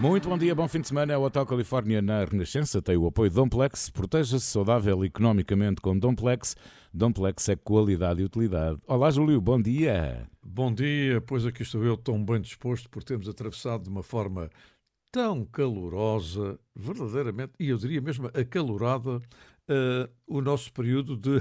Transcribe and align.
Muito 0.00 0.28
bom 0.30 0.38
dia, 0.38 0.54
bom 0.54 0.66
fim 0.66 0.80
de 0.80 0.88
semana. 0.88 1.12
É 1.12 1.18
o 1.18 1.22
Hotel 1.22 1.44
Califórnia 1.44 2.00
na 2.00 2.24
Renascença 2.24 2.80
tem 2.80 2.96
o 2.96 3.06
apoio 3.06 3.28
de 3.28 3.36
Domplex. 3.36 3.90
Proteja-se 3.90 4.46
saudável 4.46 5.04
economicamente 5.04 5.80
com 5.80 5.98
Domplex. 5.98 6.56
Domplex 6.94 7.48
é 7.50 7.56
qualidade 7.56 8.22
e 8.22 8.24
utilidade. 8.24 8.78
Olá, 8.86 9.10
Júlio, 9.10 9.40
bom 9.40 9.60
dia. 9.60 10.26
Bom 10.42 10.72
dia, 10.72 11.20
pois 11.20 11.44
aqui 11.44 11.62
estou 11.62 11.84
eu 11.84 11.96
tão 11.96 12.24
bem 12.24 12.40
disposto 12.40 12.88
por 12.88 13.04
termos 13.04 13.28
atravessado 13.28 13.82
de 13.82 13.90
uma 13.90 14.02
forma 14.02 14.48
tão 15.12 15.44
calorosa, 15.44 16.58
verdadeiramente, 16.74 17.52
e 17.58 17.68
eu 17.68 17.76
diria 17.76 18.00
mesmo 18.00 18.28
acalorada, 18.28 19.16
uh, 19.16 20.10
o 20.26 20.40
nosso 20.40 20.72
período 20.72 21.16
de 21.16 21.40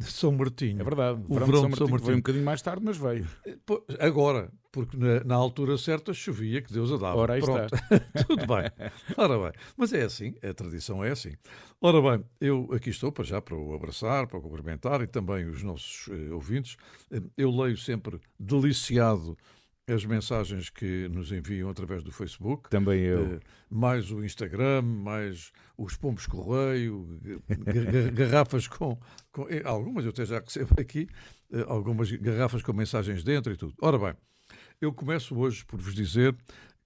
de 0.00 0.10
São 0.10 0.32
Martinho. 0.32 0.80
É 0.80 0.84
verdade, 0.84 1.20
o 1.28 1.34
verão, 1.34 1.46
verão 1.46 1.46
de 1.46 1.52
São 1.52 1.62
Martinho, 1.62 1.76
São 1.76 1.88
Martinho 1.88 2.06
foi 2.06 2.14
um 2.14 2.18
bocadinho 2.18 2.44
mais 2.44 2.62
tarde, 2.62 2.82
mas 2.82 2.96
veio. 2.96 3.28
Eh, 3.44 3.58
agora, 3.98 4.50
porque 4.72 4.96
na, 4.96 5.22
na 5.24 5.34
altura 5.34 5.76
certa 5.76 6.14
chovia, 6.14 6.62
que 6.62 6.72
Deus 6.72 6.90
a 6.90 6.96
dava. 6.96 7.16
Ora, 7.16 7.34
aí 7.34 7.40
Pronto. 7.42 7.74
está. 7.74 8.00
Tudo 8.26 8.46
bem. 8.46 8.90
Ora 9.16 9.38
bem, 9.38 9.52
mas 9.76 9.92
é 9.92 10.02
assim, 10.02 10.34
a 10.42 10.54
tradição 10.54 11.04
é 11.04 11.10
assim. 11.10 11.34
Ora 11.82 12.00
bem, 12.00 12.24
eu 12.40 12.68
aqui 12.72 12.88
estou 12.88 13.12
para 13.12 13.24
já 13.24 13.42
para 13.42 13.54
o 13.54 13.74
abraçar, 13.74 14.26
para 14.26 14.38
o 14.38 14.42
cumprimentar 14.42 15.02
e 15.02 15.06
também 15.06 15.44
os 15.46 15.62
nossos 15.62 16.06
uh, 16.06 16.34
ouvintes. 16.34 16.78
Eu 17.36 17.50
leio 17.50 17.76
sempre 17.76 18.18
deliciado 18.38 19.36
as 19.92 20.04
mensagens 20.04 20.70
que 20.70 21.08
nos 21.08 21.32
enviam 21.32 21.68
através 21.68 22.02
do 22.02 22.12
Facebook. 22.12 22.70
Também 22.70 23.00
eu. 23.00 23.36
Uh, 23.36 23.40
mais 23.68 24.10
o 24.10 24.24
Instagram, 24.24 24.82
mais 24.82 25.52
os 25.76 25.96
pombos 25.96 26.26
correio, 26.26 27.20
garrafas 28.14 28.66
com, 28.66 28.98
com, 29.32 29.48
eh, 29.48 29.62
Algumas 29.64 30.04
eu 30.04 30.10
até 30.10 30.24
já 30.24 30.40
recebo 30.40 30.74
aqui, 30.78 31.08
uh, 31.52 31.64
algumas 31.68 32.10
garrafas 32.12 32.62
com 32.62 32.72
mensagens 32.72 33.22
dentro 33.22 33.52
e 33.52 33.56
tudo. 33.56 33.74
Ora 33.80 33.98
bem, 33.98 34.14
eu 34.80 34.92
começo 34.92 35.36
hoje 35.36 35.64
por 35.64 35.80
vos 35.80 35.94
dizer 35.94 36.36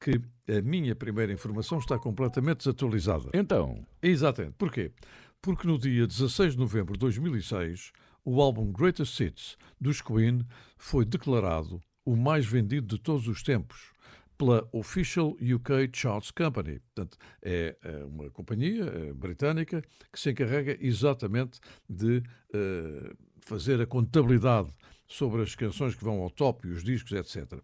que 0.00 0.20
a 0.48 0.60
minha 0.60 0.94
primeira 0.94 1.32
informação 1.32 1.78
está 1.78 1.98
completamente 1.98 2.58
desatualizada. 2.58 3.30
Então? 3.32 3.84
Exatamente. 4.02 4.55
Porquê? 4.58 4.92
Porque 5.41 5.66
no 5.66 5.78
dia 5.78 6.06
16 6.06 6.52
de 6.52 6.58
novembro 6.58 6.94
de 6.94 7.00
2006, 7.00 7.92
o 8.25 8.41
álbum 8.41 8.72
Greatest 8.72 9.20
Hits 9.20 9.56
dos 9.80 10.00
Queen 10.00 10.47
foi 10.77 11.05
declarado 11.05 11.82
o 12.05 12.16
mais 12.16 12.47
vendido 12.47 12.86
de 12.86 12.98
todos 12.98 13.28
os 13.28 13.42
tempos 13.42 13.92
pela 14.36 14.69
Official 14.72 15.36
UK 15.41 15.91
Charts 15.92 16.30
Company. 16.30 16.80
Portanto, 16.80 17.16
é, 17.42 17.77
é 17.83 18.05
uma 18.05 18.30
companhia 18.30 18.84
é, 18.84 19.12
britânica 19.12 19.83
que 20.12 20.19
se 20.19 20.30
encarrega 20.30 20.77
exatamente 20.80 21.60
de 21.88 22.19
uh, 22.19 23.16
fazer 23.41 23.80
a 23.80 23.86
contabilidade 23.86 24.70
sobre 25.06 25.42
as 25.42 25.55
canções 25.55 25.94
que 25.94 26.02
vão 26.02 26.20
ao 26.20 26.30
top 26.30 26.66
e 26.66 26.70
os 26.70 26.82
discos, 26.82 27.12
etc. 27.12 27.60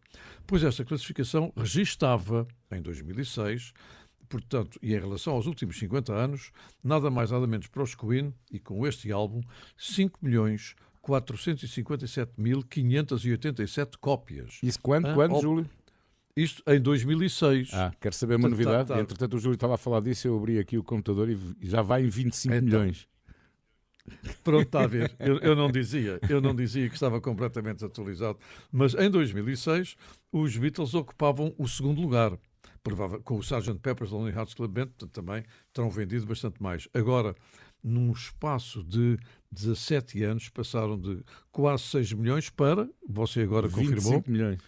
Pois 0.47 0.63
esta 0.63 0.85
classificação 0.85 1.53
registava, 1.57 2.47
em 2.71 2.81
2006, 2.83 3.73
portanto, 4.29 4.79
e 4.83 4.95
em 4.95 4.99
relação 4.99 5.35
aos 5.35 5.47
últimos 5.47 5.79
50 5.79 6.13
anos, 6.13 6.53
nada 6.85 7.11
mais 7.11 7.31
nada 7.31 7.47
menos 7.47 7.67
para 7.67 7.83
os 7.83 7.95
Queen, 7.95 8.33
e 8.51 8.61
com 8.61 8.87
este 8.87 9.11
álbum, 9.11 9.41
5 9.77 10.19
milhões 10.23 10.77
457.587 11.03 13.97
cópias. 14.01 14.59
Isso 14.63 14.79
quando, 14.81 15.07
ah, 15.07 15.15
quando, 15.15 15.41
Júlio? 15.41 15.69
Isto 16.37 16.63
em 16.67 16.81
2006. 16.81 17.71
Ah, 17.73 17.93
quero 18.01 18.15
saber 18.15 18.37
uma 18.37 18.49
novidade. 18.49 18.89
Tá, 18.89 18.95
tá. 18.95 19.01
Entretanto, 19.01 19.37
o 19.37 19.39
Júlio 19.39 19.55
estava 19.55 19.75
a 19.75 19.79
falar 19.79 20.01
disso, 20.01 20.29
eu 20.29 20.37
abri 20.37 20.59
aqui 20.59 20.79
o 20.79 20.85
computador 20.85 21.29
e 21.29 21.39
já 21.63 21.83
vai 21.83 22.05
em 22.05 22.09
25 22.09 22.55
então, 22.55 22.65
milhões. 22.65 23.09
Pronto, 24.43 24.67
está 24.67 24.85
a 24.85 24.87
ver. 24.87 25.15
Eu, 25.21 25.39
eu, 25.39 25.55
não 25.55 25.71
dizia, 25.71 26.19
eu 26.29 26.41
não 26.41 26.55
dizia 26.55 26.89
que 26.89 26.95
estava 26.95 27.21
completamente 27.21 27.85
atualizado, 27.85 28.39
mas 28.73 28.95
em 28.95 29.11
2006 29.11 29.95
os 30.33 30.57
Beatles 30.57 30.95
ocupavam 30.95 31.55
o 31.59 31.69
segundo 31.69 32.01
lugar. 32.01 32.37
Provável, 32.83 33.21
com 33.23 33.37
o 33.37 33.41
Sgt. 33.41 33.79
Pepper's 33.81 34.11
Lonely 34.11 34.35
Hearts 34.35 34.55
Club 34.55 34.73
Band 34.73 34.89
também 35.13 35.45
terão 35.73 35.91
vendido 35.91 36.27
bastante 36.27 36.63
mais. 36.63 36.89
Agora, 36.95 37.37
num 37.83 38.11
espaço 38.11 38.83
de 38.83 39.19
17 39.53 40.23
anos, 40.23 40.49
passaram 40.49 40.99
de 40.99 41.23
quase 41.51 41.85
6 41.85 42.13
milhões 42.13 42.49
para, 42.49 42.89
você 43.09 43.41
agora 43.41 43.67
25 43.67 43.95
confirmou. 43.95 44.13
25 44.21 44.31
milhões. 44.31 44.59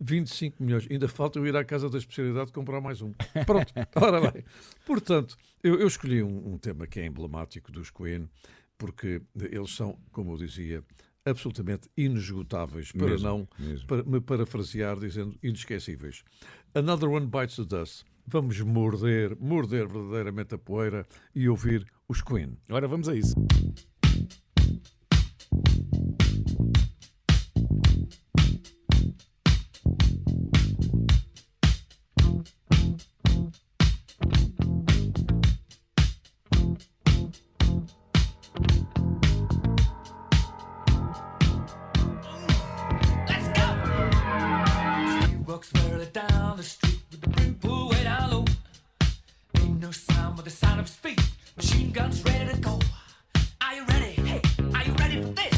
25 0.00 0.62
milhões. 0.62 0.86
Ainda 0.90 1.08
falta 1.08 1.38
eu 1.38 1.46
ir 1.46 1.56
à 1.56 1.64
casa 1.64 1.88
da 1.88 1.98
especialidade 1.98 2.52
comprar 2.52 2.80
mais 2.80 3.00
um. 3.00 3.12
Pronto, 3.46 3.72
ora 3.96 4.30
bem. 4.30 4.44
Portanto, 4.84 5.36
eu, 5.62 5.80
eu 5.80 5.86
escolhi 5.86 6.22
um, 6.22 6.54
um, 6.54 6.58
tema 6.58 6.86
que 6.86 7.00
é 7.00 7.06
emblemático 7.06 7.72
dos 7.72 7.90
Queen, 7.90 8.28
porque 8.76 9.22
eles 9.34 9.74
são, 9.74 9.98
como 10.12 10.32
eu 10.32 10.36
dizia, 10.36 10.84
absolutamente 11.24 11.88
inesgotáveis, 11.96 12.92
para 12.92 13.06
mesmo, 13.06 13.28
não 13.28 13.48
mesmo. 13.58 13.86
Para, 13.86 14.02
me 14.04 14.20
parafrasear 14.20 14.98
dizendo 14.98 15.36
inesquecíveis. 15.42 16.22
Another 16.74 17.08
One 17.08 17.26
Bites 17.26 17.56
the 17.56 17.64
Dust. 17.64 18.04
Vamos 18.28 18.60
morder, 18.60 19.36
morder 19.38 19.86
verdadeiramente 19.86 20.56
a 20.56 20.58
poeira 20.58 21.06
e 21.34 21.48
ouvir 21.48 21.86
os 22.08 22.20
Queen. 22.20 22.58
Ora, 22.68 22.88
vamos 22.88 23.08
a 23.08 23.14
isso. 23.14 23.34
Early 45.92 46.06
down 46.06 46.56
the 46.56 46.62
street 46.62 47.00
with 47.10 47.20
the 47.20 47.28
brim 47.28 47.54
pulled 47.54 47.92
way 47.92 48.04
down 48.04 48.30
low. 48.30 48.44
Ain't 49.58 49.80
no 49.80 49.90
sound 49.90 50.36
but 50.36 50.44
the 50.44 50.50
sound 50.50 50.80
of 50.80 50.88
speed. 50.88 51.20
Machine 51.56 51.90
guns 51.92 52.24
ready 52.24 52.50
to 52.52 52.58
go. 52.58 52.78
Are 53.60 53.74
you 53.74 53.84
ready? 53.86 54.12
Hey, 54.28 54.40
are 54.74 54.84
you 54.84 54.92
ready 54.94 55.22
for 55.22 55.28
this? 55.28 55.55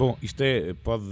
Bom, 0.00 0.16
isto 0.22 0.40
é, 0.40 0.72
pode 0.72 1.04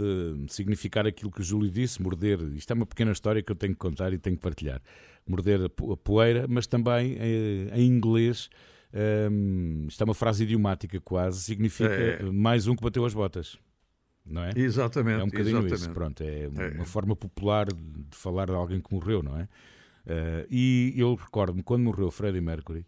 significar 0.48 1.06
aquilo 1.06 1.30
que 1.30 1.42
o 1.42 1.44
Júlio 1.44 1.70
disse, 1.70 2.00
morder. 2.00 2.40
Isto 2.56 2.70
é 2.70 2.74
uma 2.74 2.86
pequena 2.86 3.12
história 3.12 3.42
que 3.42 3.52
eu 3.52 3.56
tenho 3.56 3.74
que 3.74 3.78
contar 3.78 4.14
e 4.14 4.18
tenho 4.18 4.34
que 4.34 4.40
partilhar. 4.40 4.80
Morder 5.28 5.60
a 5.66 5.96
poeira, 5.98 6.46
mas 6.48 6.66
também 6.66 7.14
eh, 7.18 7.70
em 7.74 7.86
inglês. 7.86 8.48
Um, 9.30 9.84
isto 9.88 10.00
é 10.00 10.04
uma 10.06 10.14
frase 10.14 10.44
idiomática 10.44 10.98
quase, 11.02 11.42
significa 11.42 11.92
é. 11.92 12.22
mais 12.22 12.66
um 12.66 12.74
que 12.74 12.82
bateu 12.82 13.04
as 13.04 13.12
botas. 13.12 13.58
Não 14.24 14.42
é? 14.42 14.52
Exatamente. 14.56 15.20
É 15.20 15.24
um 15.24 15.28
bocadinho 15.28 15.58
exatamente. 15.58 15.80
isso. 15.80 15.90
Pronto, 15.90 16.22
é, 16.22 16.44
é 16.44 16.70
uma 16.74 16.86
forma 16.86 17.14
popular 17.14 17.66
de 17.66 18.16
falar 18.16 18.46
de 18.46 18.52
alguém 18.52 18.80
que 18.80 18.90
morreu, 18.94 19.22
não 19.22 19.38
é? 19.38 19.42
Uh, 19.42 20.46
e 20.50 20.94
eu 20.96 21.14
recordo-me 21.14 21.62
quando 21.62 21.82
morreu 21.82 22.10
Freddie 22.10 22.40
Mercury, 22.40 22.86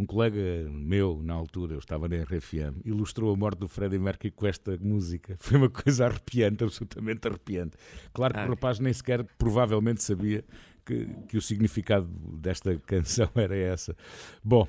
um 0.00 0.06
colega 0.06 0.40
meu, 0.70 1.20
na 1.22 1.34
altura, 1.34 1.74
eu 1.74 1.78
estava 1.78 2.08
na 2.08 2.16
RFM, 2.22 2.80
ilustrou 2.86 3.34
a 3.34 3.36
morte 3.36 3.58
do 3.58 3.68
Freddie 3.68 3.98
Mercury 3.98 4.30
com 4.30 4.46
esta 4.46 4.78
música. 4.80 5.36
Foi 5.38 5.58
uma 5.58 5.68
coisa 5.68 6.06
arrepiante, 6.06 6.64
absolutamente 6.64 7.28
arrepiante. 7.28 7.76
Claro 8.14 8.32
que 8.32 8.40
o 8.40 8.48
rapaz 8.48 8.78
nem 8.78 8.92
sequer 8.94 9.22
provavelmente 9.36 10.02
sabia 10.02 10.42
que, 10.86 11.06
que 11.28 11.36
o 11.36 11.42
significado 11.42 12.08
desta 12.38 12.74
canção 12.86 13.28
era 13.34 13.54
essa. 13.54 13.94
Bom, 14.42 14.66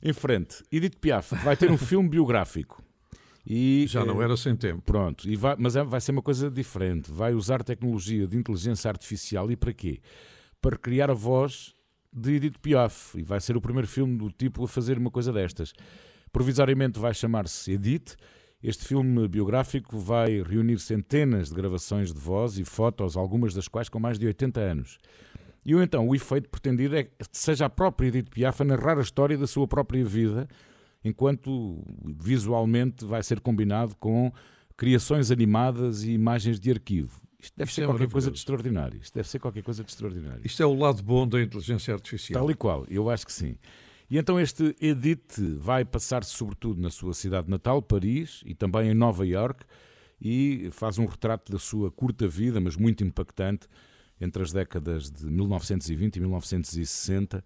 em 0.00 0.12
frente, 0.12 0.62
Edith 0.70 0.96
Piaf 1.00 1.34
vai 1.42 1.56
ter 1.56 1.72
um 1.72 1.78
filme 1.78 2.08
biográfico. 2.08 2.80
E, 3.44 3.86
Já 3.88 4.04
não 4.04 4.20
eh, 4.22 4.26
era 4.26 4.36
sem 4.36 4.54
tempo. 4.54 4.82
Pronto, 4.82 5.28
e 5.28 5.34
vai, 5.34 5.56
mas 5.58 5.74
é, 5.74 5.82
vai 5.82 6.00
ser 6.00 6.12
uma 6.12 6.22
coisa 6.22 6.48
diferente. 6.48 7.10
Vai 7.10 7.34
usar 7.34 7.64
tecnologia 7.64 8.28
de 8.28 8.36
inteligência 8.36 8.88
artificial 8.88 9.50
e 9.50 9.56
para 9.56 9.72
quê? 9.72 10.00
Para 10.60 10.76
criar 10.76 11.10
a 11.10 11.14
voz 11.14 11.74
de 12.18 12.34
Edith 12.34 12.58
Piaf 12.60 13.18
e 13.18 13.22
vai 13.22 13.40
ser 13.40 13.56
o 13.56 13.60
primeiro 13.60 13.86
filme 13.86 14.16
do 14.18 14.30
tipo 14.30 14.64
a 14.64 14.68
fazer 14.68 14.98
uma 14.98 15.10
coisa 15.10 15.32
destas. 15.32 15.72
Provisoriamente 16.32 16.98
vai 16.98 17.14
chamar-se 17.14 17.72
Edith. 17.72 18.16
Este 18.62 18.84
filme 18.84 19.28
biográfico 19.28 19.98
vai 19.98 20.42
reunir 20.42 20.78
centenas 20.80 21.48
de 21.48 21.54
gravações 21.54 22.12
de 22.12 22.18
voz 22.18 22.58
e 22.58 22.64
fotos, 22.64 23.16
algumas 23.16 23.54
das 23.54 23.68
quais 23.68 23.88
com 23.88 24.00
mais 24.00 24.18
de 24.18 24.26
80 24.26 24.60
anos. 24.60 24.98
E 25.64 25.72
então 25.74 26.08
o 26.08 26.14
efeito 26.14 26.48
pretendido 26.48 26.96
é 26.96 27.04
que 27.04 27.12
seja 27.32 27.66
a 27.66 27.70
própria 27.70 28.08
Edith 28.08 28.30
Piaf 28.30 28.62
a 28.62 28.64
narrar 28.64 28.98
a 28.98 29.02
história 29.02 29.36
da 29.38 29.46
sua 29.46 29.68
própria 29.68 30.04
vida, 30.04 30.48
enquanto 31.04 31.84
visualmente 32.04 33.04
vai 33.04 33.22
ser 33.22 33.40
combinado 33.40 33.94
com 33.96 34.32
criações 34.76 35.30
animadas 35.30 36.04
e 36.04 36.12
imagens 36.12 36.58
de 36.58 36.70
arquivo. 36.70 37.27
Isto 37.40 37.56
deve 37.56 37.68
Isto 37.68 37.76
ser 37.76 37.82
é 37.82 37.86
qualquer 37.86 38.10
coisa 38.10 38.30
de 38.30 38.38
extraordinário. 38.38 39.00
Isto 39.00 39.14
deve 39.14 39.28
ser 39.28 39.38
qualquer 39.38 39.62
coisa 39.62 39.84
de 39.84 39.90
extraordinário. 39.90 40.40
Isto 40.44 40.62
é 40.62 40.66
o 40.66 40.74
lado 40.74 41.02
bom 41.02 41.26
da 41.26 41.40
inteligência 41.40 41.94
artificial. 41.94 42.40
Tal 42.40 42.50
e 42.50 42.54
qual, 42.54 42.84
eu 42.88 43.08
acho 43.08 43.24
que 43.24 43.32
sim. 43.32 43.56
E 44.10 44.18
então 44.18 44.40
este 44.40 44.74
Edith 44.80 45.38
vai 45.58 45.84
passar-se 45.84 46.30
sobretudo 46.30 46.80
na 46.80 46.90
sua 46.90 47.14
cidade 47.14 47.48
natal, 47.48 47.80
Paris, 47.80 48.42
e 48.44 48.54
também 48.54 48.90
em 48.90 48.94
Nova 48.94 49.26
York, 49.26 49.64
e 50.20 50.68
faz 50.72 50.98
um 50.98 51.04
retrato 51.04 51.52
da 51.52 51.58
sua 51.58 51.92
curta 51.92 52.26
vida, 52.26 52.60
mas 52.60 52.74
muito 52.74 53.04
impactante, 53.04 53.68
entre 54.20 54.42
as 54.42 54.50
décadas 54.50 55.10
de 55.10 55.26
1920 55.26 56.16
e 56.16 56.20
1960. 56.20 57.44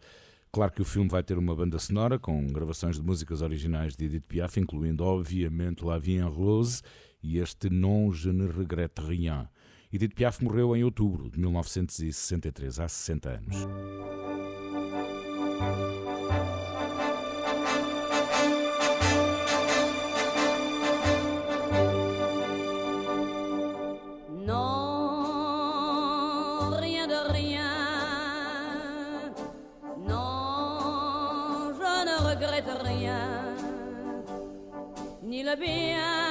Claro 0.50 0.72
que 0.72 0.80
o 0.80 0.84
filme 0.84 1.08
vai 1.08 1.22
ter 1.22 1.36
uma 1.36 1.54
banda 1.54 1.78
sonora 1.78 2.18
com 2.18 2.46
gravações 2.46 2.96
de 2.96 3.02
músicas 3.02 3.42
originais 3.42 3.96
de 3.96 4.06
Edith 4.06 4.24
Piaf, 4.26 4.58
incluindo 4.58 5.04
obviamente 5.04 5.84
La 5.84 5.98
Vie 5.98 6.18
en 6.18 6.28
Rose 6.28 6.82
e 7.22 7.38
este 7.38 7.68
Non 7.70 8.12
Je 8.12 8.32
ne 8.32 8.46
regrette 8.46 9.00
rien. 9.02 9.48
Edith 9.92 10.14
Piaf 10.14 10.42
morreu 10.42 10.74
em 10.74 10.82
outubro 10.82 11.28
de 11.28 11.38
1963, 11.38 12.80
há 12.80 12.88
60 12.88 13.28
anos. 13.28 13.56
Ni 35.22 35.42
le 35.42 35.56
bien. 35.56 36.21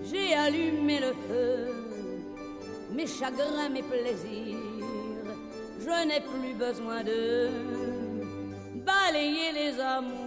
J'ai 0.09 0.33
allumé 0.33 0.99
le 0.99 1.13
feu, 1.27 1.53
mes 2.91 3.07
chagrins, 3.07 3.69
mes 3.69 3.83
plaisirs. 3.83 4.57
Je 5.79 5.95
n'ai 6.07 6.21
plus 6.21 6.53
besoin 6.53 7.03
de 7.03 7.49
balayer 8.85 9.51
les 9.53 9.79
amours 9.79 10.26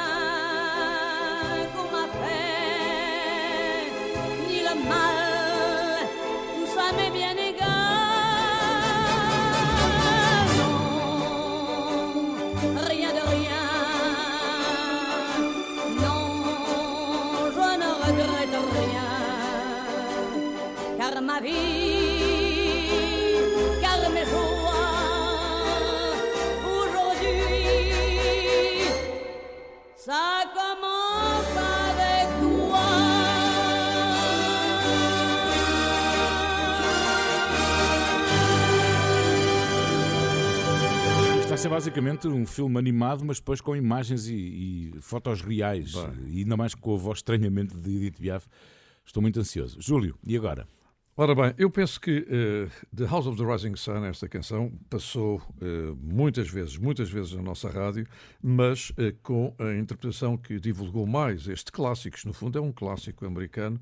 Vai 41.47 41.57
ser 41.57 41.69
basicamente 41.69 42.27
um 42.27 42.45
filme 42.45 42.77
animado, 42.77 43.25
mas 43.25 43.39
depois 43.39 43.59
com 43.59 43.75
imagens 43.75 44.27
e, 44.27 44.35
e 44.35 45.01
fotos 45.01 45.41
reais. 45.41 45.93
E 46.27 46.39
ainda 46.39 46.55
mais 46.55 46.75
com 46.75 46.93
a 46.93 46.97
voz 46.97 47.17
estranhamente 47.17 47.75
de 47.75 47.97
Edith 47.97 48.19
Piaf. 48.19 48.45
Estou 49.03 49.21
muito 49.21 49.39
ansioso. 49.39 49.81
Júlio, 49.81 50.15
e 50.23 50.37
agora? 50.37 50.67
Ora 51.17 51.35
bem, 51.35 51.53
eu 51.57 51.69
penso 51.69 51.99
que 51.99 52.25
eh, 52.29 52.69
The 52.95 53.05
House 53.05 53.27
of 53.27 53.37
the 53.37 53.43
Rising 53.43 53.75
Sun, 53.75 54.05
esta 54.05 54.29
canção, 54.29 54.71
passou 54.89 55.41
eh, 55.61 55.93
muitas 56.01 56.49
vezes, 56.49 56.77
muitas 56.77 57.09
vezes 57.09 57.33
na 57.33 57.41
nossa 57.41 57.69
rádio, 57.69 58.07
mas 58.41 58.93
eh, 58.97 59.13
com 59.21 59.53
a 59.59 59.73
interpretação 59.75 60.37
que 60.37 60.57
divulgou 60.57 61.05
mais 61.05 61.47
este 61.49 61.69
clássico, 61.69 62.15
que 62.15 62.25
no 62.25 62.33
fundo 62.33 62.57
é 62.57 62.61
um 62.61 62.71
clássico 62.71 63.25
americano, 63.25 63.79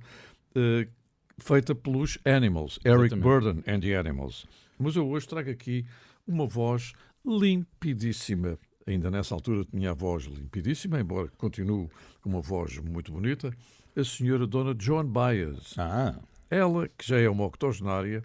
feita 1.37 1.75
pelos 1.75 2.17
Animals, 2.25 2.79
Eric. 2.83 3.15
Burden 3.15 3.63
and 3.67 3.81
the 3.81 3.95
Animals. 3.95 4.47
Mas 4.79 4.95
eu 4.95 5.07
hoje 5.07 5.27
trago 5.27 5.51
aqui 5.51 5.85
uma 6.27 6.47
voz 6.47 6.93
limpidíssima. 7.23 8.57
Ainda 8.87 9.11
nessa 9.11 9.35
altura 9.35 9.63
tinha 9.65 9.91
a 9.91 9.93
voz 9.93 10.23
limpidíssima, 10.23 10.99
embora 10.99 11.29
continue 11.37 11.87
com 12.21 12.29
uma 12.29 12.41
voz 12.41 12.79
muito 12.79 13.11
bonita, 13.11 13.53
a 13.95 14.03
senhora 14.03 14.47
Dona 14.47 14.75
Joan 14.77 15.05
Baez. 15.05 15.75
Ah, 15.77 16.15
Ela, 16.49 16.87
que 16.89 17.07
já 17.07 17.19
é 17.19 17.29
uma 17.29 17.45
octogenária, 17.45 18.23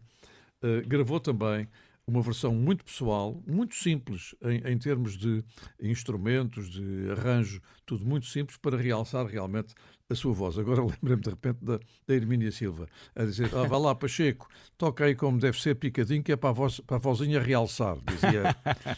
eh, 0.62 0.82
gravou 0.86 1.20
também 1.20 1.68
uma 2.06 2.20
versão 2.20 2.54
muito 2.54 2.84
pessoal, 2.84 3.42
muito 3.46 3.74
simples 3.74 4.34
em, 4.42 4.72
em 4.72 4.78
termos 4.78 5.16
de 5.16 5.42
instrumentos, 5.80 6.70
de 6.70 7.10
arranjo, 7.10 7.60
tudo 7.86 8.04
muito 8.04 8.26
simples 8.26 8.58
para 8.58 8.76
realçar 8.76 9.26
realmente 9.26 9.74
a 10.08 10.14
sua 10.14 10.32
voz. 10.32 10.58
Agora 10.58 10.82
lembrei-me 10.84 11.22
de 11.22 11.30
repente 11.30 11.58
da, 11.62 11.78
da 12.06 12.14
Hermínia 12.14 12.52
Silva 12.52 12.86
a 13.14 13.24
dizer: 13.24 13.50
ah, 13.54 13.66
vá 13.66 13.78
lá, 13.78 13.94
Pacheco, 13.94 14.48
toca 14.76 15.04
aí 15.04 15.14
como 15.14 15.38
deve 15.38 15.60
ser 15.60 15.74
picadinho, 15.76 16.22
que 16.22 16.32
é 16.32 16.36
para 16.36 16.50
a, 16.50 16.52
voz, 16.52 16.80
para 16.80 16.96
a 16.96 17.00
vozinha 17.00 17.40
realçar, 17.40 17.96
dizia, 18.06 18.56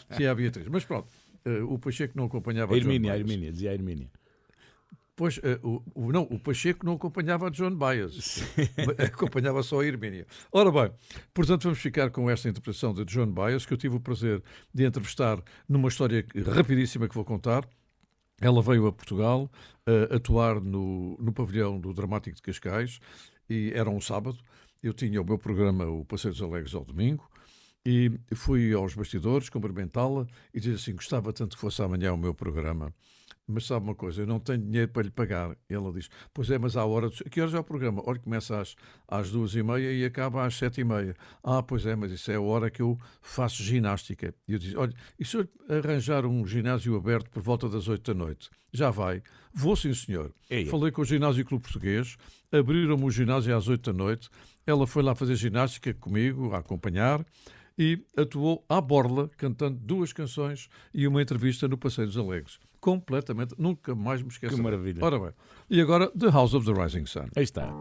dizia 0.09 0.31
a 0.31 0.35
Beatriz. 0.35 0.67
Mas 0.67 0.83
pronto, 0.83 1.07
eh, 1.45 1.61
o 1.61 1.79
Pacheco 1.79 2.13
não 2.17 2.25
acompanhava 2.25 2.73
a 2.73 2.77
Hermínia, 2.77 3.13
a. 3.13 3.17
Hermínia, 3.17 3.51
dizia 3.51 3.71
a 3.71 3.73
Hermínia. 3.73 4.09
Pois, 5.17 5.39
eh, 5.41 5.59
o, 5.63 5.81
o- 5.95 6.11
não, 6.11 6.21
o 6.29 6.39
Pacheco 6.39 6.85
não 6.85 6.93
acompanhava 6.93 7.47
a 7.47 7.49
John 7.49 7.73
Baez, 7.75 8.43
acompanhava 9.11 9.63
só 9.63 9.81
a 9.81 9.85
Hermínia. 9.85 10.27
Ora 10.51 10.71
bem, 10.71 10.91
portanto 11.33 11.63
vamos 11.63 11.79
ficar 11.79 12.11
com 12.11 12.29
esta 12.29 12.47
interpretação 12.47 12.93
de 12.93 13.03
John 13.03 13.25
Baez, 13.31 13.65
que 13.65 13.73
eu 13.73 13.77
tive 13.77 13.95
o 13.95 13.99
prazer 13.99 14.43
de 14.71 14.85
entrevistar 14.85 15.41
numa 15.67 15.87
história 15.87 16.23
rapidíssima 16.55 17.09
que 17.09 17.15
vou 17.15 17.25
contar. 17.25 17.67
Ela 18.39 18.61
veio 18.61 18.85
a 18.85 18.91
Portugal 18.93 19.51
eh, 19.87 20.15
atuar 20.15 20.61
no, 20.61 21.17
no 21.19 21.33
pavilhão 21.33 21.79
do 21.79 21.91
Dramático 21.95 22.35
de 22.35 22.41
Cascais, 22.43 22.99
e 23.49 23.71
era 23.73 23.89
um 23.89 23.99
sábado. 23.99 24.37
Eu 24.83 24.93
tinha 24.93 25.19
o 25.19 25.25
meu 25.25 25.39
programa, 25.39 25.87
o 25.87 26.05
Passeio 26.05 26.31
dos 26.35 26.43
Alegres, 26.43 26.75
ao 26.75 26.85
domingo, 26.85 27.27
e 27.83 28.11
fui 28.35 28.71
aos 28.71 28.93
bastidores 28.93 29.49
cumprimentá-la 29.49 30.27
e 30.53 30.59
dizer 30.59 30.75
assim: 30.75 30.93
gostava 30.93 31.33
tanto 31.33 31.55
que 31.55 31.61
fosse 31.61 31.81
amanhã 31.81 32.13
o 32.13 32.17
meu 32.17 32.35
programa. 32.35 32.93
Mas 33.49 33.65
sabe 33.65 33.85
uma 33.85 33.95
coisa, 33.95 34.23
eu 34.23 34.27
não 34.27 34.41
tenho 34.41 34.57
dinheiro 34.57 34.91
para 34.91 35.03
lhe 35.03 35.09
pagar. 35.09 35.55
Ela 35.69 35.93
diz: 35.93 36.09
Pois 36.33 36.51
é, 36.51 36.57
mas 36.57 36.75
à 36.75 36.83
hora. 36.83 37.09
Do... 37.09 37.15
Que 37.15 37.39
horas 37.39 37.53
é 37.53 37.59
o 37.59 37.63
programa? 37.63 38.03
Olha, 38.05 38.19
começa 38.19 38.59
às, 38.59 38.75
às 39.07 39.31
duas 39.31 39.55
e 39.55 39.63
meia 39.63 39.93
e 39.93 40.03
acaba 40.03 40.45
às 40.45 40.55
sete 40.55 40.81
e 40.81 40.83
meia. 40.83 41.15
Ah, 41.41 41.63
pois 41.63 41.85
é, 41.85 41.95
mas 41.95 42.11
isso 42.11 42.29
é 42.29 42.35
a 42.35 42.41
hora 42.41 42.69
que 42.69 42.81
eu 42.81 42.97
faço 43.21 43.63
ginástica. 43.63 44.35
E 44.45 44.53
eu 44.53 44.59
disse: 44.59 44.75
Olha, 44.75 44.93
e 45.17 45.23
se 45.23 45.37
eu 45.37 45.47
arranjar 45.69 46.25
um 46.25 46.45
ginásio 46.45 46.97
aberto 46.97 47.29
por 47.29 47.41
volta 47.41 47.69
das 47.69 47.87
oito 47.87 48.13
da 48.13 48.17
noite? 48.17 48.49
Já 48.73 48.89
vai? 48.89 49.23
Vou, 49.53 49.77
sim, 49.77 49.93
senhor. 49.93 50.33
Eia. 50.49 50.69
Falei 50.69 50.91
com 50.91 51.01
o 51.01 51.05
Ginásio 51.05 51.45
Clube 51.45 51.63
Português, 51.63 52.17
abriram-me 52.51 53.05
o 53.05 53.09
ginásio 53.09 53.55
às 53.55 53.69
oito 53.69 53.93
da 53.93 53.97
noite. 53.97 54.29
Ela 54.65 54.85
foi 54.85 55.01
lá 55.01 55.15
fazer 55.15 55.35
ginástica 55.35 55.93
comigo, 55.93 56.53
a 56.53 56.57
acompanhar 56.57 57.25
e 57.77 58.03
atuou 58.17 58.65
à 58.67 58.81
borla, 58.81 59.29
cantando 59.37 59.77
duas 59.79 60.11
canções 60.11 60.67
e 60.93 61.07
uma 61.07 61.21
entrevista 61.21 61.67
no 61.67 61.77
Passeio 61.77 62.07
dos 62.07 62.17
Alegres. 62.17 62.59
Completamente, 62.79 63.55
nunca 63.57 63.95
mais 63.95 64.21
me 64.21 64.29
esqueço. 64.29 64.55
Que 64.55 64.61
maravilha. 64.61 65.03
Ora 65.03 65.19
bem. 65.19 65.31
E 65.69 65.81
agora, 65.81 66.09
The 66.11 66.29
House 66.29 66.53
of 66.53 66.65
the 66.65 66.79
Rising 66.79 67.05
Sun. 67.05 67.27
Aí 67.35 67.43
está. 67.43 67.73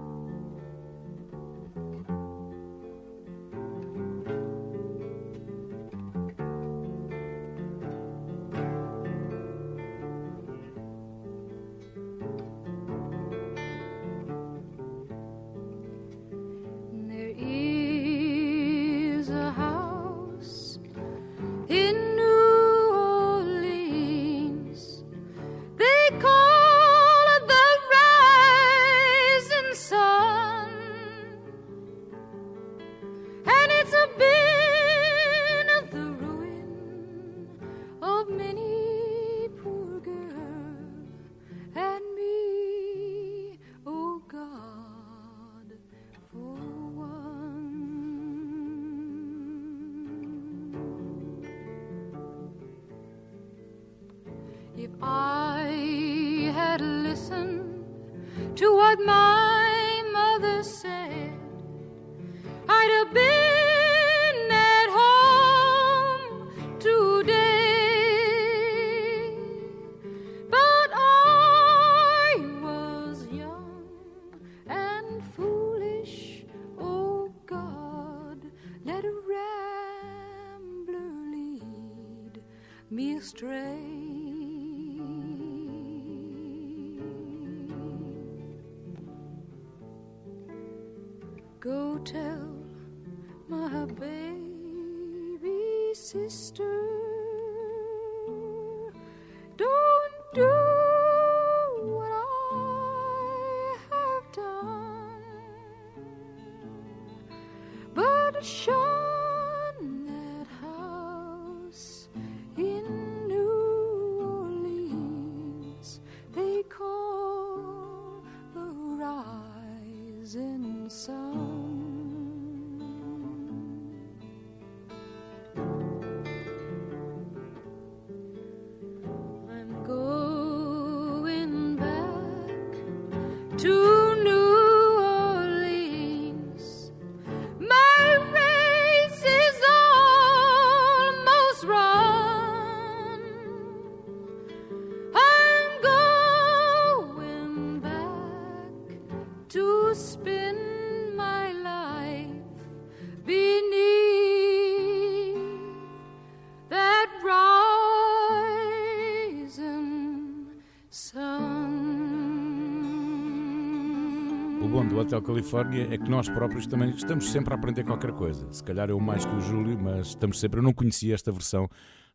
O 164.63 164.69
bom 164.69 164.87
do 164.87 164.99
Hotel 164.99 165.21
Califórnia 165.21 165.87
é 165.93 165.99
que 165.99 166.09
nós 166.09 166.29
próprios 166.29 166.67
também 166.67 166.91
estamos 166.91 167.31
sempre 167.31 167.53
a 167.53 167.57
aprender 167.57 167.85
qualquer 167.85 168.13
coisa. 168.13 168.51
Se 168.53 168.65
calhar 168.65 168.89
eu 168.89 168.99
mais 168.99 169.25
que 169.25 169.35
o 169.35 169.41
Júlio, 169.41 169.79
mas 169.79 170.09
estamos 170.09 170.41
sempre. 170.41 170.59
Eu 170.61 170.63
não 170.63 170.73
conhecia 170.73 171.15
esta 171.15 171.31
versão 171.31 171.69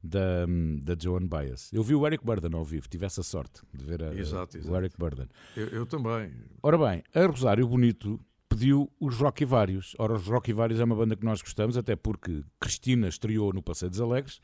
da, 0.04 0.46
da 0.82 0.96
Joan 1.00 1.28
Baez. 1.28 1.70
Eu 1.72 1.84
vi 1.84 1.94
o 1.94 2.06
Eric 2.06 2.26
Burden 2.26 2.54
ao 2.56 2.66
vivo, 2.66 2.88
tive 2.90 3.06
essa 3.06 3.22
sorte 3.22 3.62
de 3.74 3.86
ver 3.86 4.04
a, 4.04 4.14
Exato, 4.14 4.58
o 4.58 4.60
exato. 4.60 4.76
Eric 4.76 4.98
Burden. 4.98 5.28
Eu, 5.56 5.68
eu 5.68 5.86
também. 5.86 6.32
Ora 6.64 6.78
bem, 6.78 7.04
a 7.14 7.26
Rosário 7.26 7.68
Bonito 7.68 8.20
pediu 8.50 8.92
os 9.00 9.16
Rocky 9.18 9.46
Vários. 9.46 9.96
Ora, 9.98 10.14
os 10.14 10.28
Rocky 10.28 10.52
Vários 10.52 10.80
é 10.80 10.84
uma 10.84 10.96
banda 10.96 11.16
que 11.16 11.24
nós 11.24 11.42
gostamos, 11.42 11.78
até 11.78 11.96
porque 11.96 12.44
Cristina 12.60 13.08
estreou 13.08 13.54
no 13.54 13.62
Passeio 13.62 13.90
dos 13.90 14.02
Alegres. 14.02 14.42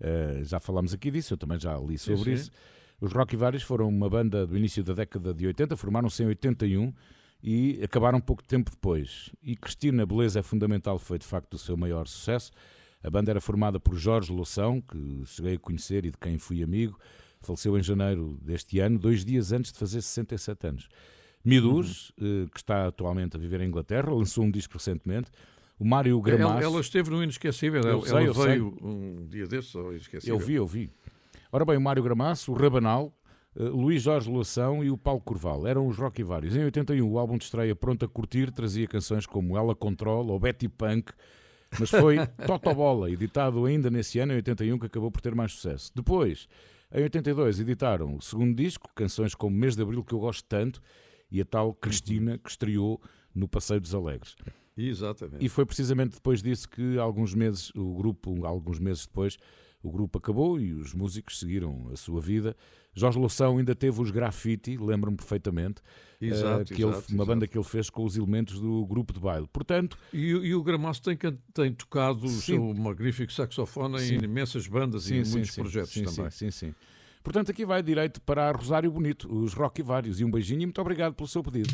Uh, 0.00 0.44
já 0.44 0.60
falámos 0.60 0.92
aqui 0.92 1.10
disso, 1.10 1.34
eu 1.34 1.38
também 1.38 1.58
já 1.58 1.76
li 1.78 1.96
sobre 1.96 2.24
sim. 2.24 2.32
isso. 2.32 2.50
Os 3.00 3.12
Rocky 3.12 3.36
Vários 3.36 3.62
foram 3.62 3.88
uma 3.88 4.10
banda 4.10 4.46
do 4.46 4.56
início 4.56 4.82
da 4.82 4.94
década 4.94 5.32
de 5.32 5.46
80, 5.46 5.76
formaram-se 5.76 6.22
em 6.22 6.26
81 6.26 6.92
e 7.46 7.80
acabaram 7.80 8.20
pouco 8.20 8.42
tempo 8.42 8.72
depois. 8.72 9.30
E 9.40 9.54
Cristina 9.54 10.04
Beleza 10.04 10.40
é 10.40 10.42
fundamental, 10.42 10.98
foi 10.98 11.16
de 11.16 11.24
facto 11.24 11.54
o 11.54 11.58
seu 11.58 11.76
maior 11.76 12.08
sucesso. 12.08 12.50
A 13.04 13.08
banda 13.08 13.30
era 13.30 13.40
formada 13.40 13.78
por 13.78 13.94
Jorge 13.94 14.32
Loção, 14.32 14.80
que 14.80 15.22
cheguei 15.26 15.54
a 15.54 15.58
conhecer 15.58 16.04
e 16.04 16.10
de 16.10 16.18
quem 16.18 16.38
fui 16.38 16.60
amigo. 16.60 16.98
Faleceu 17.40 17.78
em 17.78 17.82
janeiro 17.84 18.36
deste 18.42 18.80
ano, 18.80 18.98
dois 18.98 19.24
dias 19.24 19.52
antes 19.52 19.70
de 19.70 19.78
fazer 19.78 20.02
67 20.02 20.66
anos. 20.66 20.88
Miduz, 21.44 22.10
uhum. 22.20 22.48
que 22.52 22.58
está 22.58 22.88
atualmente 22.88 23.36
a 23.36 23.38
viver 23.38 23.60
em 23.60 23.68
Inglaterra, 23.68 24.12
lançou 24.12 24.42
um 24.42 24.50
disco 24.50 24.74
recentemente. 24.74 25.30
O 25.78 25.84
Mário 25.84 26.20
Gramaço... 26.20 26.54
Ela, 26.54 26.64
ela 26.64 26.80
esteve 26.80 27.10
no 27.10 27.22
Inesquecível, 27.22 27.80
Eu 27.82 27.90
ela, 27.90 28.06
sei, 28.08 28.24
ela 28.24 28.46
veio 28.46 28.76
um 28.82 29.24
dia 29.28 29.46
desses 29.46 29.76
ao 29.76 29.92
Inesquecível. 29.92 30.34
Eu 30.34 30.44
vi, 30.44 30.54
eu 30.54 30.66
vi. 30.66 30.90
Ora 31.52 31.64
bem, 31.64 31.76
o 31.76 31.80
Mário 31.80 32.02
Gramaço, 32.02 32.50
o 32.50 32.56
Rabanal, 32.56 33.16
Luís 33.58 34.02
Jorge 34.02 34.30
Loação 34.30 34.84
e 34.84 34.90
o 34.90 34.98
Paulo 34.98 35.20
Corval. 35.20 35.66
Eram 35.66 35.86
os 35.86 35.96
Rocky 35.96 36.22
Vários. 36.22 36.54
Em 36.54 36.64
81, 36.64 37.10
o 37.10 37.18
álbum 37.18 37.38
de 37.38 37.44
estreia 37.44 37.74
Pronto 37.74 38.04
a 38.04 38.08
Curtir 38.08 38.50
trazia 38.50 38.86
canções 38.86 39.24
como 39.24 39.56
Ela 39.56 39.74
Controla 39.74 40.32
ou 40.32 40.38
Betty 40.38 40.68
Punk, 40.68 41.12
mas 41.78 41.90
foi 41.90 42.18
Totobola, 42.46 43.10
editado 43.10 43.64
ainda 43.64 43.90
nesse 43.90 44.18
ano, 44.18 44.32
em 44.32 44.36
81, 44.36 44.78
que 44.78 44.86
acabou 44.86 45.10
por 45.10 45.22
ter 45.22 45.34
mais 45.34 45.52
sucesso. 45.52 45.90
Depois, 45.94 46.46
em 46.92 47.02
82, 47.02 47.60
editaram 47.60 48.16
o 48.16 48.20
segundo 48.20 48.54
disco, 48.54 48.90
canções 48.94 49.34
como 49.34 49.56
Mês 49.56 49.74
de 49.74 49.82
Abril, 49.82 50.04
que 50.04 50.12
eu 50.12 50.18
gosto 50.20 50.44
tanto, 50.46 50.82
e 51.30 51.40
a 51.40 51.44
tal 51.44 51.72
Cristina, 51.72 52.38
que 52.38 52.50
estreou 52.50 53.00
no 53.34 53.48
Passeio 53.48 53.80
dos 53.80 53.94
Alegres. 53.94 54.36
Exatamente. 54.76 55.44
E 55.44 55.48
foi 55.48 55.64
precisamente 55.64 56.14
depois 56.14 56.42
disso 56.42 56.68
que, 56.68 56.98
alguns 56.98 57.34
meses, 57.34 57.72
o 57.74 57.94
grupo, 57.94 58.44
alguns 58.44 58.78
meses 58.78 59.06
depois, 59.06 59.38
o 59.82 59.90
grupo 59.90 60.18
acabou 60.18 60.60
e 60.60 60.72
os 60.72 60.92
músicos 60.92 61.38
seguiram 61.38 61.88
a 61.92 61.96
sua 61.96 62.20
vida. 62.20 62.54
Jorge 62.98 63.18
Loção 63.18 63.58
ainda 63.58 63.74
teve 63.74 64.00
os 64.00 64.10
Graffiti, 64.10 64.76
lembro-me 64.78 65.16
perfeitamente, 65.18 65.82
Exato, 66.20 66.62
eh, 66.62 66.64
que 66.74 66.82
exato, 66.82 66.86
ele, 66.86 66.86
uma 66.86 66.96
exato. 66.98 67.26
banda 67.26 67.46
que 67.46 67.58
ele 67.58 67.64
fez 67.64 67.90
com 67.90 68.02
os 68.04 68.16
elementos 68.16 68.58
do 68.58 68.86
grupo 68.86 69.12
de 69.12 69.20
baile. 69.20 69.46
Portanto, 69.52 69.98
E, 70.12 70.34
o- 70.34 70.44
e 70.44 70.54
o 70.54 70.62
Gramaço 70.62 71.02
tem, 71.02 71.16
tem 71.52 71.72
tocado 71.74 72.24
o 72.24 72.28
Sim. 72.28 72.40
seu 72.40 72.74
magnífico 72.74 73.30
saxofone 73.32 73.98
Sim. 74.00 74.14
em 74.16 74.24
imensas 74.24 74.66
bandas 74.66 75.10
e 75.10 75.16
em 75.16 75.24
muitos 75.26 75.54
projetos 75.54 75.92
sim, 75.92 76.04
também. 76.04 76.30
Sim, 76.30 76.50
sim, 76.50 76.68
sim. 76.68 76.74
Portanto, 77.22 77.50
aqui 77.50 77.66
vai 77.66 77.82
direito 77.82 78.20
para 78.22 78.48
a 78.48 78.52
Rosário 78.52 78.90
Bonito, 78.90 79.28
os 79.30 79.52
Rock 79.52 79.80
e 79.80 79.84
Vários. 79.84 80.18
E 80.20 80.24
um 80.24 80.30
beijinho 80.30 80.62
e 80.62 80.66
muito 80.66 80.80
obrigado 80.80 81.12
pelo 81.12 81.28
seu 81.28 81.42
pedido. 81.42 81.68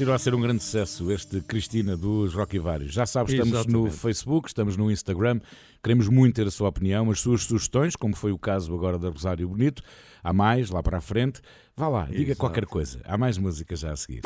Continua 0.00 0.14
a 0.14 0.18
ser 0.18 0.34
um 0.34 0.40
grande 0.40 0.62
sucesso 0.62 1.12
este 1.12 1.42
Cristina 1.42 1.94
dos 1.94 2.32
Rock 2.32 2.56
e 2.56 2.58
Vários. 2.58 2.90
Já 2.90 3.04
sabes, 3.04 3.34
estamos 3.34 3.52
no 3.52 3.58
Exatamente. 3.58 3.96
Facebook, 3.98 4.48
estamos 4.48 4.74
no 4.74 4.90
Instagram, 4.90 5.40
queremos 5.82 6.08
muito 6.08 6.36
ter 6.36 6.46
a 6.46 6.50
sua 6.50 6.70
opinião, 6.70 7.10
as 7.10 7.20
suas 7.20 7.42
sugestões, 7.42 7.94
como 7.96 8.16
foi 8.16 8.32
o 8.32 8.38
caso 8.38 8.74
agora 8.74 8.98
da 8.98 9.10
Rosário 9.10 9.46
Bonito. 9.46 9.82
Há 10.24 10.32
mais, 10.32 10.70
lá 10.70 10.82
para 10.82 10.96
a 10.96 11.00
frente. 11.02 11.42
Vá 11.76 11.86
lá, 11.86 12.06
diga 12.06 12.22
Exato. 12.22 12.38
qualquer 12.38 12.64
coisa. 12.64 13.02
Há 13.04 13.18
mais 13.18 13.36
música 13.36 13.76
já 13.76 13.92
a 13.92 13.96
seguir. 13.96 14.22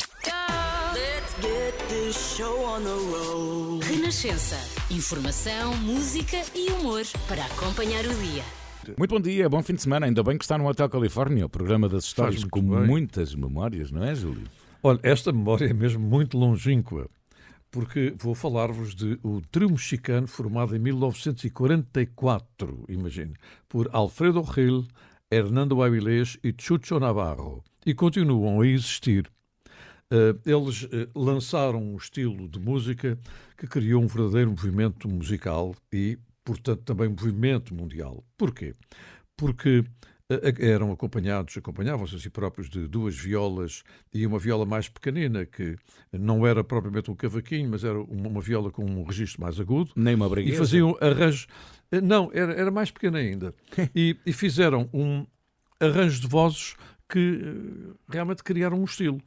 Let's 0.94 1.34
get 1.42 1.74
this 1.88 2.36
show 2.36 2.56
on 2.64 2.80
the 2.82 2.90
road. 2.90 3.84
Renascença. 3.84 4.56
Informação, 4.94 5.76
música 5.78 6.40
e 6.54 6.70
humor 6.70 7.02
para 7.26 7.46
acompanhar 7.46 8.04
o 8.06 8.14
dia. 8.14 8.44
Muito 8.96 9.10
bom 9.10 9.20
dia, 9.20 9.48
bom 9.48 9.60
fim 9.60 9.74
de 9.74 9.82
semana. 9.82 10.06
Ainda 10.06 10.22
bem 10.22 10.38
que 10.38 10.44
está 10.44 10.56
no 10.56 10.68
Hotel 10.68 10.88
Califórnia, 10.88 11.46
o 11.46 11.48
programa 11.48 11.88
das 11.88 12.04
histórias 12.04 12.44
com 12.44 12.60
bem. 12.60 12.86
muitas 12.86 13.34
memórias, 13.34 13.90
não 13.90 14.04
é, 14.04 14.14
Júlio? 14.14 14.46
Olha, 14.86 15.00
esta 15.02 15.32
memória 15.32 15.64
é 15.64 15.72
mesmo 15.72 16.06
muito 16.06 16.36
longínqua, 16.36 17.08
porque 17.70 18.14
vou 18.18 18.34
falar-vos 18.34 18.94
de 18.94 19.18
o 19.22 19.40
trio 19.50 19.70
mexicano 19.70 20.26
formado 20.26 20.76
em 20.76 20.78
1944, 20.78 22.84
imagine, 22.90 23.32
por 23.66 23.88
Alfredo 23.94 24.44
Gil, 24.44 24.86
Hernando 25.30 25.82
Avilés 25.82 26.36
e 26.44 26.54
Chucho 26.60 27.00
Navarro, 27.00 27.64
e 27.86 27.94
continuam 27.94 28.60
a 28.60 28.66
existir. 28.66 29.32
Eh, 30.10 30.36
Eles 30.44 30.86
eh, 30.92 31.08
lançaram 31.14 31.82
um 31.82 31.96
estilo 31.96 32.46
de 32.46 32.60
música 32.60 33.18
que 33.56 33.66
criou 33.66 34.02
um 34.02 34.06
verdadeiro 34.06 34.50
movimento 34.50 35.08
musical 35.08 35.74
e, 35.90 36.18
portanto, 36.44 36.82
também 36.82 37.08
um 37.08 37.12
movimento 37.12 37.74
mundial. 37.74 38.22
Porquê? 38.36 38.74
Porque 39.34 39.82
eram 40.58 40.90
acompanhados, 40.90 41.56
acompanhavam-se 41.56 42.16
a 42.16 42.18
si 42.18 42.30
próprios 42.30 42.68
de 42.70 42.88
duas 42.88 43.14
violas 43.16 43.82
e 44.12 44.26
uma 44.26 44.38
viola 44.38 44.64
mais 44.64 44.88
pequenina, 44.88 45.44
que 45.44 45.76
não 46.12 46.46
era 46.46 46.64
propriamente 46.64 47.10
um 47.10 47.14
cavaquinho, 47.14 47.68
mas 47.70 47.84
era 47.84 48.00
uma 48.00 48.28
uma 48.28 48.40
viola 48.40 48.70
com 48.70 48.84
um 48.84 49.04
registro 49.04 49.40
mais 49.42 49.60
agudo. 49.60 49.92
Nem 49.94 50.14
uma 50.14 50.26
E 50.26 50.30
brigueza. 50.30 50.58
faziam 50.58 50.96
arranjos. 51.00 51.46
eh, 51.92 52.00
Não, 52.00 52.30
era, 52.32 52.52
era 52.54 52.70
mais 52.70 52.90
pequena 52.90 53.18
ainda. 53.18 53.54
E, 53.94 54.16
e 54.26 54.32
fizeram 54.32 54.88
um 54.92 55.24
arranjo 55.78 56.20
de 56.20 56.26
vozes 56.26 56.74
que 57.08 57.40
eh, 57.44 57.94
realmente 58.08 58.42
criaram 58.42 58.80
um 58.80 58.84
estilo. 58.84 59.20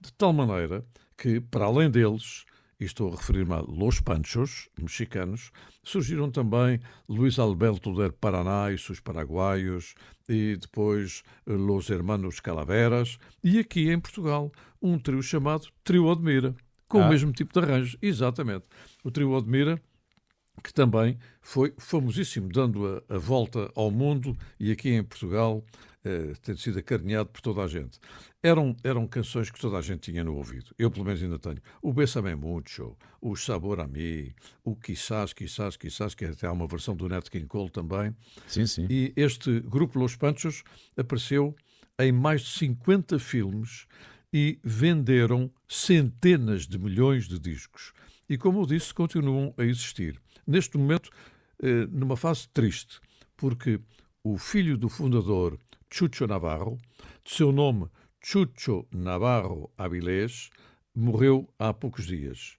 De 0.00 0.12
tal 0.12 0.32
maneira 0.32 0.84
que, 1.18 1.40
para 1.40 1.64
além 1.66 1.90
deles, 1.90 2.45
e 2.78 2.84
estou 2.84 3.08
a 3.12 3.16
referir-me 3.16 3.54
a 3.54 3.60
Los 3.60 4.00
Panchos, 4.00 4.68
mexicanos, 4.80 5.50
surgiram 5.82 6.30
também 6.30 6.80
Luís 7.08 7.38
Alberto 7.38 7.94
del 7.94 8.12
Paraná 8.12 8.70
e 8.70 8.78
seus 8.78 9.00
paraguaios, 9.00 9.94
e 10.28 10.56
depois 10.56 11.22
eh, 11.46 11.52
Los 11.52 11.88
Hermanos 11.90 12.40
Calaveras, 12.40 13.18
e 13.42 13.58
aqui 13.58 13.90
em 13.90 13.98
Portugal, 13.98 14.52
um 14.82 14.98
trio 14.98 15.22
chamado 15.22 15.68
Trio 15.82 16.10
Admira, 16.10 16.54
com 16.88 17.00
Ah. 17.00 17.06
o 17.06 17.08
mesmo 17.08 17.32
tipo 17.32 17.52
de 17.52 17.64
arranjos. 17.66 17.96
Exatamente. 18.02 18.64
O 19.02 19.10
Trio 19.10 19.36
Admira 19.36 19.80
que 20.64 20.72
também 20.72 21.18
foi 21.42 21.74
famosíssimo, 21.78 22.48
dando 22.48 22.86
a, 23.10 23.14
a 23.14 23.18
volta 23.18 23.70
ao 23.74 23.90
mundo 23.90 24.36
e 24.58 24.72
aqui 24.72 24.88
em 24.90 25.04
Portugal 25.04 25.62
ter 26.42 26.56
sido 26.58 26.78
acarinhado 26.78 27.28
por 27.30 27.40
toda 27.40 27.62
a 27.62 27.66
gente. 27.66 27.98
Eram, 28.42 28.76
eram 28.84 29.06
canções 29.06 29.50
que 29.50 29.60
toda 29.60 29.76
a 29.78 29.82
gente 29.82 30.10
tinha 30.10 30.22
no 30.22 30.36
ouvido. 30.36 30.74
Eu, 30.78 30.90
pelo 30.90 31.04
menos, 31.04 31.22
ainda 31.22 31.38
tenho. 31.38 31.60
O 31.82 31.92
Bésame 31.92 32.34
Mucho, 32.34 32.96
o 33.20 33.34
Sabor 33.34 33.80
a 33.80 33.86
mim, 33.86 34.32
o 34.64 34.76
Quizás, 34.76 35.32
Quizás, 35.32 35.76
Quizás, 35.76 36.14
que 36.14 36.24
até 36.24 36.46
há 36.46 36.52
uma 36.52 36.66
versão 36.66 36.94
do 36.94 37.08
Nat 37.08 37.28
King 37.28 37.46
Cole 37.46 37.70
também. 37.70 38.14
Sim, 38.46 38.66
sim. 38.66 38.86
E 38.88 39.12
este 39.16 39.60
grupo 39.60 39.98
Los 39.98 40.16
Panchos 40.16 40.62
apareceu 40.96 41.54
em 41.98 42.12
mais 42.12 42.42
de 42.42 42.50
50 42.58 43.18
filmes 43.18 43.86
e 44.32 44.58
venderam 44.62 45.50
centenas 45.68 46.66
de 46.66 46.78
milhões 46.78 47.26
de 47.26 47.38
discos. 47.38 47.92
E, 48.28 48.36
como 48.36 48.60
eu 48.60 48.66
disse, 48.66 48.92
continuam 48.92 49.54
a 49.56 49.64
existir. 49.64 50.20
Neste 50.46 50.76
momento, 50.76 51.10
eh, 51.62 51.86
numa 51.90 52.16
fase 52.16 52.48
triste, 52.48 53.00
porque 53.36 53.80
o 54.22 54.36
filho 54.36 54.76
do 54.76 54.88
fundador, 54.88 55.58
Chucho 55.96 56.26
Navarro, 56.26 56.78
de 57.24 57.32
seu 57.32 57.50
nome 57.50 57.88
Chucho 58.22 58.86
Navarro 58.92 59.72
Avilés, 59.78 60.50
morreu 60.94 61.48
há 61.58 61.72
poucos 61.72 62.04
dias. 62.04 62.58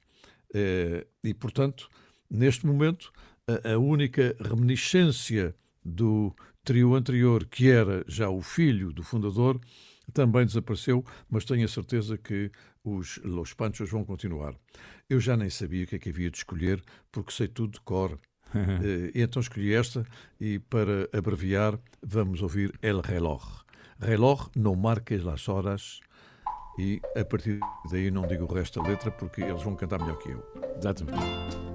Eh, 0.55 1.05
E, 1.23 1.35
portanto, 1.35 1.87
neste 2.31 2.65
momento, 2.65 3.13
a, 3.63 3.77
única 3.77 4.35
reminiscência 4.39 5.55
do 5.85 6.35
trio 6.63 6.95
anterior, 6.95 7.45
que 7.45 7.69
era 7.69 8.03
já 8.07 8.27
o 8.27 8.41
filho 8.41 8.91
do 8.91 9.03
fundador, 9.03 9.61
também 10.11 10.43
desapareceu, 10.43 11.05
mas 11.29 11.45
tenho 11.45 11.65
a 11.65 11.67
certeza 11.67 12.17
que 12.17 12.51
os 12.83 13.17
Los 13.17 13.53
Panchos 13.53 13.91
vão 13.91 14.03
continuar. 14.03 14.55
Eu 15.07 15.19
já 15.19 15.37
nem 15.37 15.51
sabia 15.51 15.83
o 15.83 15.87
que 15.87 15.97
é 15.97 15.99
que 15.99 16.09
havia 16.09 16.31
de 16.31 16.37
escolher, 16.37 16.83
porque 17.11 17.31
sei 17.31 17.47
tudo 17.47 17.73
de 17.73 17.81
cor. 17.81 18.19
Eh, 18.83 19.11
então 19.13 19.41
escolhi 19.41 19.73
esta 19.73 20.05
e, 20.39 20.59
para 20.59 21.09
abreviar, 21.11 21.79
vamos 22.01 22.41
ouvir 22.41 22.73
El 22.81 23.01
Reloj. 23.01 23.43
Reloj, 23.99 24.49
não 24.55 24.75
marques 24.75 25.23
las 25.23 25.47
horas. 25.49 25.99
E 26.79 27.01
a 27.15 27.25
partir 27.25 27.59
daí 27.91 28.11
não 28.11 28.27
digo 28.27 28.45
o 28.45 28.53
resto 28.53 28.81
da 28.81 28.89
letra, 28.89 29.09
porque 29.09 29.41
eles 29.41 29.63
vão 29.63 29.75
cantar 29.75 29.99
melhor 29.99 30.17
que 30.19 30.29
eu. 30.29 30.43
Exatamente. 30.77 31.66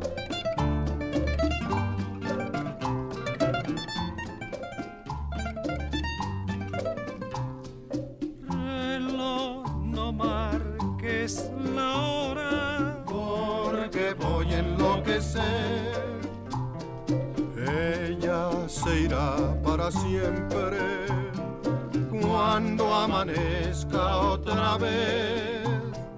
Cuando 22.42 22.94
amanezca 22.94 24.16
otra 24.16 24.76
vez. 24.78 25.68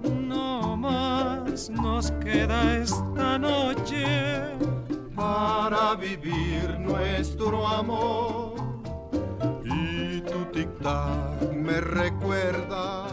No 0.03 0.75
más 0.77 1.69
nos 1.69 2.11
queda 2.23 2.77
esta 2.77 3.37
noche. 3.37 4.05
para 5.15 5.95
vivir 5.95 6.77
nuestro 6.79 7.65
amor. 7.65 8.55
Y 9.63 10.21
tu 10.21 10.45
tic-tac 10.51 11.53
me 11.53 11.79
recuerda 11.79 13.04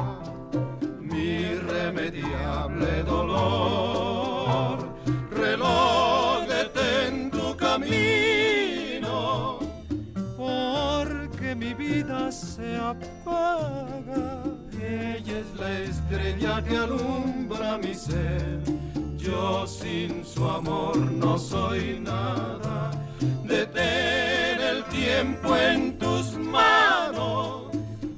que 16.67 16.77
alumbra 16.77 17.79
mi 17.79 17.95
ser. 17.95 18.61
Yo 19.17 19.67
sin 19.67 20.25
su 20.25 20.45
amor 20.49 20.97
no 20.97 21.39
soy 21.39 22.01
nada. 22.01 22.91
Detén 23.45 24.61
el 24.61 24.85
tiempo 24.85 25.57
en 25.57 25.99
tus 25.99 26.37
manos. 26.37 27.71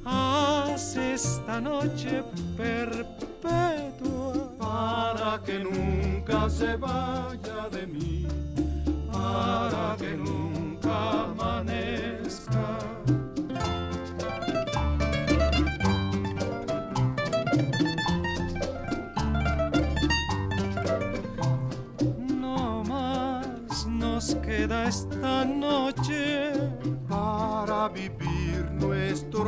Haz 0.04 0.96
esta 0.96 1.60
noche 1.60 2.22
perpetua. 2.56 3.14
para 4.58 5.38
que 5.44 5.58
nunca 5.58 6.48
se 6.48 6.76
vaya 6.76 7.68
de 7.70 7.86
mí, 7.86 8.26
para 9.12 9.96
que 9.98 10.16
nunca 10.16 10.53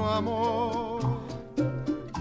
amor 0.05 1.01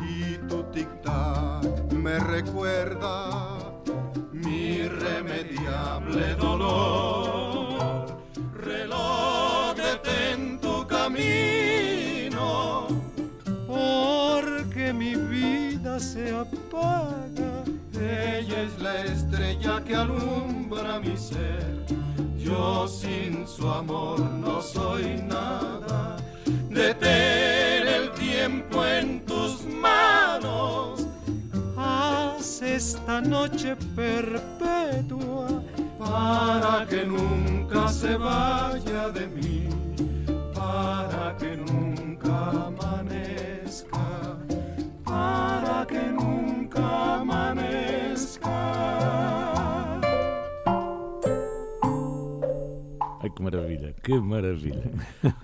y 0.08 0.38
tu 0.48 0.64
tic-tac 0.72 1.92
me 1.92 2.20
recuerda 2.20 3.58
mi 4.32 4.86
irremediable 4.86 6.36
dolor. 6.36 8.06
Reloj, 8.54 9.76
detén 9.76 10.60
tu 10.60 10.86
camino. 10.88 12.88
Porque 13.68 14.94
mi 14.94 15.16
vida 15.16 16.00
se 16.00 16.36
apaga. 16.36 17.64
Ella 18.00 18.62
es 18.62 18.80
la 18.80 19.04
estrella 19.04 19.84
que 19.84 19.96
alumbra 19.96 21.00
mi 21.00 21.18
ser. 21.18 21.86
Yo 22.38 22.88
sin 22.88 23.48
su 23.48 23.68
amor 23.68 24.20
no 24.20 24.62
soy 24.62 25.24
nada. 25.28 26.18
Detén 26.70 27.55
tiempo 28.36 28.86
en 28.86 29.26
tus 29.26 29.64
manos. 29.66 31.08
Haz 31.78 32.62
esta 32.62 33.22
noche 33.22 33.76
perpetua 33.96 35.64
para 35.98 36.86
que 36.90 37.06
nunca 37.06 37.88
se 37.88 38.18
vaya 38.18 39.10
de 39.10 39.28
mí, 39.28 39.70
para 40.54 41.36
que 41.40 41.56
nunca 41.56 42.36
amanezca, 42.70 44.08
para 45.04 45.86
que 45.88 46.04
nunca 46.20 46.86
amanezca. 47.22 49.25
Que 53.36 53.42
maravilha, 53.44 53.94
que 54.04 54.14
maravilha. 54.20 54.92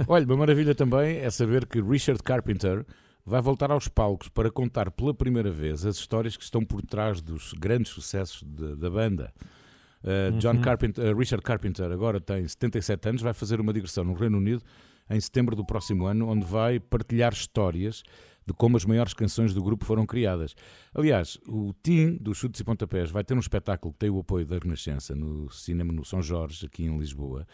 Olha, 0.07 0.25
uma 0.25 0.37
maravilha 0.37 0.73
também 0.73 1.17
é 1.17 1.29
saber 1.29 1.65
que 1.65 1.81
Richard 1.81 2.21
Carpenter 2.23 2.85
vai 3.25 3.41
voltar 3.41 3.69
aos 3.71 3.87
palcos 3.87 4.29
para 4.29 4.49
contar 4.49 4.89
pela 4.91 5.13
primeira 5.13 5.51
vez 5.51 5.85
as 5.85 5.97
histórias 5.97 6.35
que 6.35 6.43
estão 6.43 6.63
por 6.65 6.81
trás 6.81 7.21
dos 7.21 7.53
grandes 7.53 7.91
sucessos 7.91 8.41
de- 8.43 8.75
da 8.75 8.89
banda. 8.89 9.31
Uh, 10.03 10.35
John 10.39 10.59
Carpenter, 10.61 11.13
uh, 11.13 11.17
Richard 11.17 11.43
Carpenter 11.43 11.91
agora 11.91 12.19
tem 12.19 12.47
77 12.47 13.09
anos, 13.09 13.21
vai 13.21 13.33
fazer 13.33 13.61
uma 13.61 13.71
digressão 13.71 14.03
no 14.03 14.13
Reino 14.13 14.37
Unido 14.37 14.63
em 15.07 15.19
setembro 15.21 15.55
do 15.55 15.63
próximo 15.63 16.05
ano, 16.07 16.27
onde 16.27 16.43
vai 16.43 16.79
partilhar 16.79 17.31
histórias 17.33 18.01
de 18.47 18.53
como 18.53 18.75
as 18.75 18.83
maiores 18.85 19.13
canções 19.13 19.53
do 19.53 19.61
grupo 19.61 19.85
foram 19.85 20.03
criadas. 20.03 20.55
Aliás, 20.95 21.37
o 21.47 21.71
Team 21.83 22.17
dos 22.19 22.39
Chutes 22.39 22.59
e 22.59 22.63
Pontapés 22.63 23.11
vai 23.11 23.23
ter 23.23 23.35
um 23.35 23.39
espetáculo 23.39 23.93
que 23.93 23.99
tem 23.99 24.09
o 24.09 24.17
apoio 24.19 24.43
da 24.47 24.57
Renascença 24.57 25.13
no 25.13 25.47
cinema 25.51 25.93
no 25.93 26.03
São 26.03 26.23
Jorge, 26.23 26.65
aqui 26.65 26.83
em 26.85 26.97
Lisboa. 26.97 27.45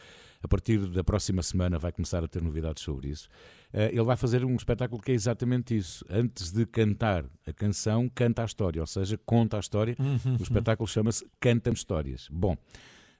A 0.41 0.47
partir 0.47 0.77
da 0.87 1.03
próxima 1.03 1.41
semana 1.41 1.79
vai 1.79 1.91
começar 1.91 2.23
a 2.23 2.27
ter 2.27 2.41
novidades 2.41 2.83
sobre 2.83 3.09
isso. 3.09 3.27
Eh, 3.73 3.89
Ele 3.91 4.03
vai 4.03 4.15
fazer 4.15 4.45
um 4.45 4.55
espetáculo 4.55 5.01
que 5.01 5.11
é 5.11 5.15
exatamente 5.15 5.75
isso. 5.75 6.05
Antes 6.09 6.51
de 6.51 6.65
cantar 6.65 7.25
a 7.45 7.53
canção, 7.53 8.07
canta 8.13 8.43
a 8.43 8.45
história, 8.45 8.81
ou 8.81 8.87
seja, 8.87 9.17
conta 9.25 9.57
a 9.57 9.59
história. 9.59 9.95
O 10.39 10.43
espetáculo 10.43 10.87
chama-se 10.87 11.25
Canta-me 11.39 11.75
Histórias. 11.75 12.27
Bom, 12.31 12.55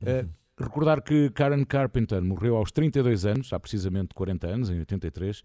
eh, 0.01 0.25
recordar 0.59 1.01
que 1.01 1.29
Karen 1.31 1.63
Carpenter 1.63 2.21
morreu 2.23 2.55
aos 2.55 2.71
32 2.71 3.25
anos, 3.25 3.51
há 3.51 3.59
precisamente 3.59 4.13
40 4.13 4.47
anos, 4.47 4.69
em 4.69 4.77
83, 4.79 5.41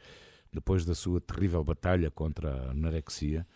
depois 0.52 0.84
da 0.84 0.94
sua 0.94 1.20
terrível 1.20 1.64
batalha 1.64 2.10
contra 2.10 2.52
a 2.54 2.70
anorexia. 2.72 3.46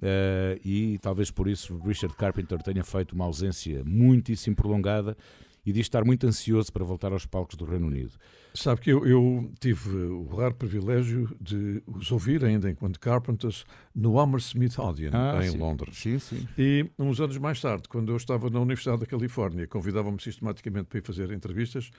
Eh, 0.00 0.58
e 0.64 0.98
talvez 0.98 1.30
por 1.30 1.46
isso 1.48 1.78
Richard 1.78 2.16
Carpenter 2.16 2.62
tenha 2.62 2.82
feito 2.82 3.12
uma 3.12 3.24
ausência 3.26 3.82
muitíssimo 3.84 4.56
prolongada 4.56 5.16
e 5.64 5.72
diz 5.72 5.82
estar 5.86 6.04
muito 6.04 6.26
ansioso 6.26 6.72
para 6.72 6.84
voltar 6.84 7.12
aos 7.12 7.24
palcos 7.24 7.56
do 7.56 7.64
Reino 7.64 7.86
Unido. 7.86 8.12
Sabe 8.54 8.80
que 8.80 8.90
eu, 8.90 9.06
eu 9.06 9.50
tive 9.60 9.90
o 9.90 10.26
raro 10.34 10.54
privilégio 10.54 11.34
de 11.40 11.82
os 11.86 12.10
ouvir 12.10 12.44
ainda 12.44 12.70
enquanto 12.70 12.98
Carpenters 13.00 13.64
no 13.94 14.18
Hammersmith 14.18 14.78
Odeon, 14.78 15.12
em 15.42 15.50
sim. 15.50 15.58
Londres. 15.58 15.96
Sim, 15.96 16.18
sim. 16.18 16.46
E 16.58 16.90
uns 16.98 17.20
anos 17.20 17.38
mais 17.38 17.60
tarde, 17.60 17.88
quando 17.88 18.12
eu 18.12 18.16
estava 18.16 18.50
na 18.50 18.60
Universidade 18.60 19.00
da 19.00 19.06
Califórnia, 19.06 19.66
convidavam-me 19.66 20.20
sistematicamente 20.20 20.86
para 20.86 20.98
ir 20.98 21.02
fazer 21.02 21.30
entrevistas 21.30 21.90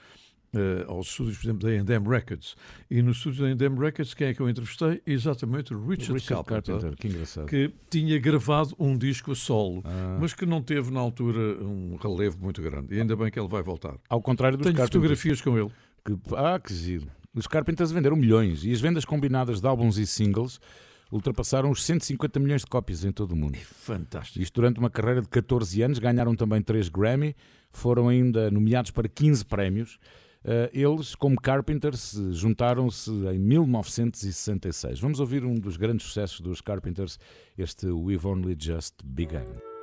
eh, 0.54 0.84
aos 0.88 1.08
estúdios, 1.08 1.38
por 1.38 1.44
exemplo, 1.46 1.68
da 1.68 1.92
A&M 1.94 2.08
Records. 2.08 2.56
E 2.90 3.02
nos 3.02 3.16
estúdios 3.18 3.40
da 3.58 3.64
A&M 3.64 3.78
Records, 3.78 4.14
quem 4.14 4.28
é 4.28 4.34
que 4.34 4.40
eu 4.40 4.48
entrevistei? 4.48 5.02
Exatamente 5.06 5.74
o 5.74 5.78
Richard, 5.86 6.12
Richard 6.14 6.44
Carpenter, 6.46 6.74
Carpenter, 6.74 6.98
que 6.98 7.08
engraçado. 7.08 7.46
que 7.46 7.72
tinha 7.90 8.18
gravado 8.18 8.74
um 8.78 8.96
disco 8.96 9.32
a 9.32 9.34
solo, 9.34 9.82
Ah. 9.84 10.18
mas 10.20 10.32
que 10.34 10.46
não 10.46 10.62
teve 10.62 10.90
na 10.90 11.00
altura 11.00 11.38
um 11.64 11.96
relevo 11.96 12.38
muito 12.40 12.62
grande. 12.62 12.94
E 12.94 13.00
ainda 13.00 13.16
bem 13.16 13.30
que 13.30 13.38
ele 13.38 13.48
vai 13.48 13.62
voltar. 13.62 13.96
Ao 14.08 14.20
contrário 14.22 14.56
dos 14.56 14.64
Tenho 14.64 14.76
Carpenters. 14.76 15.02
fotografias 15.02 15.40
com 15.40 15.58
ele. 15.58 15.70
Que, 16.04 16.16
ah, 16.36 16.58
que 16.58 16.72
giro. 16.74 17.06
Os 17.34 17.46
Carpenters 17.46 17.90
venderam 17.90 18.14
milhões 18.16 18.64
e 18.64 18.70
as 18.72 18.80
vendas 18.80 19.04
combinadas 19.04 19.60
de 19.60 19.66
álbuns 19.66 19.98
e 19.98 20.06
singles 20.06 20.60
ultrapassaram 21.10 21.70
os 21.70 21.84
150 21.84 22.40
milhões 22.40 22.62
de 22.62 22.66
cópias 22.66 23.04
em 23.04 23.12
todo 23.12 23.32
o 23.32 23.36
mundo. 23.36 23.56
Fantástico. 23.58 24.42
Isto 24.42 24.54
durante 24.60 24.78
uma 24.80 24.90
carreira 24.90 25.20
de 25.22 25.28
14 25.28 25.82
anos, 25.82 25.98
ganharam 25.98 26.34
também 26.34 26.60
3 26.62 26.88
Grammy, 26.88 27.36
foram 27.70 28.08
ainda 28.08 28.50
nomeados 28.50 28.90
para 28.90 29.08
15 29.08 29.44
prémios. 29.44 29.98
Eh, 30.46 30.70
eles, 30.74 31.14
como 31.14 31.40
Carpenters, 31.40 32.14
juntaram-se 32.32 33.10
em 33.10 33.38
1966. 33.38 35.00
Vamos 35.00 35.18
ouvir 35.18 35.42
um 35.42 35.54
dos 35.54 35.78
grandes 35.78 36.06
sucessos 36.06 36.40
dos 36.40 36.60
Carpenters, 36.60 37.18
este 37.56 37.86
We've 37.86 38.26
Only 38.26 38.54
Just 38.58 38.96
Begun. 39.02 39.74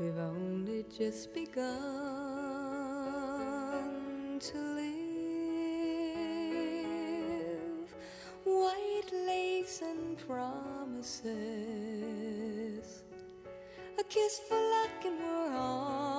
We've 0.00 0.18
only 0.18 0.84
just 0.96 1.32
begun 1.34 1.64
to 4.38 4.77
and 9.82 10.16
promises. 10.26 11.28
A 13.98 14.04
kiss 14.04 14.40
for 14.48 14.56
luck, 14.56 15.04
and 15.04 15.20
we're 15.20 15.56
on 15.56 16.17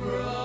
brothers. 0.00 0.39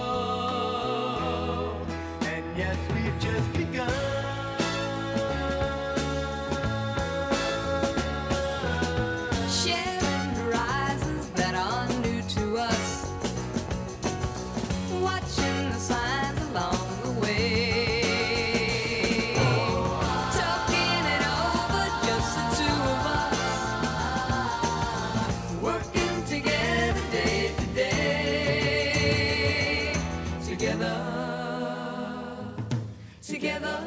Together. 33.36 33.78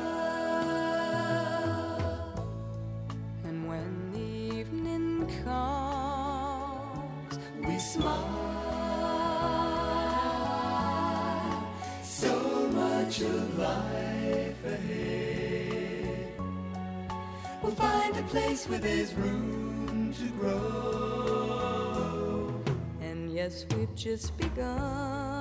And 3.44 3.66
when 3.66 4.12
the 4.12 4.28
evening 4.58 5.26
comes, 5.42 7.38
we 7.66 7.78
smile. 7.78 8.28
So 12.02 12.68
much 12.74 13.22
of 13.22 13.58
life 13.58 14.64
ahead. 14.66 16.32
We'll 17.62 17.72
find 17.72 18.14
a 18.18 18.22
place 18.24 18.68
where 18.68 18.80
there's 18.80 19.14
room 19.14 20.12
to 20.18 20.28
grow. 20.38 21.72
And 23.00 23.32
yes, 23.32 23.64
we've 23.74 23.94
just 23.94 24.36
begun. 24.36 25.37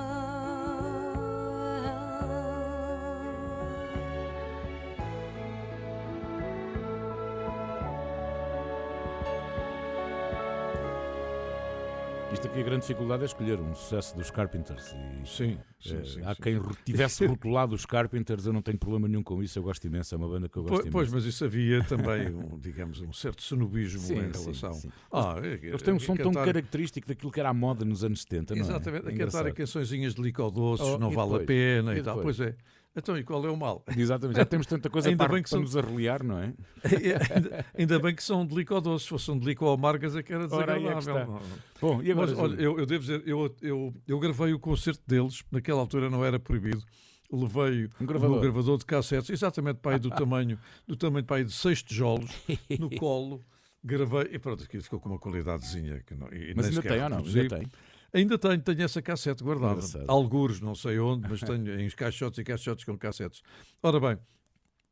Grande 12.68 12.82
dificuldade 12.82 13.22
é 13.22 13.26
escolher 13.26 13.58
um 13.60 13.74
sucesso 13.74 14.16
dos 14.16 14.30
Carpenters. 14.30 14.92
E, 14.92 15.26
Sim, 15.28 15.58
sim, 15.80 15.96
eh, 15.96 16.04
sim. 16.04 16.22
há 16.24 16.34
sim. 16.34 16.42
quem 16.42 16.60
tivesse 16.84 17.24
rotulado 17.26 17.74
os 17.74 17.84
Carpenters, 17.86 18.46
eu 18.46 18.52
não 18.52 18.62
tenho 18.62 18.78
problema 18.78 19.08
nenhum 19.08 19.22
com 19.22 19.42
isso, 19.42 19.58
eu 19.58 19.62
gosto 19.62 19.86
imenso, 19.86 20.14
é 20.14 20.18
uma 20.18 20.28
banda 20.28 20.48
que 20.48 20.56
eu 20.56 20.62
gosto 20.62 20.82
Pois, 20.82 20.90
pois, 20.92 21.08
imenso. 21.08 21.26
mas 21.26 21.34
isso 21.34 21.44
havia 21.44 21.82
também, 21.84 22.28
um, 22.34 22.58
digamos, 22.58 23.00
um 23.00 23.12
certo 23.12 23.42
cenobismo 23.42 24.12
em 24.12 24.30
relação. 24.30 24.72
sim. 24.74 24.90
Ah, 25.12 25.36
é- 25.42 25.58
Eles 25.66 25.82
têm 25.82 25.94
um 25.94 25.96
é 25.96 26.00
som 26.00 26.14
tão 26.16 26.32
cantar- 26.32 26.44
característico 26.46 27.08
daquilo 27.08 27.30
que 27.32 27.40
era 27.40 27.48
a 27.48 27.54
moda 27.54 27.84
nos 27.84 28.04
anos 28.04 28.22
70, 28.22 28.54
não 28.54 28.62
é? 28.62 28.64
Exatamente, 28.64 28.94
É 28.94 28.98
a 28.98 29.02
cantar 29.02 29.14
engraçado. 29.14 29.46
a 29.46 29.52
cançõezinhas 29.52 30.14
de 30.14 30.22
licodoces, 30.22 30.86
Oh, 30.86 30.98
não 30.98 31.10
vale 31.10 31.28
a 31.34 31.38
depois? 31.38 31.46
pena 31.46 31.94
e, 31.94 31.98
E 31.98 32.02
tal. 32.02 32.20
Pois 32.20 32.38
é. 32.40 32.54
Então, 32.98 33.16
e 33.16 33.22
qual 33.24 33.44
é 33.46 33.50
o 33.50 33.56
mal? 33.56 33.84
Exatamente, 33.96 34.36
já 34.36 34.44
temos 34.44 34.66
tanta 34.66 34.90
coisa 34.90 35.08
Ainda 35.10 35.24
para, 35.24 35.32
bem 35.34 35.42
que 35.42 35.48
para 35.48 35.56
são- 35.56 35.62
nos 35.62 35.76
arreliar, 35.76 36.22
não 36.22 36.38
é? 36.38 36.52
ainda, 37.34 37.66
ainda 37.76 37.98
bem 37.98 38.14
que 38.14 38.22
são 38.22 38.44
de 38.46 38.54
licodoces, 38.54 39.02
se 39.04 39.08
fossem 39.08 39.38
de 39.38 39.46
lico-amargas 39.46 40.16
é 40.16 40.22
que 40.22 40.32
era 40.32 40.44
Ora, 40.52 40.72
é 40.76 40.78
desagradável. 40.78 41.36
está. 41.36 41.56
Bom, 41.80 42.02
e 42.02 42.10
agora? 42.12 42.30
Mas, 42.30 42.38
olha, 42.38 42.60
eu, 42.60 42.78
eu 42.78 42.86
devo 42.86 43.00
dizer, 43.00 43.22
eu, 43.26 43.54
eu, 43.62 43.94
eu 44.06 44.18
gravei 44.18 44.52
o 44.52 44.58
concerto 44.58 45.02
deles, 45.06 45.42
naquela 45.50 45.80
altura 45.80 46.10
não 46.10 46.24
era 46.24 46.38
proibido. 46.38 46.82
Levei 47.30 47.90
Um 48.00 48.06
gravador. 48.06 48.38
o 48.38 48.40
gravador 48.40 48.78
de 48.78 48.86
cassetes, 48.86 49.28
exatamente 49.30 49.76
para 49.80 49.92
aí 49.96 49.98
do 49.98 50.08
tamanho, 50.16 50.58
do 50.86 50.96
tamanho 50.96 51.24
para 51.24 51.36
aí 51.36 51.44
de 51.44 51.52
seis 51.52 51.82
tijolos, 51.82 52.30
no 52.78 52.88
colo. 52.96 53.44
Gravei 53.84 54.30
e 54.32 54.38
pronto, 54.38 54.64
aquilo 54.64 54.82
ficou 54.82 54.98
com 54.98 55.08
uma 55.10 55.18
qualidadezinha. 55.18 56.02
Que 56.06 56.14
não, 56.14 56.26
Mas 56.56 56.66
ainda 56.68 56.82
tem 56.82 57.02
ou 57.02 57.08
não? 57.10 57.18
Ainda 57.18 57.48
tem. 57.48 57.70
Ainda 58.12 58.38
tenho, 58.38 58.60
tenho 58.60 58.82
essa 58.82 59.02
cassete 59.02 59.42
guardada. 59.44 59.80
Algures, 60.08 60.60
não 60.60 60.74
sei 60.74 60.98
onde, 60.98 61.28
mas 61.28 61.40
tenho 61.40 61.80
em 61.80 61.90
caixotes 61.90 62.38
e 62.38 62.44
caixotes 62.44 62.84
com 62.84 62.96
cassetes. 62.96 63.42
Ora 63.82 64.00
bem, 64.00 64.18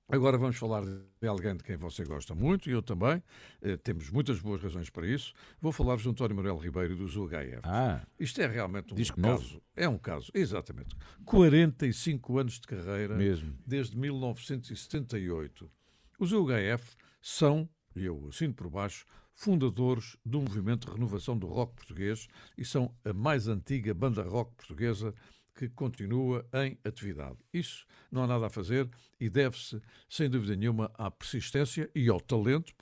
agora 0.08 0.36
vamos 0.36 0.56
falar 0.56 0.84
de 0.84 1.26
alguém 1.26 1.56
de 1.56 1.64
quem 1.64 1.76
você 1.78 2.04
gosta 2.04 2.34
muito, 2.34 2.68
e 2.68 2.72
eu 2.72 2.82
também. 2.82 3.22
Eh, 3.62 3.76
temos 3.78 4.10
muitas 4.10 4.38
boas 4.38 4.62
razões 4.62 4.90
para 4.90 5.06
isso. 5.06 5.32
Vou 5.60 5.72
falar-vos 5.72 6.02
de 6.02 6.10
António 6.10 6.36
Manuel 6.36 6.58
Ribeiro 6.58 6.94
dos 6.94 7.16
UHF. 7.16 7.60
Ah, 7.64 8.06
Isto 8.20 8.42
é 8.42 8.46
realmente 8.46 8.92
um 8.92 8.96
caso. 8.96 9.18
novo. 9.18 9.62
É 9.74 9.88
um 9.88 9.98
caso, 9.98 10.30
exatamente. 10.34 10.94
45 11.24 12.38
anos 12.38 12.60
de 12.60 12.66
carreira 12.66 13.14
mesmo. 13.16 13.56
desde 13.66 13.96
1978. 13.96 15.70
Os 16.18 16.32
UHF 16.32 16.96
são, 17.20 17.68
e 17.94 18.04
eu 18.04 18.26
assino 18.28 18.54
por 18.54 18.68
baixo, 18.70 19.06
fundadores 19.36 20.16
do 20.24 20.40
movimento 20.40 20.86
de 20.86 20.94
renovação 20.94 21.36
do 21.38 21.46
rock 21.46 21.74
português 21.74 22.26
e 22.56 22.64
são 22.64 22.92
a 23.04 23.12
mais 23.12 23.46
antiga 23.46 23.92
banda 23.92 24.22
rock 24.22 24.54
portuguesa 24.56 25.14
que 25.54 25.68
continua 25.68 26.44
em 26.54 26.78
atividade. 26.84 27.36
Isso 27.52 27.86
não 28.10 28.22
há 28.22 28.26
nada 28.26 28.46
a 28.46 28.50
fazer 28.50 28.88
e 29.20 29.28
deve-se, 29.28 29.80
sem 30.08 30.28
dúvida 30.28 30.56
nenhuma, 30.56 30.90
à 30.94 31.10
persistência 31.10 31.90
e 31.94 32.08
ao 32.08 32.18
talento 32.18 32.74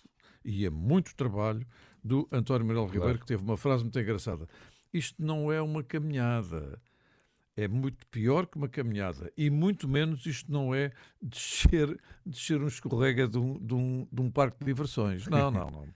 e 0.44 0.64
a 0.64 0.70
muito 0.70 1.14
trabalho 1.16 1.66
do 2.02 2.28
António 2.30 2.66
Manuel 2.66 2.86
Ribeiro, 2.86 3.18
que 3.18 3.26
teve 3.26 3.42
uma 3.42 3.56
frase 3.56 3.82
muito 3.82 3.98
engraçada. 3.98 4.48
Isto 4.92 5.24
não 5.24 5.52
é 5.52 5.60
uma 5.60 5.82
caminhada. 5.82 6.80
É 7.56 7.66
muito 7.66 8.06
pior 8.08 8.46
que 8.46 8.56
uma 8.56 8.68
caminhada. 8.68 9.32
E 9.36 9.50
muito 9.50 9.88
menos 9.88 10.24
isto 10.26 10.52
não 10.52 10.74
é 10.74 10.92
descer, 11.20 12.00
descer 12.24 12.60
um 12.60 12.66
escorrega 12.66 13.26
de 13.26 13.38
um, 13.38 13.58
de, 13.58 13.74
um, 13.74 14.08
de 14.10 14.20
um 14.20 14.30
parque 14.30 14.58
de 14.58 14.66
diversões. 14.66 15.26
Não, 15.26 15.50
não, 15.50 15.70
não. 15.70 15.88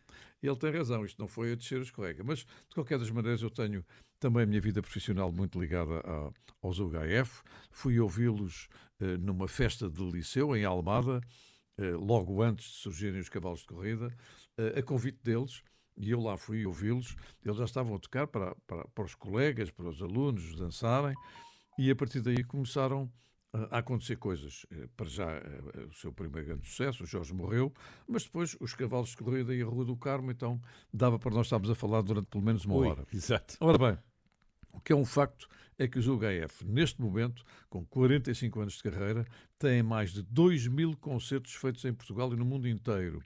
Ele 0.43 0.57
tem 0.57 0.71
razão, 0.71 1.05
isto 1.05 1.19
não 1.19 1.29
foi 1.29 1.53
a 1.53 1.55
descer 1.55 1.79
o 1.79 1.83
escorrega. 1.83 2.23
Mas, 2.25 2.41
de 2.41 2.75
qualquer 2.75 2.99
das 2.99 3.11
maneiras, 3.11 3.43
eu 3.43 3.51
tenho 3.51 3.85
também 4.21 4.43
a 4.43 4.47
minha 4.47 4.61
vida 4.61 4.81
profissional 4.81 5.33
muito 5.33 5.61
ligada 5.61 5.99
a- 6.05 6.31
aos 6.63 6.79
UHF. 6.79 7.43
Fui 7.71 7.99
ouvi-los 8.01 8.69
eh, 9.01 9.17
numa 9.17 9.47
festa 9.49 9.89
de 9.89 10.03
liceu 10.11 10.57
em 10.57 10.65
Almada, 10.65 11.21
eh, 11.79 11.91
logo 11.93 12.43
antes 12.43 12.67
de 12.69 12.77
surgirem 12.79 13.21
os 13.21 13.29
cavalos 13.29 13.61
de 13.61 13.67
corrida, 13.67 14.13
eh, 14.57 14.79
a 14.79 14.83
convite 14.83 15.19
deles. 15.23 15.63
E 15.97 16.11
eu 16.11 16.21
lá 16.21 16.37
fui 16.37 16.65
ouvi-los. 16.67 17.17
Eles 17.45 17.59
já 17.59 17.65
estavam 17.65 17.95
a 17.97 17.99
tocar 17.99 18.27
para, 18.29 18.55
para, 18.67 18.87
para 18.89 19.05
os 19.05 19.15
colegas, 19.15 19.71
para 19.71 19.89
os 19.89 20.01
alunos 20.03 20.57
dançarem. 20.57 21.15
E 21.79 21.91
a 21.91 21.97
partir 21.97 22.21
daí 22.21 22.43
começaram 22.45 23.09
a 23.53 23.79
acontecer 23.79 24.17
coisas. 24.17 24.67
Eh, 24.71 24.89
Para 24.97 25.09
já, 25.09 25.31
eh, 25.31 25.87
o 25.89 25.93
seu 25.95 26.13
primeiro 26.13 26.47
grande 26.47 26.67
sucesso, 26.67 27.05
o 27.05 27.07
Jorge 27.07 27.33
morreu, 27.33 27.73
mas 28.07 28.25
depois 28.25 28.57
os 28.61 28.75
cavalos 28.75 29.11
de 29.11 29.17
corrida 29.17 29.55
e 29.55 29.63
a 29.63 29.67
Rua 29.67 29.85
do 29.85 29.97
Carmo, 29.97 30.31
então 30.31 30.61
dava 30.93 31.19
para 31.19 31.35
nós 31.35 31.47
estarmos 31.47 31.71
a 31.71 31.75
falar 31.75 32.03
durante 32.03 32.27
pelo 32.27 32.45
menos 32.45 32.65
uma 32.65 32.75
Ui, 32.77 32.89
hora. 32.89 33.07
exato. 33.13 33.57
Ora 33.61 33.79
bem, 33.79 33.99
o 34.73 34.81
que 34.81 34.93
é 34.93 34.97
um 34.97 35.05
facto 35.05 35.49
é 35.79 35.87
que 35.89 35.99
os 35.99 36.07
UHF, 36.07 36.65
neste 36.67 37.01
momento, 37.01 37.43
com 37.71 37.85
45 37.87 38.61
anos 38.61 38.75
de 38.75 38.83
carreira, 38.83 39.25
têm 39.59 39.83
mais 39.83 40.13
de 40.13 40.23
2 40.23 40.67
mil 40.67 40.97
concertos 40.97 41.55
feitos 41.55 41.85
em 41.85 41.93
Portugal 41.95 42.33
e 42.33 42.37
no 42.37 42.45
mundo 42.45 42.69
inteiro 42.69 43.23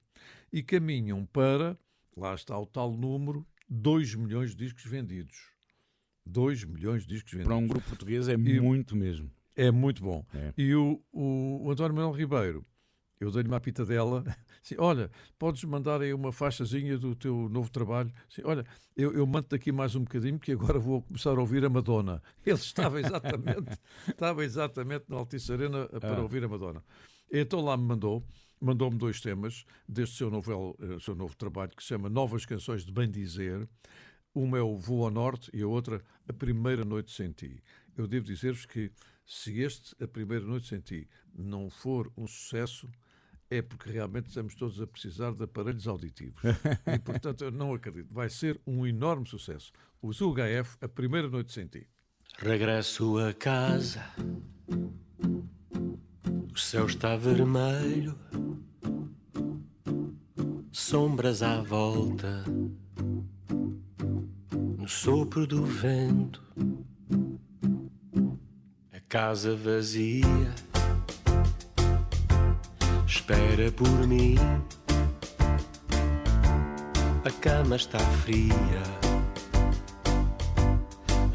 e 0.52 0.62
caminham 0.62 1.24
para, 1.26 1.76
lá 2.16 2.35
está 2.35 2.56
o 2.58 2.66
tal 2.66 2.92
número, 2.92 3.44
2 3.68 4.14
milhões 4.14 4.50
de 4.54 4.64
discos 4.66 4.85
vendidos. 4.85 5.50
2 6.26 6.62
milhões 6.64 7.02
de 7.06 7.14
discos 7.14 7.32
vendidos. 7.32 7.48
Para 7.48 7.56
um 7.56 7.66
grupo 7.66 7.88
português 7.88 8.28
é 8.28 8.35
E- 8.35 8.61
muito 8.61 8.94
mesmo. 8.94 9.30
É 9.57 9.71
muito 9.71 10.03
bom. 10.03 10.25
É. 10.35 10.53
E 10.57 10.75
o, 10.75 11.03
o, 11.12 11.67
o 11.67 11.71
António 11.71 11.95
Manuel 11.95 12.12
Ribeiro, 12.15 12.65
eu 13.21 13.31
dei-lhe 13.31 13.49
uma 13.49 13.61
pitadela. 13.61 14.25
Assim, 14.65 14.75
olha, 14.81 15.11
podes 15.38 15.62
mandar 15.65 16.01
aí 16.01 16.12
uma 16.15 16.33
faixazinha 16.33 16.99
do 16.99 17.15
teu 17.15 17.49
novo 17.49 17.71
trabalho. 17.71 18.12
Assim, 18.31 18.43
olha, 18.45 18.65
eu, 18.97 19.12
eu 19.12 19.27
mando 19.27 19.49
daqui 19.49 19.71
mais 19.71 19.95
um 19.95 20.01
bocadinho, 20.01 20.38
que 20.38 20.53
agora 20.53 20.79
vou 20.79 21.03
começar 21.03 21.31
a 21.31 21.41
ouvir 21.41 21.65
a 21.65 21.69
Madonna. 21.69 22.23
Ele 22.45 22.57
estava 22.57 22.99
exatamente, 23.01 23.79
estava 24.09 24.45
exatamente 24.45 25.05
na 25.09 25.17
Altice 25.17 25.53
Arena 25.53 25.87
para 25.88 26.17
Ah. 26.17 26.23
ouvir 26.23 26.43
a 26.45 26.49
Madonna. 26.49 26.83
Então 27.31 27.61
lá 27.61 27.77
me 27.77 27.85
mandou, 27.85 28.25
mandou-me 28.61 28.97
dois 28.99 29.21
temas 29.21 29.65
deste 29.88 30.17
seu 30.17 30.31
novo, 30.31 30.77
eh, 30.81 30.99
seu 31.01 31.15
novo 31.15 31.37
trabalho 31.37 31.71
que 31.77 31.83
se 31.83 31.88
chama 31.91 32.09
Novas 32.09 32.45
Canções 32.45 32.85
de 32.85 32.93
Bem 32.93 33.11
Dizer. 33.11 33.69
Uma 34.35 34.57
é 34.59 34.62
o 34.62 34.77
Voo 34.79 35.05
ao 35.05 35.11
Norte 35.11 35.51
e 35.55 35.62
a 35.62 35.67
outra 35.67 36.03
A 36.29 36.33
Primeira 36.33 36.85
Noite 36.87 37.11
Sem 37.12 37.31
Ti. 37.33 37.62
Eu 37.97 38.07
devo 38.07 38.25
dizer-vos 38.27 38.65
que 38.67 38.91
se 39.24 39.61
este 39.61 39.94
A 40.02 40.06
Primeira 40.06 40.44
Noite 40.44 40.68
Sem 40.68 40.80
Ti 40.80 41.08
não 41.35 41.70
for 41.70 42.12
um 42.16 42.26
sucesso, 42.26 42.88
é 43.48 43.61
porque 43.61 43.90
realmente 43.90 44.28
estamos 44.28 44.54
todos 44.54 44.80
a 44.80 44.87
precisar 44.87 45.32
de 45.32 45.44
aparelhos 45.44 45.87
auditivos. 45.87 46.42
E, 46.87 46.98
portanto, 46.98 47.44
eu 47.44 47.50
não 47.50 47.75
acredito. 47.75 48.12
Vai 48.12 48.31
ser 48.31 48.60
um 48.66 48.87
enorme 48.87 49.27
sucesso. 49.27 49.73
Os 50.00 50.20
UHF, 50.20 50.79
A 50.81 50.88
Primeira 50.88 51.29
Noite 51.29 51.52
Sem 51.52 51.66
Ti. 51.66 51.87
Regresso 52.38 53.18
a 53.18 53.35
casa. 53.35 54.04
O 56.52 56.58
céu 56.58 56.87
está 56.87 57.16
vermelho. 57.16 58.18
Sombras 60.70 61.42
à 61.42 61.62
volta. 61.62 62.44
No 64.79 64.88
sopro 64.88 65.46
do 65.46 65.64
vento. 65.64 66.42
Casa 69.13 69.54
vazia. 69.54 70.25
Espera 73.06 73.71
por 73.71 74.06
mim. 74.06 74.37
A 77.23 77.31
cama 77.42 77.77
está 77.77 77.98
fria. 77.98 78.54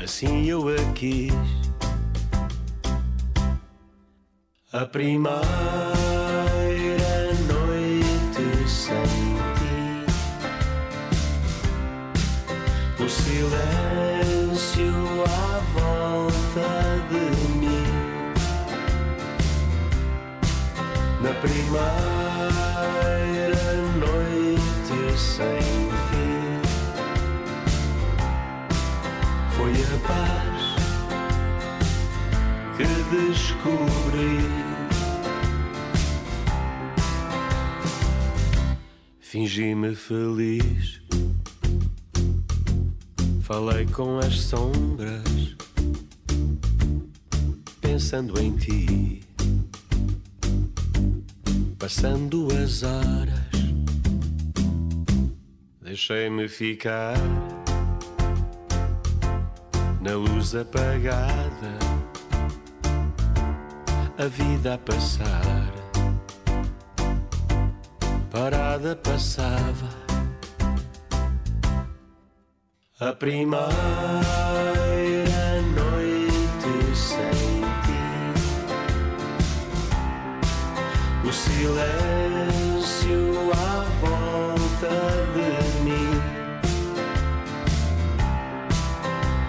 Assim 0.03 0.45
eu 0.49 0.69
a 0.69 0.93
quis. 0.95 1.31
A 4.73 4.83
primeira 4.87 5.37
noite 7.45 8.67
sem 8.67 9.05
ti. 9.53 10.07
O 13.03 13.07
silêncio 13.07 14.06
primeira 21.47 22.51
noite 23.95 24.99
sem 25.17 25.59
ti. 26.09 26.29
Foi 29.55 29.71
a 29.71 29.97
paz 30.07 30.59
que 32.75 32.87
descobri. 33.15 34.37
Fingi-me 39.19 39.95
feliz. 39.95 41.01
Falei 43.41 43.85
com 43.85 44.19
as 44.19 44.41
sombras, 44.41 45.55
pensando 47.79 48.37
em 48.41 48.55
ti. 48.57 49.26
Passando 51.87 52.49
as 52.51 52.83
horas, 52.83 53.39
deixei-me 55.81 56.49
ficar 56.49 57.15
na 60.01 60.15
luz 60.15 60.53
apagada, 60.53 61.79
a 64.17 64.25
vida 64.25 64.73
a 64.73 64.77
passar, 64.77 65.73
parada 68.29 68.93
passava, 68.93 69.87
A 72.99 73.13
primeira 73.13 74.96
silêncio 81.47 83.23
à 83.53 83.85
volta 84.01 84.95
de 85.33 85.49
mim. 85.83 86.11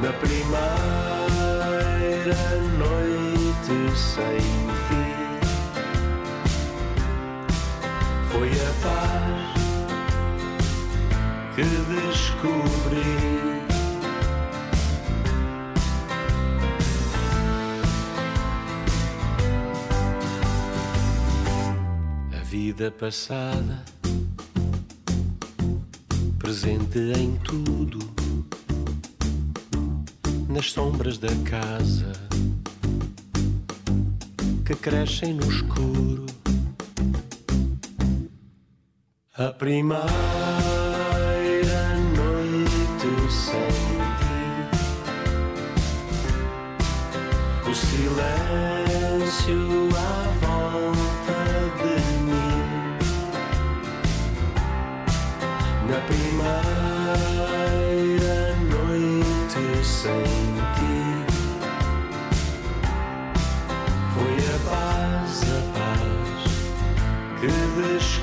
Na 0.02 0.12
primeira 0.12 0.60
noite 2.78 3.76
sem 3.96 4.40
ti, 4.86 5.06
foi 8.30 8.50
a 8.50 8.72
paz 8.82 9.48
que 11.54 11.66
descobri. 11.92 13.57
Vida 22.78 22.92
passada, 22.92 23.82
presente 26.38 26.96
em 27.18 27.36
tudo, 27.38 27.98
nas 30.48 30.70
sombras 30.70 31.18
da 31.18 31.34
casa 31.44 32.12
que 34.64 34.76
crescem 34.76 35.34
no 35.34 35.50
escuro. 35.50 36.24
A 39.36 39.50
primeira 39.50 40.77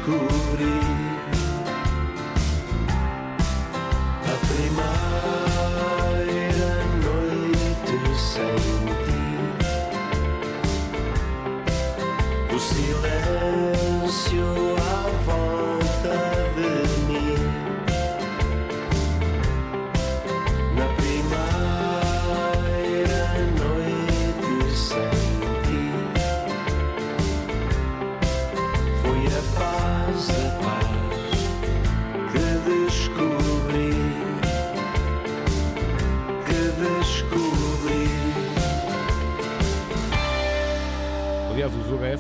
descobri. 0.06 0.85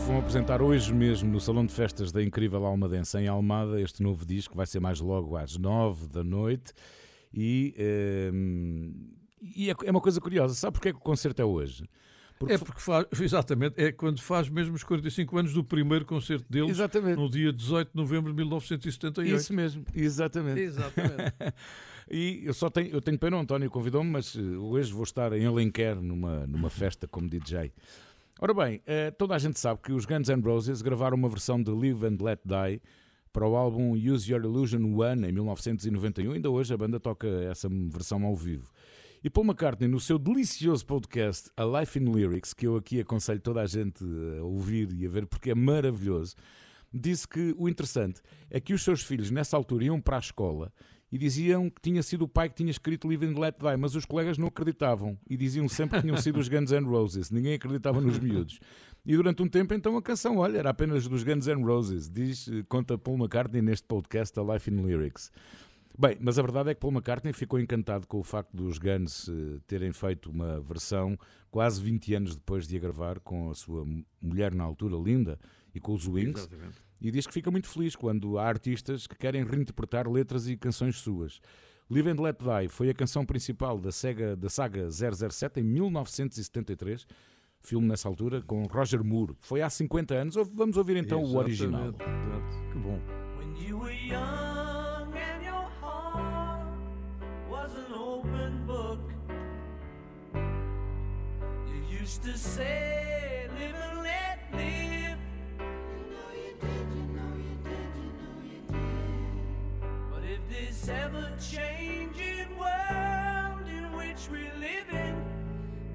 Vão 0.05 0.19
apresentar 0.19 0.61
hoje 0.61 0.93
mesmo 0.93 1.31
no 1.31 1.39
Salão 1.39 1.65
de 1.65 1.73
Festas 1.73 2.11
da 2.11 2.21
Incrível 2.21 2.63
Almadense 2.63 3.17
em 3.17 3.27
Almada 3.27 3.81
este 3.81 4.03
novo 4.03 4.23
disco, 4.23 4.55
vai 4.55 4.67
ser 4.67 4.79
mais 4.79 4.99
logo 4.99 5.35
às 5.35 5.57
nove 5.57 6.07
da 6.07 6.23
noite. 6.23 6.73
E, 7.33 7.73
ehm, 7.75 8.91
e 9.41 9.69
é 9.69 9.75
é 9.83 9.91
uma 9.91 9.99
coisa 9.99 10.21
curiosa, 10.21 10.53
sabe 10.53 10.73
porque 10.73 10.89
é 10.89 10.91
que 10.91 10.99
o 10.99 11.01
concerto 11.01 11.41
é 11.41 11.45
hoje? 11.45 11.89
É 12.47 12.57
porque 12.57 12.79
faz, 12.79 13.07
exatamente, 13.19 13.81
é 13.81 13.91
quando 13.91 14.21
faz 14.21 14.47
mesmo 14.47 14.75
os 14.75 14.83
45 14.83 15.37
anos 15.37 15.53
do 15.53 15.63
primeiro 15.63 16.05
concerto 16.05 16.45
deles, 16.51 16.69
Exatamente. 16.69 17.17
no 17.17 17.29
dia 17.29 17.51
18 17.51 17.89
de 17.89 17.95
novembro 17.95 18.31
de 18.31 18.37
1978. 18.37 19.35
Isso 19.35 19.53
mesmo, 19.53 19.85
exatamente. 19.93 20.59
Exatamente. 20.61 21.33
E 22.07 22.43
eu 22.45 22.53
só 22.53 22.69
tenho, 22.69 22.89
eu 22.89 23.01
tenho 23.01 23.17
pena, 23.17 23.35
o 23.35 23.39
António 23.39 23.67
convidou-me, 23.67 24.11
mas 24.11 24.35
eh, 24.35 24.39
hoje 24.39 24.93
vou 24.93 25.01
estar 25.01 25.33
em 25.33 25.43
Alenquer 25.43 25.99
numa, 25.99 26.45
numa 26.45 26.69
festa 26.69 27.07
como 27.07 27.27
DJ. 27.27 27.71
Ora 28.37 28.53
bem, 28.53 28.81
eh, 28.85 29.11
toda 29.11 29.33
a 29.33 29.37
gente 29.37 29.57
sabe 29.57 29.79
que 29.81 29.93
os 29.93 30.05
Guns 30.05 30.27
N' 30.27 30.41
Roses 30.41 30.81
gravaram 30.81 31.15
uma 31.15 31.29
versão 31.29 31.61
de 31.63 31.71
Live 31.71 32.05
and 32.05 32.17
Let 32.21 32.41
Die 32.43 32.81
para 33.31 33.47
o 33.47 33.55
álbum 33.55 33.93
Use 33.93 34.29
Your 34.29 34.43
Illusion 34.43 34.93
One 34.93 35.29
em 35.29 35.31
1991. 35.31 36.33
Ainda 36.33 36.49
hoje 36.49 36.73
a 36.73 36.77
banda 36.77 36.99
toca 36.99 37.25
essa 37.49 37.69
versão 37.69 38.25
ao 38.25 38.35
vivo. 38.35 38.69
E 39.23 39.29
Paul 39.29 39.45
McCartney, 39.45 39.87
no 39.87 40.01
seu 40.01 40.19
delicioso 40.19 40.85
podcast 40.85 41.49
A 41.55 41.63
Life 41.63 41.97
in 41.97 42.11
Lyrics, 42.11 42.53
que 42.53 42.67
eu 42.67 42.75
aqui 42.75 42.99
aconselho 42.99 43.39
toda 43.39 43.61
a 43.61 43.65
gente 43.65 44.03
a 44.37 44.43
ouvir 44.43 44.91
e 44.91 45.05
a 45.05 45.09
ver 45.09 45.25
porque 45.27 45.51
é 45.51 45.55
maravilhoso, 45.55 46.35
disse 46.93 47.25
que 47.25 47.55
o 47.57 47.69
interessante 47.69 48.21
é 48.49 48.59
que 48.59 48.73
os 48.73 48.83
seus 48.83 49.01
filhos 49.01 49.31
nessa 49.31 49.55
altura 49.55 49.85
iam 49.85 50.01
para 50.01 50.17
a 50.17 50.19
escola 50.19 50.73
e 51.11 51.17
diziam 51.17 51.69
que 51.69 51.81
tinha 51.81 52.01
sido 52.03 52.23
o 52.23 52.27
pai 52.27 52.49
que 52.49 52.55
tinha 52.55 52.71
escrito 52.71 53.07
Live 53.07 53.25
and 53.25 53.39
Let 53.39 53.55
Die, 53.59 53.77
mas 53.77 53.95
os 53.95 54.05
colegas 54.05 54.37
não 54.37 54.47
acreditavam 54.47 55.17
e 55.29 55.37
diziam 55.37 55.67
sempre 55.69 55.97
que 55.97 56.03
tinham 56.07 56.17
sido 56.17 56.39
os 56.39 56.47
Guns 56.49 56.71
N' 56.71 56.85
Roses, 56.85 57.29
ninguém 57.31 57.53
acreditava 57.53 58.01
nos 58.01 58.17
miúdos. 58.19 58.59
E 59.05 59.15
durante 59.15 59.41
um 59.43 59.47
tempo 59.47 59.73
então 59.73 59.95
a 59.97 60.01
canção, 60.01 60.37
olha, 60.37 60.57
era 60.57 60.71
apenas 60.71 61.07
dos 61.07 61.23
Guns 61.23 61.45
N' 61.47 61.63
Roses, 61.63 62.09
diz, 62.09 62.47
eh, 62.47 62.63
conta 62.67 62.97
Paul 62.97 63.17
McCartney 63.17 63.61
neste 63.61 63.85
podcast 63.87 64.37
A 64.39 64.43
Life 64.43 64.69
in 64.69 64.81
Lyrics. 64.83 65.31
Bem, 65.97 66.17
mas 66.19 66.37
a 66.37 66.41
verdade 66.41 66.71
é 66.71 66.73
que 66.73 66.81
Paul 66.81 66.91
McCartney 66.91 67.31
ficou 67.31 67.57
encantado 67.59 68.05
com 68.07 68.19
o 68.19 68.23
facto 68.23 68.51
dos 68.57 68.77
Guns 68.79 69.29
eh, 69.29 69.59
terem 69.67 69.93
feito 69.93 70.29
uma 70.29 70.59
versão 70.59 71.17
quase 71.51 71.81
20 71.81 72.15
anos 72.15 72.35
depois 72.35 72.67
de 72.67 72.75
a 72.75 72.79
gravar 72.79 73.19
com 73.21 73.49
a 73.49 73.53
sua 73.55 73.85
mu- 73.85 74.03
mulher 74.21 74.53
na 74.53 74.63
altura, 74.65 74.97
Linda, 74.97 75.39
e 75.73 75.79
com 75.79 75.93
os 75.93 76.05
Wings. 76.07 76.39
Exatamente. 76.39 76.83
E 77.01 77.11
diz 77.11 77.27
que 77.27 77.33
fica 77.33 77.51
muito 77.51 77.67
feliz 77.67 77.95
quando 77.95 78.37
há 78.37 78.47
artistas 78.47 79.05
que 79.07 79.15
querem 79.15 79.43
reinterpretar 79.43 80.09
letras 80.09 80.47
e 80.47 80.55
canções 80.57 80.97
suas. 80.97 81.39
Live 81.89 82.09
and 82.09 82.19
Let 82.19 82.37
Die 82.39 82.67
foi 82.67 82.89
a 82.89 82.93
canção 82.95 83.23
principal 83.25 83.77
da, 83.77 83.91
Sega, 83.91 84.35
da 84.35 84.49
saga 84.49 84.89
007 84.89 85.59
em 85.59 85.63
1973, 85.63 87.05
filme 87.59 87.87
nessa 87.87 88.07
altura 88.07 88.41
com 88.41 88.63
Roger 88.63 89.03
Moore. 89.03 89.35
Foi 89.39 89.61
há 89.61 89.69
50 89.69 90.15
anos. 90.15 90.35
Vamos 90.53 90.77
ouvir 90.77 90.97
então 90.97 91.23
o 91.23 91.37
original. 91.37 91.89
Exatamente, 91.89 92.27
exato. 92.27 92.71
Que 92.71 92.79
bom. 92.79 92.99
When 93.37 93.67
you 93.67 93.77
were 93.79 93.93
young 93.93 95.13
and 95.13 95.43
your 95.43 95.67
heart 95.79 96.65
was 97.51 97.71
an 97.75 97.93
open 97.93 98.65
book, 98.65 98.99
you 101.67 102.01
used 102.01 102.23
to 102.23 102.35
say, 102.35 103.04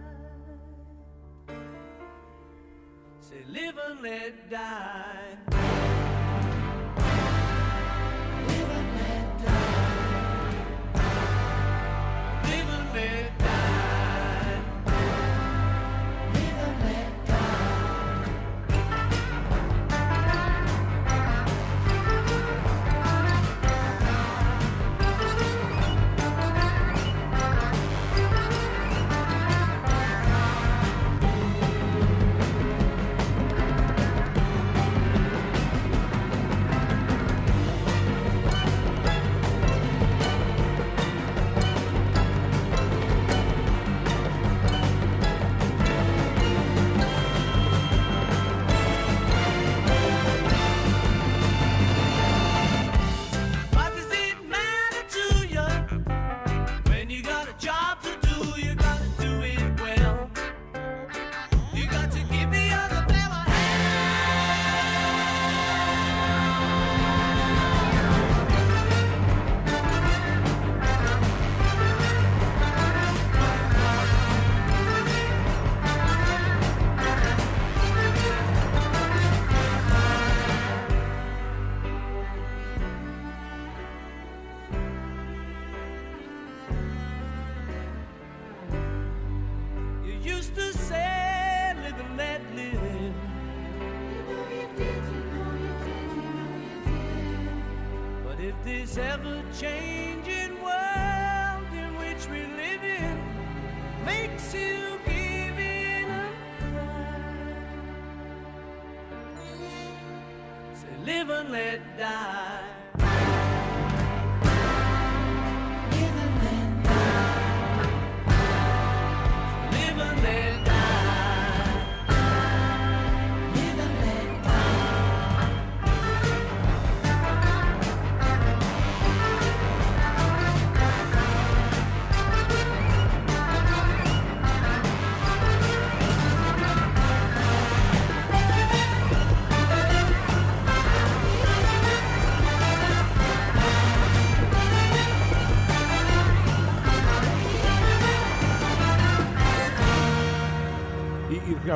Say, 3.20 3.44
live 3.48 3.78
and 3.88 4.02
let 4.02 4.50
die. 4.50 5.38
Live 8.48 8.70
and 8.78 8.96
let 8.98 9.38
die. 9.44 9.94
Live 12.50 12.68
and 12.68 12.94
let 12.94 13.33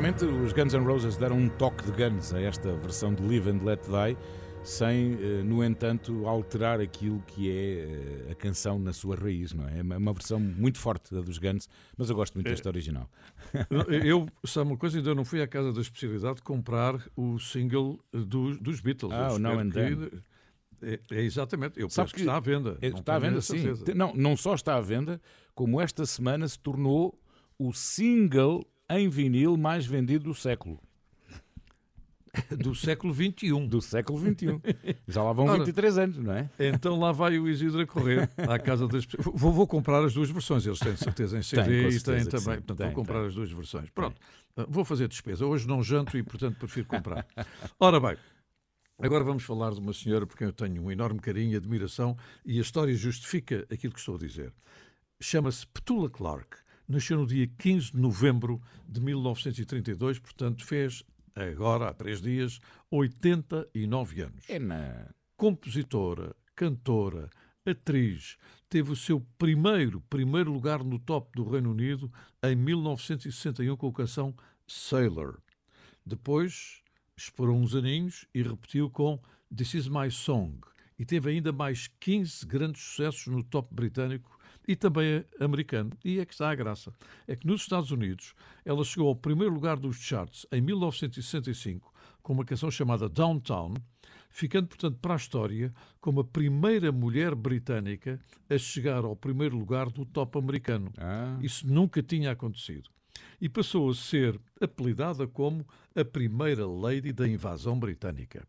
realmente 0.01 0.25
os 0.25 0.53
Guns 0.53 0.75
N' 0.75 0.85
Roses 0.85 1.17
deram 1.17 1.37
um 1.37 1.49
toque 1.49 1.85
de 1.85 1.91
Guns 1.91 2.33
a 2.33 2.41
esta 2.41 2.73
versão 2.77 3.13
de 3.13 3.21
Live 3.21 3.51
and 3.51 3.65
Let 3.65 3.81
Die, 3.83 4.17
sem, 4.63 5.15
eh, 5.21 5.43
no 5.43 5.65
entanto, 5.65 6.25
alterar 6.29 6.81
aquilo 6.81 7.21
que 7.27 7.51
é 7.51 8.29
eh, 8.29 8.31
a 8.31 8.35
canção 8.37 8.79
na 8.79 8.93
sua 8.93 9.17
raiz, 9.17 9.53
não 9.53 9.67
é? 9.69 9.79
É 9.81 9.83
uma- 9.83 9.97
uma 9.97 10.13
versão 10.13 10.39
muito 10.39 10.79
forte 10.79 11.13
da 11.13 11.21
dos 11.21 11.39
Guns, 11.39 11.69
mas 11.97 12.09
eu 12.11 12.15
gosto 12.15 12.35
muito 12.35 12.47
desta 12.49 12.69
original. 12.69 13.11
Eu, 14.07 14.29
sabe 14.45 14.71
uma 14.71 14.77
coisa, 14.77 14.99
ainda 14.99 15.15
não 15.17 15.25
fui 15.25 15.43
à 15.43 15.49
casa 15.49 15.73
da 15.73 15.81
especialidade 15.81 16.43
comprar 16.43 17.01
o 17.17 17.39
single 17.41 17.99
dos, 18.13 18.57
dos 18.59 18.81
Beatles. 18.81 19.13
Ah, 19.13 19.33
o 19.33 19.39
Now 19.41 19.59
and 19.59 19.71
que- 19.71 20.23
É, 20.81 21.01
é 21.11 21.23
exatamente, 21.23 21.81
eu 21.81 21.91
Sabe 21.91 22.07
penso 22.07 22.15
que, 22.15 22.21
que 22.21 22.29
está 22.29 22.37
à 22.37 22.41
venda. 22.41 22.79
É, 22.81 22.87
Está 22.87 23.17
à 23.17 23.19
venda, 23.19 23.41
sim. 23.41 23.59
certeza. 23.59 23.95
Não, 23.97 24.15
não 24.15 24.37
só 24.37 24.55
está 24.55 24.77
à 24.77 24.81
venda, 24.81 25.21
como 25.57 25.81
esta 25.81 26.07
semana 26.07 26.47
se 26.47 26.57
tornou 26.57 27.19
o 27.59 27.73
single 27.73 28.65
em 28.91 29.09
vinil 29.09 29.57
mais 29.57 29.87
vendido 29.87 30.25
do 30.25 30.35
século. 30.35 30.81
Do 32.57 32.75
século 32.75 33.13
XXI. 33.13 33.67
Do 33.67 33.81
século 33.81 34.19
XXI. 34.19 34.61
Já 35.09 35.23
lá 35.23 35.33
vão 35.33 35.47
Ora. 35.47 35.59
23 35.61 35.99
anos, 35.99 36.19
não 36.19 36.33
é? 36.33 36.49
Então 36.59 36.99
lá 36.99 37.11
vai 37.11 37.39
o 37.39 37.49
Isidro 37.49 37.81
a 37.81 37.87
correr 37.87 38.31
à 38.37 38.59
casa 38.59 38.87
das 38.87 39.05
pessoas. 39.07 39.35
Vou, 39.41 39.53
vou 39.53 39.67
comprar 39.67 40.05
as 40.05 40.13
duas 40.15 40.31
versões, 40.31 40.65
eles 40.67 40.79
têm 40.79 40.95
certeza 40.95 41.39
em 41.39 41.43
CD 41.43 41.63
Tem, 41.65 41.71
com 41.83 41.89
e 41.89 41.91
têm 41.91 41.99
certeza 41.99 42.31
também. 42.31 42.43
sim. 42.43 42.63
Portanto, 42.63 42.77
Tem, 42.79 42.87
vou 42.87 42.95
comprar 42.95 43.19
tem. 43.21 43.29
as 43.29 43.35
duas 43.35 43.51
versões. 43.51 43.91
Pronto, 43.91 44.21
uh, 44.57 44.67
vou 44.69 44.85
fazer 44.85 45.09
despesa. 45.09 45.47
Hoje 45.47 45.67
não 45.67 45.83
janto 45.83 46.17
e, 46.17 46.23
portanto, 46.23 46.57
prefiro 46.59 46.87
comprar. 46.87 47.27
Ora 47.81 47.99
bem, 47.99 48.17
agora 49.01 49.25
vamos 49.25 49.43
falar 49.43 49.73
de 49.73 49.81
uma 49.81 49.93
senhora 49.95 50.27
por 50.27 50.37
quem 50.37 50.47
eu 50.47 50.53
tenho 50.53 50.83
um 50.83 50.93
enorme 50.93 51.19
carinho 51.19 51.55
e 51.55 51.57
admiração 51.57 52.17
e 52.45 52.59
a 52.59 52.63
história 52.63 52.95
justifica 52.95 53.67
aquilo 53.73 53.93
que 53.93 53.99
estou 53.99 54.15
a 54.15 54.19
dizer. 54.19 54.53
Chama-se 55.21 55.67
Petula 55.67 56.09
Clark. 56.11 56.59
Nasceu 56.89 57.19
no 57.19 57.27
dia 57.27 57.47
15 57.47 57.93
de 57.93 57.99
novembro 57.99 58.63
de 58.89 58.99
1932, 58.99 60.19
portanto, 60.19 60.65
fez 60.65 61.05
agora, 61.35 61.89
há 61.89 61.93
três 61.93 62.21
dias, 62.23 62.59
89 62.91 64.23
anos 64.23 64.45
É 64.49 64.59
na. 64.59 65.11
compositora, 65.37 66.35
cantora, 66.57 67.29
atriz, 67.67 68.39
teve 68.71 68.91
o 68.91 68.97
seu 68.97 69.21
primeiro, 69.37 70.01
primeiro 70.09 70.51
lugar 70.51 70.83
no 70.83 70.99
top 70.99 71.31
do 71.35 71.49
Reino 71.49 71.71
Unido 71.73 72.11
em 72.43 72.57
1961 72.57 73.77
com 73.77 73.89
a 73.89 73.93
canção 73.93 74.35
Sailor. 74.67 75.43
Depois 76.07 76.83
esperou 77.15 77.57
uns 77.57 77.75
aninhos 77.75 78.27
e 78.35 78.43
repetiu 78.43 78.89
com 78.89 79.21
This 79.55 79.75
Is 79.75 79.89
My 79.89 80.11
Song 80.11 80.61
e 80.99 81.05
teve 81.05 81.31
ainda 81.31 81.53
mais 81.53 81.89
15 82.01 82.47
grandes 82.47 82.83
sucessos 82.83 83.27
no 83.27 83.43
top 83.43 83.75
britânico 83.75 84.38
e 84.69 84.77
também 84.77 85.25
americano. 85.41 85.91
E 86.05 86.21
é 86.21 86.27
que 86.27 86.35
está 86.35 86.51
a 86.51 86.55
graça. 86.55 86.93
É 87.27 87.35
que 87.35 87.47
nos 87.47 87.63
Estados 87.63 87.91
Unidos 87.91 88.35
ela 88.67 88.85
chegou 88.85 89.09
ao 89.09 89.17
primeiro 89.17 89.55
lugar 89.55 89.79
dos 89.79 89.97
charts 89.97 90.47
em 90.53 90.61
1965 90.61 91.91
com 92.23 92.35
uma 92.35 92.45
canção 92.45 92.71
chamada 92.71 93.09
Downtown, 93.09 93.73
ficando, 94.29 94.69
portanto, 94.69 94.99
para 95.01 95.15
a 95.15 95.17
história 95.17 95.73
como 95.99 96.21
a 96.21 96.25
primeira 96.25 96.93
mulher 96.93 97.35
britânica 97.35 98.21
a 98.51 98.59
chegar 98.59 99.05
ao 99.07 99.17
primeiro 99.17 99.57
lugar 99.57 99.89
do 99.89 100.05
top 100.05 100.39
americano. 100.39 100.93
Ah, 100.99 101.39
Isso 101.41 101.67
nunca 101.67 102.03
tinha 102.03 102.31
acontecido. 102.31 102.91
E 103.41 103.49
passou 103.49 103.89
a 103.89 103.95
ser 103.95 104.39
apelidada 104.61 105.27
como 105.27 105.67
a 105.97 106.05
primeira 106.05 106.67
lady 106.67 107.11
da 107.13 107.27
invasão 107.27 107.79
britânica. 107.79 108.47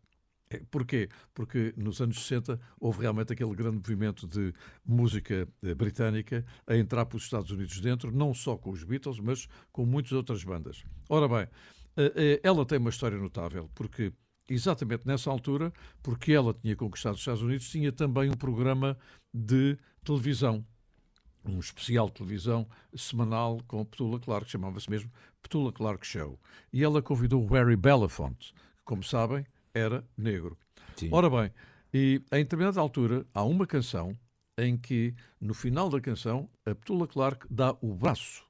É, 0.50 0.60
Porquê? 0.70 1.08
Porque 1.32 1.72
nos 1.76 2.00
anos 2.00 2.20
60 2.24 2.60
houve 2.80 3.02
realmente 3.02 3.32
aquele 3.32 3.54
grande 3.54 3.76
movimento 3.76 4.26
de 4.26 4.52
música 4.84 5.48
eh, 5.62 5.74
britânica 5.74 6.44
a 6.66 6.76
entrar 6.76 7.06
para 7.06 7.16
os 7.16 7.22
Estados 7.22 7.52
Unidos 7.52 7.80
dentro, 7.80 8.10
não 8.10 8.34
só 8.34 8.56
com 8.56 8.70
os 8.70 8.82
Beatles, 8.82 9.20
mas 9.20 9.46
com 9.70 9.86
muitas 9.86 10.10
outras 10.12 10.42
bandas. 10.42 10.82
Ora 11.08 11.28
bem, 11.28 11.48
eh, 11.96 12.12
eh, 12.16 12.40
ela 12.42 12.66
tem 12.66 12.78
uma 12.78 12.90
história 12.90 13.16
notável, 13.16 13.70
porque 13.76 14.12
exatamente 14.48 15.06
nessa 15.06 15.30
altura, 15.30 15.72
porque 16.02 16.32
ela 16.32 16.52
tinha 16.52 16.74
conquistado 16.74 17.14
os 17.14 17.20
Estados 17.20 17.42
Unidos, 17.42 17.70
tinha 17.70 17.92
também 17.92 18.28
um 18.28 18.36
programa 18.36 18.98
de 19.32 19.78
televisão 20.04 20.66
um 21.42 21.58
especial 21.58 22.06
de 22.08 22.14
televisão 22.14 22.68
semanal 22.94 23.62
com 23.66 23.82
Petula 23.82 24.20
Clark, 24.20 24.50
chamava-se 24.50 24.90
mesmo 24.90 25.10
Petula 25.40 25.72
Clark 25.72 26.06
Show. 26.06 26.38
E 26.70 26.84
ela 26.84 27.00
convidou 27.00 27.42
o 27.42 27.46
Harry 27.54 27.76
Belafonte, 27.76 28.52
que, 28.52 28.84
como 28.84 29.02
sabem, 29.02 29.46
era 29.74 30.04
negro. 30.16 30.56
sim. 30.96 31.10
Ora 31.12 31.28
bem, 31.30 31.52
e 31.92 32.22
em 32.32 32.38
determinada 32.42 32.80
altura 32.80 33.26
há 33.34 33.42
uma 33.44 33.66
canção 33.66 34.16
em 34.58 34.76
que, 34.76 35.14
no 35.40 35.54
final 35.54 35.88
da 35.88 36.00
canção, 36.00 36.48
a 36.66 36.74
Petula 36.74 37.06
Clark 37.06 37.46
dá 37.50 37.76
o 37.80 37.94
braço 37.94 38.44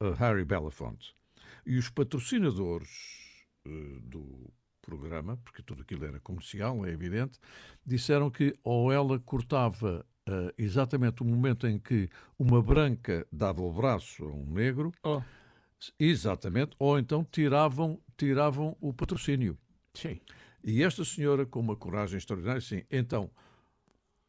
a 0.00 0.14
Harry 0.14 0.44
Belafonte. 0.44 1.14
E 1.66 1.76
os 1.76 1.90
patrocinadores 1.90 2.88
eh, 3.66 3.98
do 4.02 4.50
programa, 4.80 5.36
porque 5.44 5.62
tudo 5.62 5.82
aquilo 5.82 6.04
era 6.06 6.18
comercial, 6.20 6.84
é 6.86 6.90
evidente, 6.90 7.38
disseram 7.84 8.30
que 8.30 8.54
ou 8.64 8.90
ela 8.90 9.18
cortava 9.18 10.04
eh, 10.26 10.54
exatamente 10.56 11.22
o 11.22 11.26
momento 11.26 11.66
em 11.66 11.78
que 11.78 12.08
uma 12.38 12.62
branca 12.62 13.26
dava 13.30 13.62
o 13.62 13.72
braço 13.72 14.24
a 14.24 14.28
um 14.32 14.46
negro, 14.46 14.92
Oh, 15.04 15.22
exatamente, 15.98 16.74
ou 16.78 16.98
então 16.98 17.24
tiravam, 17.24 18.00
tiravam 18.16 18.76
o 18.80 18.92
patrocínio. 18.92 19.58
sim. 19.94 20.20
E 20.62 20.82
esta 20.82 21.04
senhora, 21.04 21.46
com 21.46 21.60
uma 21.60 21.76
coragem 21.76 22.18
extraordinária, 22.18 22.60
sim, 22.60 22.82
então, 22.90 23.30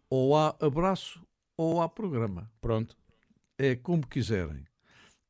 ou 0.10 0.36
há 0.36 0.56
abraço 0.60 1.22
ou 1.58 1.82
há 1.82 1.90
programa. 1.90 2.50
Pronto. 2.60 2.96
É 3.58 3.76
como 3.76 4.06
quiserem. 4.08 4.66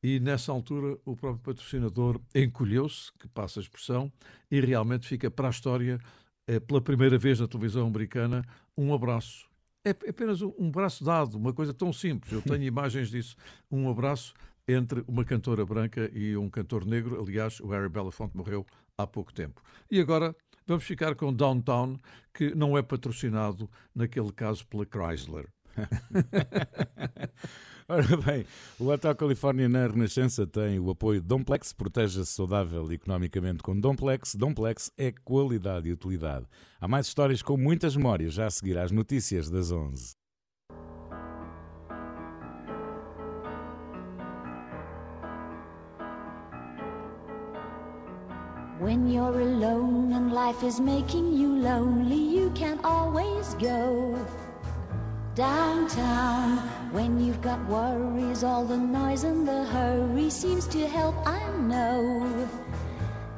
E 0.02 0.18
nessa 0.18 0.50
altura 0.50 0.98
o 1.04 1.14
próprio 1.16 1.42
patrocinador 1.44 2.20
encolheu-se, 2.34 3.12
que 3.18 3.28
passa 3.28 3.60
a 3.60 3.62
expressão, 3.62 4.12
e 4.50 4.60
realmente 4.60 5.06
fica 5.06 5.30
para 5.30 5.48
a 5.48 5.50
história, 5.50 6.00
eh, 6.48 6.58
pela 6.58 6.80
primeira 6.80 7.16
vez 7.18 7.38
na 7.38 7.46
televisão 7.46 7.86
americana, 7.86 8.44
um 8.76 8.92
abraço. 8.92 9.46
É 9.84 9.90
é 9.90 10.10
apenas 10.10 10.42
um- 10.42 10.52
um 10.58 10.70
braço 10.70 11.04
dado, 11.04 11.36
uma 11.36 11.52
coisa 11.52 11.72
tão 11.74 11.92
simples. 11.92 12.32
Eu 12.32 12.42
tenho 12.42 12.62
imagens 12.64 13.10
disso. 13.10 13.36
Um 13.70 13.88
abraço 13.90 14.34
entre 14.66 15.04
uma 15.06 15.24
cantora 15.24 15.64
branca 15.66 16.10
e 16.14 16.36
um 16.36 16.48
cantor 16.48 16.84
negro. 16.84 17.20
Aliás, 17.20 17.60
o 17.60 17.66
Harry 17.68 17.88
Belafonte 17.88 18.36
morreu 18.36 18.64
há 18.96 19.06
pouco 19.06 19.32
tempo. 19.32 19.62
E 19.90 20.00
agora 20.00 20.34
vamos 20.66 20.84
ficar 20.84 21.14
com 21.14 21.32
Downtown, 21.32 21.98
que 22.32 22.54
não 22.54 22.76
é 22.76 22.82
patrocinado, 22.82 23.68
naquele 23.94 24.32
caso, 24.32 24.66
pela 24.66 24.84
Chrysler. 24.84 25.48
Ora 27.88 28.16
bem, 28.16 28.46
o 28.78 28.88
Hotel 28.88 29.14
Califórnia 29.14 29.68
na 29.68 29.86
Renascença 29.86 30.46
tem 30.46 30.78
o 30.78 30.90
apoio 30.90 31.20
de 31.20 31.26
Domplex, 31.26 31.72
proteja-se 31.72 32.32
saudável 32.32 32.90
economicamente 32.92 33.62
com 33.62 33.78
Domplex. 33.78 34.34
Domplex 34.34 34.90
é 34.96 35.12
qualidade 35.12 35.88
e 35.88 35.92
utilidade. 35.92 36.46
Há 36.80 36.86
mais 36.86 37.06
histórias 37.06 37.42
com 37.42 37.56
muitas 37.56 37.96
memórias, 37.96 38.34
já 38.34 38.46
a 38.46 38.50
seguir 38.50 38.78
às 38.78 38.90
notícias 38.90 39.50
das 39.50 39.72
11. 39.72 40.21
When 48.82 49.08
you're 49.08 49.40
alone 49.40 50.12
and 50.12 50.32
life 50.32 50.64
is 50.64 50.80
making 50.80 51.34
you 51.34 51.54
lonely, 51.56 52.16
you 52.16 52.50
can 52.50 52.80
always 52.82 53.54
go 53.54 54.18
downtown. 55.36 56.58
When 56.90 57.24
you've 57.24 57.40
got 57.40 57.64
worries, 57.68 58.42
all 58.42 58.64
the 58.64 58.76
noise 58.76 59.22
and 59.22 59.46
the 59.46 59.62
hurry 59.66 60.28
seems 60.30 60.66
to 60.74 60.88
help, 60.88 61.14
I 61.24 61.40
know. 61.58 62.26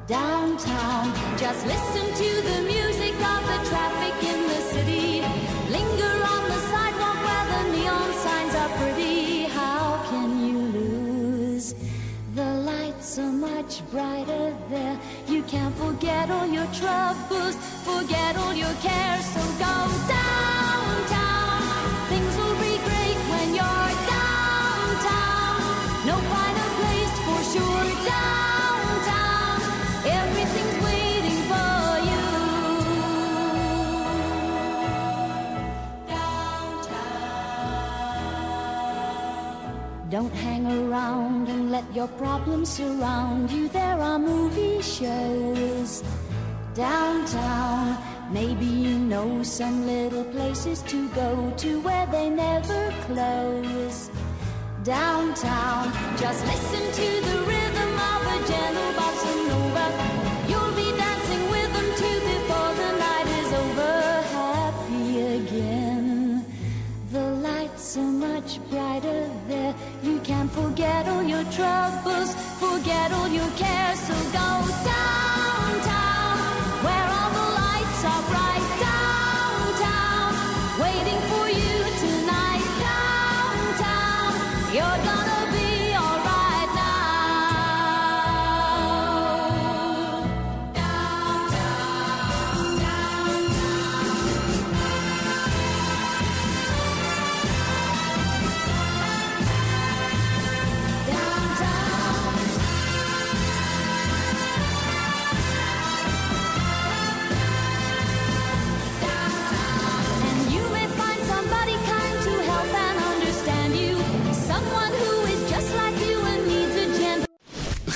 Downtown, 0.07 1.13
just 1.37 1.63
listen 1.67 2.07
to 2.23 2.29
the 2.49 2.61
music 2.63 3.13
of 3.13 3.41
the 3.51 3.59
traffic 3.69 4.15
in 4.27 4.47
the 4.47 4.61
city. 4.73 5.21
Linger 5.69 6.15
on 6.33 6.43
the 6.53 6.61
sidewalk 6.71 7.19
where 7.27 7.45
the 7.53 7.63
neon 7.77 8.13
signs 8.25 8.55
are 8.55 8.71
pretty. 8.79 9.43
How 9.43 10.03
can 10.09 10.29
you 10.47 10.57
lose? 10.57 11.75
The 12.33 12.51
lights 12.71 13.19
are 13.19 13.31
much 13.31 13.87
brighter 13.91 14.57
there 14.69 14.99
can't 15.47 15.75
forget 15.75 16.29
all 16.31 16.47
your 16.47 16.65
troubles, 16.67 17.55
forget 17.83 18.35
all 18.37 18.53
your 18.53 18.73
cares. 18.81 19.25
So 19.25 19.41
go 19.59 19.75
downtown. 20.07 21.61
Things 22.09 22.35
will 22.37 22.55
be 22.55 22.77
great 22.87 23.17
when 23.31 23.53
you're 23.53 23.93
downtown. 24.09 25.61
No 26.09 26.15
finer 26.31 26.69
place 26.79 27.15
for 27.25 27.41
sure. 27.53 27.85
Downtown. 28.09 29.61
Everything's 30.19 30.77
waiting 30.83 31.41
for 31.51 31.99
you. 32.09 32.25
Downtown. 36.07 37.19
Don't 40.09 40.33
hang 40.33 40.65
around 40.65 41.34
let 41.75 41.93
your 41.93 42.07
problems 42.07 42.69
surround 42.69 43.51
you. 43.51 43.67
There 43.67 43.99
are 44.09 44.17
movie 44.17 44.81
shows 44.81 46.03
downtown. 46.73 47.97
Maybe 48.31 48.69
you 48.85 48.97
know 48.97 49.43
some 49.43 49.85
little 49.85 50.23
places 50.35 50.81
to 50.91 51.09
go 51.09 51.29
to 51.63 51.69
where 51.81 52.07
they 52.15 52.29
never 52.29 52.81
close. 53.07 54.09
Downtown, 54.83 55.83
just 56.23 56.41
listen 56.51 56.83
to 56.99 57.09
the 57.29 57.37
rhythm 57.51 57.91
of 58.11 58.21
a 58.35 58.37
gentle 58.49 58.91
bossa 58.97 59.33
nova. 59.49 59.87
You'll 60.49 60.75
be 60.83 60.89
dancing 61.03 61.43
with 61.55 61.69
them 61.75 61.89
too 62.01 62.17
before 62.31 62.71
the 62.81 62.91
night 63.05 63.27
is 63.41 63.51
over. 63.63 63.95
Happy 64.39 65.07
again. 65.39 66.45
The 67.11 67.25
lights 67.47 67.97
are 67.97 68.13
much 68.27 68.51
brighter 68.69 69.34
Forget 70.49 71.07
all 71.07 71.23
your 71.23 71.43
troubles, 71.45 72.35
forget 72.59 73.11
all 73.11 73.27
your 73.27 73.49
cares. 73.57 73.99
So 73.99 74.13
go 74.13 74.47
downtown, 74.85 75.64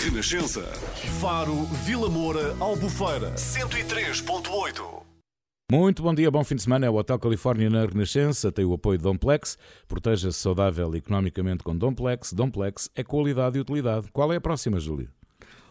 Renascença. 0.04 0.62
Faro, 1.20 1.66
Vila 1.84 2.10
Moura, 2.10 2.56
Albufeira. 2.58 3.34
103.8. 3.36 5.04
Muito 5.70 6.02
bom 6.02 6.14
dia, 6.16 6.32
bom 6.32 6.42
fim 6.42 6.56
de 6.56 6.62
semana. 6.62 6.86
É 6.86 6.90
o 6.90 6.96
Hotel 6.96 7.20
Califórnia 7.20 7.70
na 7.70 7.86
Renascença. 7.86 8.50
Tem 8.50 8.64
o 8.64 8.74
apoio 8.74 8.98
de 8.98 9.04
Domplex. 9.04 9.58
Proteja-se 9.90 10.40
saudável 10.40 10.96
economicamente 10.96 11.66
com 11.66 11.78
Domplex. 11.78 12.32
Domplex 12.32 12.90
é 12.96 13.04
qualidade 13.04 13.58
e 13.58 13.62
utilidade. 13.62 14.08
Qual 14.14 14.32
é 14.32 14.38
a 14.38 14.42
próxima, 14.42 14.80
Júlio? 14.80 15.10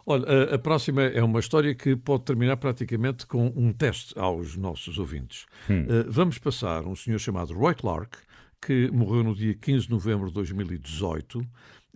Olha, 0.05 0.55
a, 0.55 0.59
próxima 0.59 1.05
é 1.05 1.23
uma 1.23 1.41
história 1.41 1.75
que 1.75 1.97
pode 1.97 2.25
terminar 2.25 2.59
praticamente 2.59 3.27
com 3.27 3.51
um 3.57 3.73
teste 3.73 4.13
aos 4.19 4.57
nossos 4.57 4.99
ouvintes. 4.99 5.47
Eh, 5.71 6.05
vamos 6.07 6.39
passar 6.39 6.87
um 6.87 6.95
senhor 6.95 7.19
chamado 7.19 7.55
Roy 7.55 7.75
Clark, 7.75 8.19
que 8.61 8.91
morreu 8.91 9.25
no 9.25 9.35
dia 9.35 9.55
15 9.55 9.87
de 9.87 9.91
novembro 9.91 10.29
de 10.29 10.35
2018, 10.35 11.47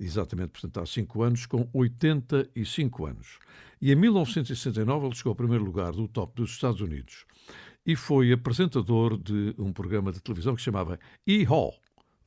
exatamente, 0.05 0.51
portanto, 0.51 0.81
há 0.81 0.87
5 0.87 1.23
anos, 1.23 1.47
com 1.47 1.69
85 1.73 3.07
anos. 3.07 3.39
E 3.81 3.93
em 3.93 3.97
1969 3.97 5.07
ele 5.07 5.15
chegou 5.15 5.31
ao 5.31 5.37
primeiro 5.37 5.65
lugar 5.65 5.93
do 5.93 6.07
top 6.07 6.37
dos 6.37 6.51
Estados 6.53 6.81
Unidos 6.81 7.25
e 7.85 7.97
foi 7.97 8.33
apresentador 8.33 9.17
de 9.19 9.55
um 9.59 9.73
programa 9.73 10.13
de 10.13 10.21
televisão 10.21 10.55
que 10.55 10.61
se 10.61 10.67
chamava 10.67 10.99
E-Haw, 11.27 11.75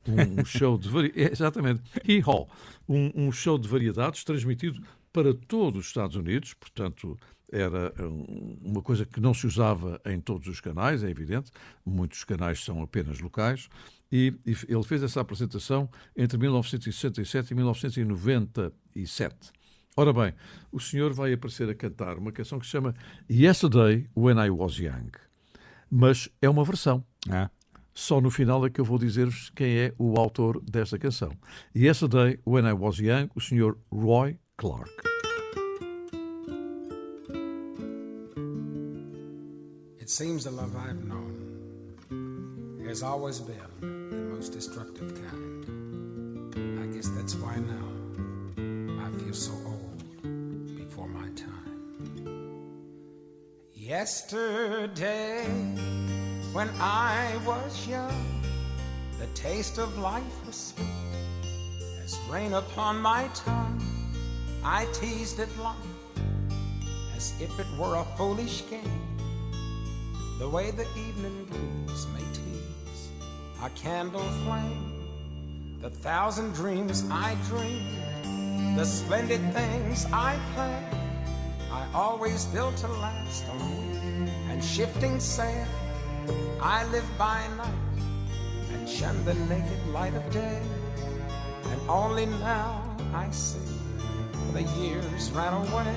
um 0.06 0.44
show 0.44 0.78
de 0.78 0.88
vari... 0.88 1.12
é, 1.16 1.30
exatamente 1.32 1.82
E-Haw, 2.04 2.48
um, 2.88 3.10
um 3.14 3.32
show 3.32 3.58
de 3.58 3.66
variedades 3.66 4.22
transmitido 4.22 4.82
para 5.12 5.32
todos 5.32 5.80
os 5.80 5.86
Estados 5.86 6.14
Unidos, 6.16 6.52
portanto 6.54 7.18
era 7.50 7.92
um, 8.00 8.58
uma 8.62 8.82
coisa 8.82 9.06
que 9.06 9.20
não 9.20 9.32
se 9.32 9.46
usava 9.46 10.00
em 10.04 10.20
todos 10.20 10.48
os 10.48 10.60
canais, 10.60 11.02
é 11.02 11.10
evidente, 11.10 11.50
muitos 11.84 12.24
canais 12.24 12.62
são 12.62 12.82
apenas 12.82 13.20
locais, 13.20 13.68
e, 14.10 14.34
e 14.46 14.56
ele 14.68 14.82
fez 14.84 15.02
essa 15.02 15.20
apresentação 15.20 15.88
entre 16.16 16.38
1967 16.38 17.50
e 17.50 17.54
1997. 17.54 19.34
Ora 19.96 20.12
bem, 20.12 20.34
o 20.70 20.78
senhor 20.78 21.12
vai 21.12 21.32
aparecer 21.32 21.68
a 21.70 21.74
cantar 21.74 22.18
uma 22.18 22.30
canção 22.30 22.58
que 22.58 22.66
se 22.66 22.72
chama 22.72 22.94
Yesterday 23.30 24.08
When 24.14 24.36
I 24.36 24.50
Was 24.50 24.78
Young, 24.78 25.10
mas 25.90 26.28
é 26.42 26.48
uma 26.48 26.64
versão. 26.64 27.02
Ah, 27.30 27.50
Só 27.94 28.20
no 28.20 28.30
final 28.30 28.64
é 28.66 28.68
que 28.68 28.78
eu 28.78 28.84
vou 28.84 28.98
dizer-vos 28.98 29.50
quem 29.56 29.78
é 29.78 29.94
o 29.98 30.20
autor 30.20 30.60
desta 30.60 30.98
canção. 30.98 31.32
Yesterday, 31.74 32.38
When 32.46 32.66
I 32.66 32.72
Was 32.72 32.98
Young, 32.98 33.30
o 33.34 33.40
Sr. 33.40 33.74
Roy 33.90 34.38
Clark. 34.58 34.92
It 39.98 40.10
seems 40.10 40.44
the 40.44 40.50
love 40.50 40.76
I've 40.76 41.02
known 41.06 41.56
has 42.86 43.02
always 43.02 43.40
been 43.40 43.95
most 44.46 44.52
destructive 44.52 45.12
kind. 45.28 46.80
I 46.80 46.86
guess 46.94 47.08
that's 47.08 47.34
why 47.34 47.56
now 47.56 47.88
I 49.04 49.10
feel 49.18 49.34
so 49.34 49.52
old 49.66 50.76
before 50.76 51.08
my 51.08 51.28
time. 51.34 51.80
Yesterday, 53.74 55.42
when 56.52 56.68
I 56.78 57.36
was 57.44 57.88
young, 57.88 58.24
the 59.18 59.26
taste 59.34 59.78
of 59.78 59.98
life 59.98 60.46
was 60.46 60.74
sweet 60.76 60.86
as 62.04 62.16
rain 62.30 62.54
upon 62.54 62.98
my 62.98 63.28
tongue. 63.34 63.82
I 64.62 64.86
teased 64.92 65.40
it 65.40 65.48
life 65.58 65.74
as 67.16 67.34
if 67.40 67.58
it 67.58 67.66
were 67.76 67.96
a 67.96 68.04
foolish 68.16 68.62
game 68.70 69.02
the 70.38 70.48
way 70.48 70.70
the 70.70 70.86
evening 70.96 71.46
breeze 71.50 72.06
may 72.14 72.20
tease 72.32 72.45
a 73.62 73.70
candle 73.70 74.20
flame, 74.44 75.78
the 75.80 75.90
thousand 75.90 76.52
dreams 76.52 77.04
I 77.10 77.36
dreamed, 77.48 78.78
the 78.78 78.84
splendid 78.84 79.40
things 79.52 80.06
I 80.12 80.38
planned, 80.54 80.96
I 81.72 81.86
always 81.94 82.44
built 82.46 82.76
to 82.78 82.88
last 82.88 83.48
on 83.48 83.58
wind 83.58 84.30
and 84.50 84.62
shifting 84.62 85.18
sand. 85.20 85.70
I 86.60 86.84
live 86.90 87.06
by 87.18 87.46
night 87.56 87.74
and 88.72 88.88
shun 88.88 89.24
the 89.24 89.34
naked 89.34 89.86
light 89.88 90.14
of 90.14 90.30
day, 90.30 90.62
and 91.64 91.80
only 91.88 92.26
now 92.26 92.82
I 93.14 93.30
see 93.30 93.58
the 94.52 94.62
years 94.62 95.30
ran 95.30 95.52
away. 95.52 95.96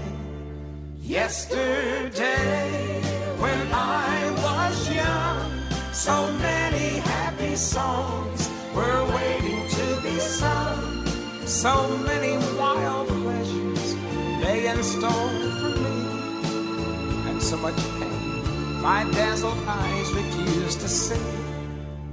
Yesterday, 1.01 3.01
when 3.37 3.73
I 3.73 4.31
was 4.43 4.93
young, 4.93 5.58
so 5.99 6.31
many 6.31 6.99
happy 6.99 7.57
songs 7.57 8.49
were 8.73 9.03
waiting 9.13 9.67
to 9.67 9.99
be 10.01 10.17
sung. 10.17 11.05
So 11.45 11.73
many 11.97 12.37
wild 12.57 13.09
pleasures 13.09 13.95
lay 14.41 14.67
in 14.67 14.81
store 14.81 15.33
for 15.59 15.73
me, 15.83 15.97
and 17.29 17.43
so 17.43 17.57
much 17.57 17.75
pain 17.99 18.81
my 18.81 19.03
dazzled 19.11 19.61
eyes 19.67 20.09
refused 20.13 20.79
to 20.79 20.87
see. 20.87 21.29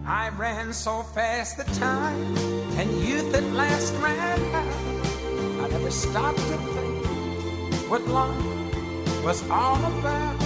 I 0.04 0.30
ran 0.30 0.72
so 0.72 1.04
fast 1.04 1.56
the 1.56 1.64
time, 1.78 2.36
and 2.80 2.90
youth 3.06 3.32
at 3.36 3.44
last 3.52 3.94
ran 4.02 4.40
out. 4.52 5.62
I 5.62 5.68
never 5.68 5.92
stopped 5.92 6.38
to 6.38 6.56
think 6.74 7.88
what 7.88 8.04
life 8.08 9.24
was 9.24 9.48
all 9.48 9.78
about, 9.94 10.42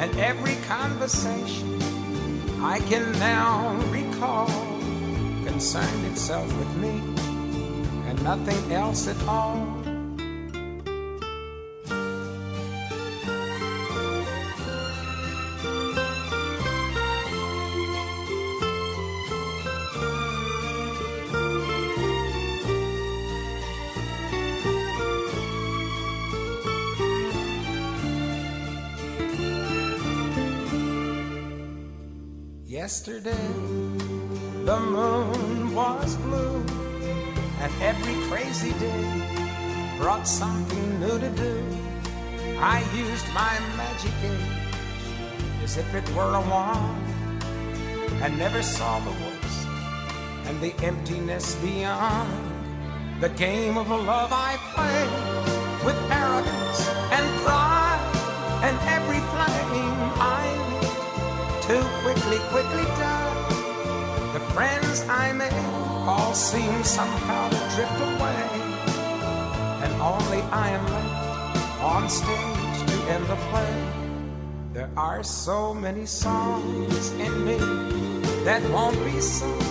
and 0.00 0.10
every 0.18 0.56
conversation 0.66 1.67
I 2.60 2.80
can 2.80 3.12
now 3.12 3.76
recall 3.92 4.48
concerned 5.44 6.06
itself 6.06 6.46
with 6.58 6.76
me 6.76 7.00
and 8.08 8.22
nothing 8.24 8.72
else 8.72 9.06
at 9.06 9.20
all. 9.28 9.77
Yesterday, 32.88 33.48
the 34.64 34.80
moon 34.80 35.74
was 35.74 36.16
blue, 36.16 36.56
and 37.60 37.70
every 37.82 38.16
crazy 38.30 38.72
day 38.78 39.98
brought 39.98 40.26
something 40.26 40.98
new 40.98 41.18
to 41.18 41.28
do. 41.28 41.54
I 42.58 42.78
used 42.96 43.28
my 43.34 43.52
magic 43.76 44.14
age 44.24 44.72
as 45.62 45.76
if 45.76 45.94
it 45.94 46.08
were 46.16 46.32
a 46.32 46.40
wand, 46.40 47.42
and 48.22 48.38
never 48.38 48.62
saw 48.62 49.00
the 49.00 49.10
worst 49.10 49.68
and 50.46 50.58
the 50.62 50.72
emptiness 50.82 51.56
beyond. 51.56 52.32
The 53.20 53.28
game 53.28 53.76
of 53.76 53.90
love 53.90 54.30
I 54.32 54.56
played 54.72 55.84
with 55.84 55.98
arrogance 56.10 56.88
and 57.12 57.27
quickly, 62.28 62.48
quickly 62.50 62.84
died. 62.98 64.34
The 64.34 64.40
friends 64.52 65.02
I 65.08 65.32
made 65.32 65.52
all 66.06 66.34
seem 66.34 66.84
somehow 66.84 67.48
to 67.48 67.56
drift 67.74 68.00
away, 68.00 68.42
and 69.82 69.92
only 70.02 70.42
I 70.52 70.70
am 70.70 70.84
left 70.92 71.82
on 71.82 72.08
stage 72.08 72.78
to 72.90 72.96
end 73.12 73.24
the 73.26 73.36
play. 73.50 73.74
There 74.74 74.90
are 74.96 75.22
so 75.22 75.72
many 75.72 76.04
songs 76.04 77.12
in 77.12 77.46
me 77.46 77.56
that 78.44 78.62
won't 78.70 79.02
be 79.04 79.20
sung. 79.20 79.62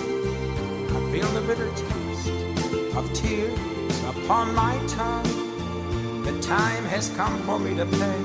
I 0.95 1.11
feel 1.11 1.27
the 1.37 1.41
bitter 1.41 1.69
taste 1.75 2.95
of 2.97 3.13
tears 3.13 4.03
upon 4.05 4.55
my 4.55 4.75
tongue. 4.87 6.23
The 6.23 6.41
time 6.41 6.85
has 6.85 7.09
come 7.09 7.37
for 7.43 7.59
me 7.59 7.75
to 7.75 7.85
pay 7.85 8.19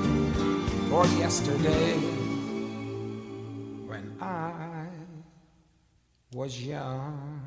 for 0.89 1.05
yesterday 1.21 2.12
was 6.43 6.59
young. 6.59 7.39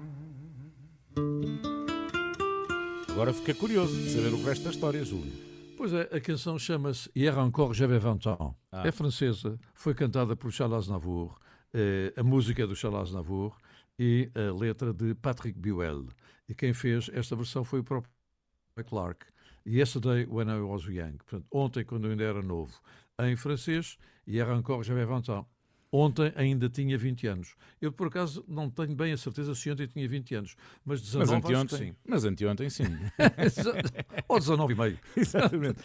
Agora 3.10 3.32
fiquei 3.34 3.52
curioso 3.52 3.94
de 3.94 4.08
saber 4.08 4.32
o 4.32 4.42
resto 4.42 4.64
da 4.64 4.70
história, 4.70 5.04
Júlio. 5.04 5.32
Pois 5.76 5.92
é, 5.92 6.08
a 6.16 6.18
canção 6.18 6.58
chama-se 6.58 7.10
Hier 7.14 7.36
encore 7.38 7.74
j'avais 7.74 8.02
20 8.02 8.26
ans. 8.28 8.54
Ah. 8.72 8.86
É 8.86 8.90
francesa, 8.90 9.58
foi 9.74 9.94
cantada 9.94 10.34
por 10.34 10.50
Charles 10.50 10.78
Aznavour, 10.78 11.38
eh, 11.74 12.14
a 12.16 12.22
música 12.22 12.62
é 12.62 12.66
do 12.66 12.74
Charles 12.74 13.08
Aznavour 13.08 13.54
e 13.98 14.30
a 14.34 14.58
letra 14.58 14.94
de 14.94 15.14
Patrick 15.14 15.58
Buell. 15.58 16.06
E 16.48 16.54
quem 16.54 16.72
fez 16.72 17.10
esta 17.12 17.36
versão 17.36 17.64
foi 17.64 17.80
o 17.80 17.84
próprio 17.84 18.10
Clark. 18.86 19.26
Yesterday 19.66 20.26
when 20.26 20.48
I 20.48 20.60
was 20.60 20.84
young. 20.84 21.18
Portanto, 21.18 21.46
ontem, 21.52 21.84
quando 21.84 22.06
eu 22.06 22.12
ainda 22.12 22.24
era 22.24 22.40
novo. 22.40 22.72
Em 23.20 23.36
francês, 23.36 23.98
Hier 24.26 24.48
encore 24.50 24.82
j'avais 24.84 25.06
20 25.06 25.28
ans. 25.30 25.46
Ontem 25.98 26.30
ainda 26.36 26.68
tinha 26.68 26.98
20 26.98 27.26
anos. 27.26 27.56
Eu, 27.80 27.90
por 27.90 28.08
acaso, 28.08 28.44
não 28.46 28.68
tenho 28.68 28.94
bem 28.94 29.12
a 29.12 29.16
certeza 29.16 29.54
se 29.54 29.70
ontem 29.70 29.86
tinha 29.86 30.06
20 30.06 30.34
anos, 30.34 30.54
mas 30.84 31.00
19 31.00 31.32
Mas 31.32 31.44
anteontem, 31.44 31.78
sim. 31.78 31.96
mas 32.06 32.24
anteontem 32.26 32.68
sim. 32.68 32.84
Ou 34.28 34.38
19 34.38 34.74
e 34.74 34.76
meio. 34.76 34.98
Exatamente. 35.16 35.78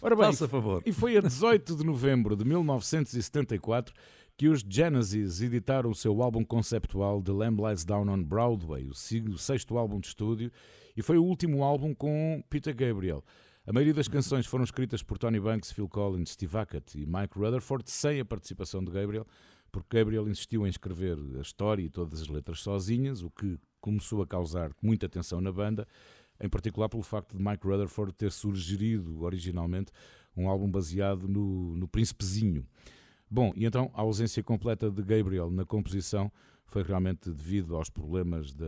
Ora 0.00 0.16
bem, 0.16 0.24
Faça 0.24 0.48
favor. 0.48 0.82
e 0.86 0.92
foi 0.92 1.18
a 1.18 1.20
18 1.20 1.76
de 1.76 1.84
novembro 1.84 2.34
de 2.34 2.46
1974 2.46 3.94
que 4.38 4.48
os 4.48 4.64
Genesis 4.66 5.42
editaram 5.42 5.90
o 5.90 5.94
seu 5.94 6.22
álbum 6.22 6.42
conceptual 6.42 7.20
The 7.20 7.32
Lamb 7.32 7.60
Lies 7.60 7.84
Down 7.84 8.08
on 8.08 8.22
Broadway, 8.22 8.88
o 8.88 8.94
sexto 9.36 9.76
álbum 9.76 10.00
de 10.00 10.06
estúdio, 10.06 10.50
e 10.96 11.02
foi 11.02 11.18
o 11.18 11.24
último 11.24 11.62
álbum 11.62 11.92
com 11.94 12.42
Peter 12.48 12.74
Gabriel. 12.74 13.22
A 13.66 13.72
maioria 13.72 13.92
das 13.92 14.08
canções 14.08 14.46
foram 14.46 14.64
escritas 14.64 15.02
por 15.02 15.18
Tony 15.18 15.38
Banks, 15.38 15.72
Phil 15.72 15.90
Collins, 15.90 16.30
Steve 16.30 16.54
Hackett 16.56 16.98
e 16.98 17.04
Mike 17.04 17.38
Rutherford, 17.38 17.90
sem 17.90 18.18
a 18.18 18.24
participação 18.24 18.82
de 18.82 18.90
Gabriel, 18.90 19.26
porque 19.70 19.98
Gabriel 19.98 20.28
insistiu 20.28 20.66
em 20.66 20.70
escrever 20.70 21.18
a 21.38 21.40
história 21.40 21.82
e 21.82 21.88
todas 21.88 22.22
as 22.22 22.28
letras 22.28 22.60
sozinhas, 22.60 23.22
o 23.22 23.30
que 23.30 23.58
começou 23.80 24.22
a 24.22 24.26
causar 24.26 24.72
muita 24.82 25.08
tensão 25.08 25.40
na 25.40 25.52
banda, 25.52 25.86
em 26.40 26.48
particular 26.48 26.88
pelo 26.88 27.02
facto 27.02 27.36
de 27.36 27.42
Mike 27.42 27.66
Rutherford 27.66 28.12
ter 28.12 28.32
sugerido 28.32 29.22
originalmente 29.22 29.92
um 30.36 30.48
álbum 30.48 30.70
baseado 30.70 31.26
no, 31.26 31.76
no 31.76 31.88
Príncipezinho. 31.88 32.66
Bom, 33.30 33.52
e 33.54 33.64
então 33.64 33.90
a 33.94 34.00
ausência 34.00 34.42
completa 34.42 34.90
de 34.90 35.02
Gabriel 35.02 35.50
na 35.50 35.64
composição 35.64 36.30
foi 36.70 36.82
realmente 36.82 37.30
devido 37.30 37.74
aos 37.76 37.88
problemas 37.90 38.52
da, 38.52 38.66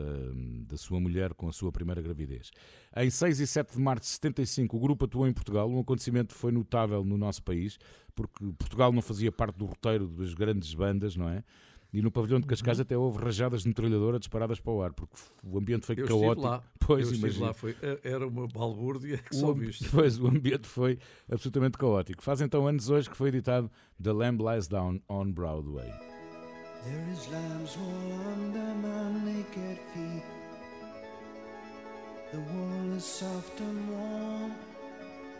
da 0.66 0.76
sua 0.76 0.98
mulher 0.98 1.34
com 1.34 1.48
a 1.48 1.52
sua 1.52 1.70
primeira 1.70 2.00
gravidez. 2.02 2.50
Em 2.96 3.08
6 3.10 3.40
e 3.40 3.46
7 3.46 3.74
de 3.74 3.80
março 3.80 4.02
de 4.02 4.08
75, 4.08 4.76
o 4.76 4.80
grupo 4.80 5.04
atuou 5.04 5.28
em 5.28 5.32
Portugal, 5.32 5.70
um 5.70 5.80
acontecimento 5.80 6.34
foi 6.34 6.50
notável 6.50 7.04
no 7.04 7.16
nosso 7.18 7.42
país, 7.42 7.78
porque 8.14 8.44
Portugal 8.58 8.92
não 8.92 9.02
fazia 9.02 9.30
parte 9.30 9.56
do 9.56 9.66
roteiro 9.66 10.08
das 10.08 10.34
grandes 10.34 10.74
bandas, 10.74 11.14
não 11.16 11.28
é? 11.28 11.44
E 11.92 12.00
no 12.00 12.10
pavilhão 12.10 12.38
de 12.38 12.46
Cascais 12.46 12.78
Uhum. 12.78 12.82
até 12.82 12.96
houve 12.96 13.18
rajadas 13.18 13.62
de 13.62 13.68
metralhadora 13.68 14.16
disparadas 14.20 14.60
para 14.60 14.72
o 14.72 14.80
ar, 14.80 14.92
porque 14.92 15.16
o 15.42 15.58
ambiente 15.58 15.86
foi 15.86 15.98
Eu 15.98 16.06
caótico. 16.06 16.46
lá. 16.46 16.62
Pois, 16.86 17.08
eu 17.10 17.14
imagino. 17.18 17.46
lá. 17.46 17.52
Foi, 17.52 17.76
era 18.02 18.26
uma 18.26 18.46
balbúrdia 18.48 19.18
que 19.18 19.34
O 19.34 19.38
só 19.38 19.52
viste. 19.52 19.88
Pois, 19.90 20.18
o 20.18 20.26
ambiente 20.28 20.66
foi 20.68 20.98
absolutamente 21.30 21.76
caótico. 21.78 22.22
Faz 22.22 22.40
então 22.40 22.66
anos 22.66 22.88
hoje 22.90 23.10
que 23.10 23.16
foi 23.16 23.28
editado 23.28 23.68
The 24.02 24.12
Lamb 24.12 24.40
Lies 24.42 24.66
Down 24.68 25.00
on 25.08 25.32
Broadway. 25.32 26.19
There 26.86 27.06
is 27.12 27.28
lamb's 27.28 27.76
wool 27.76 28.12
under 28.32 28.74
my 28.74 29.12
naked 29.24 29.78
feet. 29.92 30.24
The 32.32 32.40
wool 32.40 32.96
is 32.96 33.04
soft 33.04 33.60
and 33.60 33.88
warm, 33.90 34.54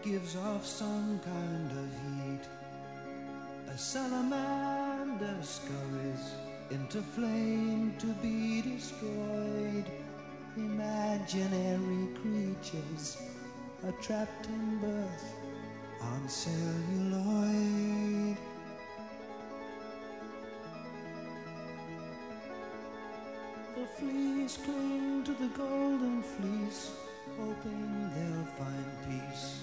gives 0.03 0.37
off 0.37 0.67
some 0.67 1.19
kind 1.25 1.71
of 1.71 1.89
heat. 2.05 2.45
A 3.73 3.79
salamander 3.79 5.37
scurries 5.41 6.35
into 6.71 7.01
flame 7.01 7.95
to 8.01 8.07
be 8.21 8.61
destroyed. 8.61 9.87
Imaginary 10.57 12.09
creatures 12.21 13.17
are 13.85 13.93
trapped 14.03 14.47
in 14.47 14.79
birth 14.79 15.35
on 16.03 16.29
celluloid. 16.29 17.81
The 23.81 23.87
fleas 23.87 24.59
cling 24.63 25.25
to 25.25 25.33
the 25.33 25.49
golden 25.57 26.23
fleece, 26.23 26.91
hoping 27.39 28.11
they'll 28.13 28.45
find 28.59 28.91
peace. 29.09 29.63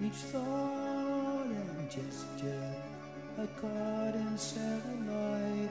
Each 0.00 0.22
thought 0.30 1.46
and 1.46 1.90
gesture 1.90 2.74
a 3.38 3.46
caught 3.60 4.14
in 4.14 4.38
celluloid. 4.38 5.70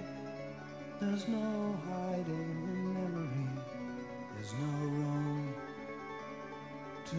There's 1.00 1.26
no 1.30 1.80
hiding 1.88 2.52
in 2.68 2.94
memory. 2.96 3.48
There's 4.36 4.54
no 4.60 4.74
room 4.98 5.54
to 7.12 7.16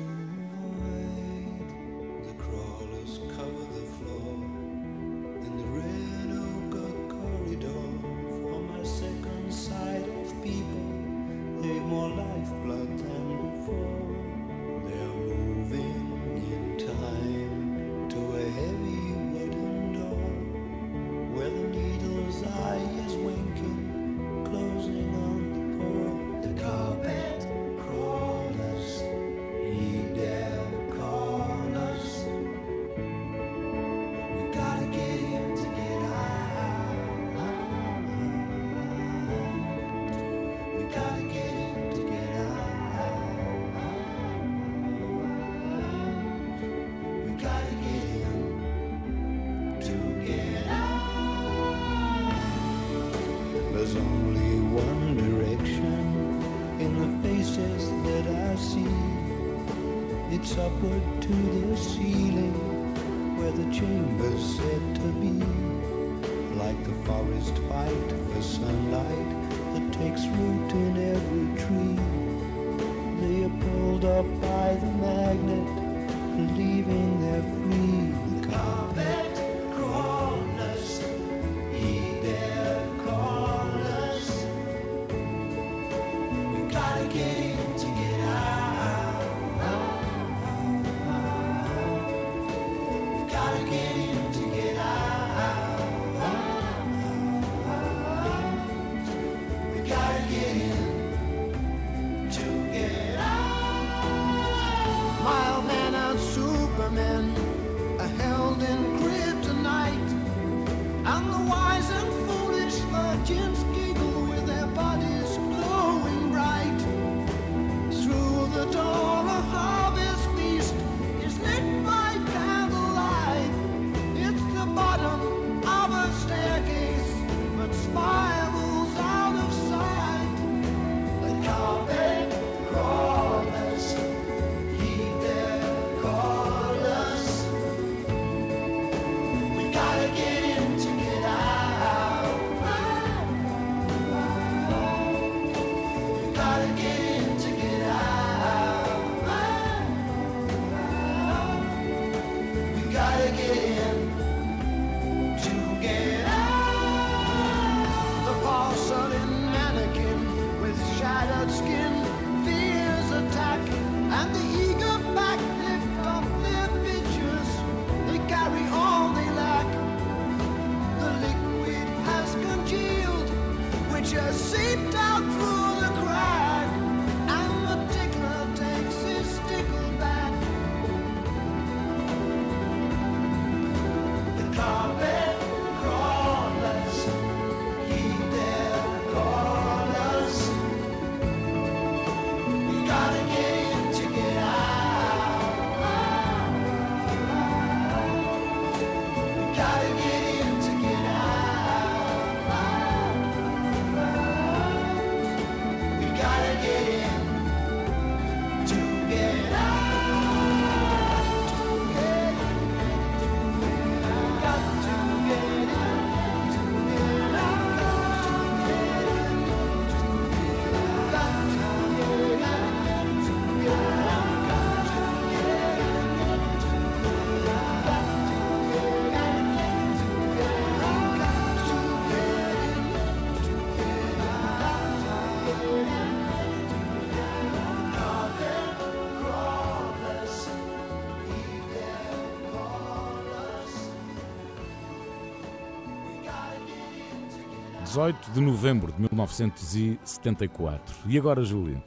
18 247.95 248.33
de 248.33 248.41
novembro 248.41 248.91
de 248.91 249.03
1974. 249.03 250.97
E 251.07 251.17
agora, 251.17 251.45
Júlio? 251.45 251.81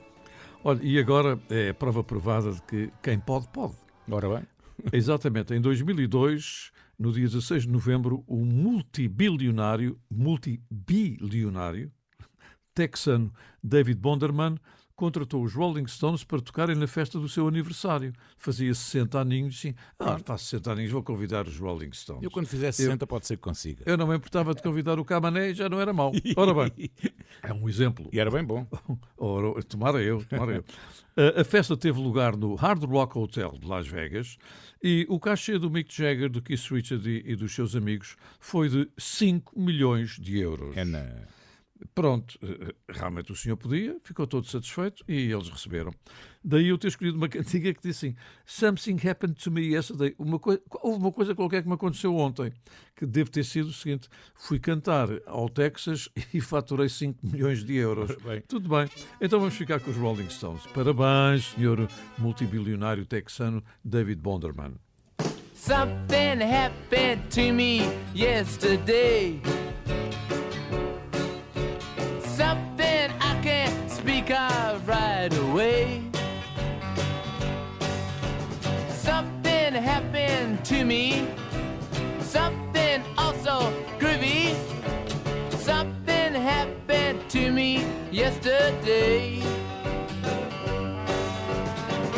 Olha, 0.63 0.79
e 0.81 0.97
agora 0.97 1.37
é 1.49 1.73
prova 1.73 2.01
provada 2.01 2.53
de 2.53 2.61
que 2.61 2.89
quem 3.03 3.19
pode, 3.19 3.49
pode. 3.49 3.73
Ora 4.09 4.29
bem. 4.29 4.47
Exatamente. 4.97 5.53
Em 5.53 5.59
2002, 5.59 6.71
no 6.97 7.11
dia 7.11 7.25
16 7.25 7.63
de 7.63 7.69
novembro, 7.69 8.23
o 8.25 8.37
multibilionário, 8.37 9.99
multibilionário 10.09 11.91
texano 12.73 13.33
David 13.61 13.99
Bonderman 13.99 14.55
contratou 14.97 15.43
os 15.43 15.53
Rolling 15.53 15.87
Stones 15.87 16.23
para 16.25 16.41
tocarem 16.41 16.75
na 16.75 16.87
festa 16.87 17.17
do 17.19 17.29
seu 17.29 17.47
aniversário. 17.47 18.11
Fazia 18.37 18.73
60 18.73 19.17
aninhos 19.19 19.63
e 19.63 19.67
assim, 19.69 19.75
ah, 19.99 20.17
faço 20.19 20.45
60 20.45 20.71
aninhos, 20.71 20.91
vou 20.91 21.01
convidar 21.03 21.47
os 21.47 21.57
Rolling 21.57 21.93
Stones. 21.93 22.23
Eu, 22.23 22.31
quando 22.31 22.47
fizer 22.47 22.71
60, 22.71 23.05
pode 23.07 23.27
ser 23.27 23.37
que 23.37 23.43
consiga. 23.43 23.83
Eu 23.85 23.95
não 23.95 24.07
me 24.07 24.15
importava 24.17 24.53
de 24.53 24.61
convidar 24.61 24.99
o 24.99 25.05
Camané 25.05 25.51
e 25.51 25.53
já 25.53 25.69
não 25.69 25.79
era 25.79 25.93
mau. 25.93 26.11
Ora 26.35 26.53
bem, 26.69 26.89
é 27.43 27.53
um 27.53 27.69
exemplo. 27.69 28.09
E 28.11 28.19
era 28.19 28.29
bem 28.31 28.43
bom. 28.43 28.67
Ora, 29.15 29.61
tomara 29.63 30.01
eu, 30.01 30.25
tomara 30.25 30.55
eu. 30.55 30.65
A- 31.15 31.41
A 31.41 31.43
festa 31.43 31.77
teve 31.77 31.99
lugar 31.99 32.35
no 32.35 32.55
Hard 32.55 32.83
Rock 32.83 33.17
Hotel 33.17 33.55
de 33.59 33.67
Las 33.67 33.87
Vegas 33.87 34.37
e 34.83 35.05
o 35.09 35.19
cachê 35.19 35.57
do 35.59 35.69
Mick 35.69 35.95
Jagger, 35.95 36.29
do 36.29 36.41
Keith 36.41 36.67
Richards 36.71 37.05
e, 37.05 37.23
e 37.25 37.35
dos 37.35 37.53
seus 37.53 37.75
amigos 37.75 38.15
foi 38.39 38.67
de 38.69 38.89
5 38.97 39.59
milhões 39.59 40.17
de 40.19 40.39
euros. 40.39 40.75
É 40.75 40.83
na... 40.83 41.05
Pronto, 41.93 42.37
eh, 42.41 42.73
realmente 42.89 43.31
o 43.31 43.35
senhor 43.35 43.57
podia, 43.57 43.97
ficou 44.03 44.25
todo 44.25 44.47
satisfeito 44.47 45.03
e 45.07 45.31
eles 45.31 45.49
receberam. 45.49 45.91
Daí 46.43 46.67
eu 46.67 46.77
ter 46.77 46.87
escolhido 46.87 47.17
uma 47.17 47.27
cantiga 47.29 47.73
que 47.73 47.81
diz 47.81 47.97
assim: 47.97 48.15
Something 48.45 48.97
happened 49.07 49.35
to 49.43 49.51
me 49.51 49.61
yesterday. 49.61 50.15
Uma 50.17 50.39
houve 50.81 50.99
uma 50.99 51.11
coisa 51.11 51.35
qualquer 51.35 51.61
que 51.61 51.67
me 51.67 51.75
aconteceu 51.75 52.15
ontem, 52.15 52.51
que 52.95 53.05
deve 53.05 53.29
ter 53.29 53.43
sido 53.43 53.67
o 53.67 53.73
seguinte: 53.73 54.07
fui 54.35 54.59
cantar 54.59 55.07
ao 55.25 55.49
Texas 55.49 56.09
e 56.33 56.41
faturei 56.41 56.89
5 56.89 57.25
milhões 57.25 57.63
de 57.63 57.75
euros. 57.75 58.15
Bem. 58.23 58.41
Tudo 58.47 58.69
bem, 58.69 58.89
então 59.21 59.39
vamos 59.39 59.55
ficar 59.55 59.79
com 59.79 59.91
os 59.91 59.97
Rolling 59.97 60.29
Stones. 60.29 60.65
Parabéns, 60.67 61.51
senhor 61.51 61.87
multibilionário 62.17 63.05
texano 63.05 63.63
David 63.83 64.21
Bonderman. 64.21 64.75
Something 65.53 66.39
happened 66.39 67.29
to 67.31 67.51
me 67.51 67.81
yesterday. 68.13 69.41
To 80.67 80.83
me. 80.83 81.25
Something 82.19 83.01
also 83.17 83.71
groovy. 83.99 84.53
Something 85.51 86.33
happened 86.33 87.21
to 87.29 87.51
me 87.51 87.85
yesterday. 88.11 89.41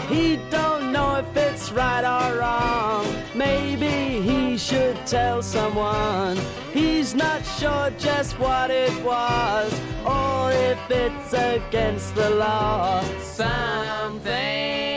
He 0.07 0.37
don't 0.49 0.91
know 0.91 1.17
if 1.17 1.37
it's 1.37 1.71
right 1.71 2.03
or 2.03 2.39
wrong. 2.39 3.05
Maybe 3.35 4.19
he 4.27 4.57
should 4.57 4.97
tell 5.05 5.43
someone. 5.43 6.35
He's 6.73 7.13
not 7.13 7.45
sure 7.59 7.91
just 7.99 8.39
what 8.39 8.71
it 8.71 8.95
was 9.03 9.71
or 10.03 10.51
if 10.51 10.79
it's 10.89 11.33
against 11.33 12.15
the 12.15 12.31
law. 12.31 13.03
Something. 13.21 13.69
Something 14.09 14.88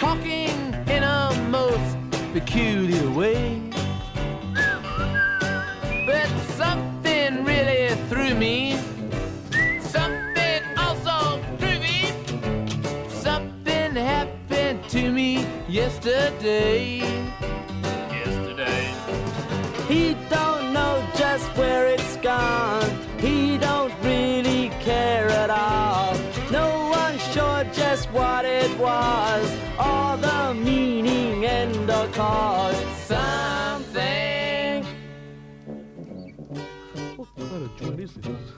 talking 0.00 0.48
in 0.88 1.02
a 1.02 1.30
most 1.50 1.94
peculiar 2.32 3.10
way. 3.10 3.60
But 6.06 6.28
something 6.56 7.44
really 7.44 7.94
threw 8.08 8.34
me. 8.34 8.78
Something 9.82 10.62
also 10.78 11.42
threw 11.58 11.78
me. 11.80 11.98
Something 13.10 13.94
happened 13.94 14.88
to 14.88 15.12
me 15.12 15.46
yesterday. 15.68 17.00
Yesterday. 18.20 18.94
He 19.86 20.14
don't 20.30 20.72
know 20.72 21.06
just 21.14 21.46
where 21.58 21.86
it's 21.86 22.16
gone. 22.16 22.90
He 23.18 23.58
don't 23.58 23.92
really 24.02 24.70
care 24.80 25.28
at 25.28 25.50
all. 25.50 26.16
No 26.50 26.88
one's 26.88 27.22
sure 27.34 27.64
just 27.74 28.10
what 28.12 28.46
it 28.46 28.72
was 28.78 29.59
lost 32.30 32.86
something. 33.08 34.84
What 37.16 37.28
kind 37.36 37.62
of 37.64 37.70
joint 37.76 38.00
is 38.00 38.14
this? 38.14 38.50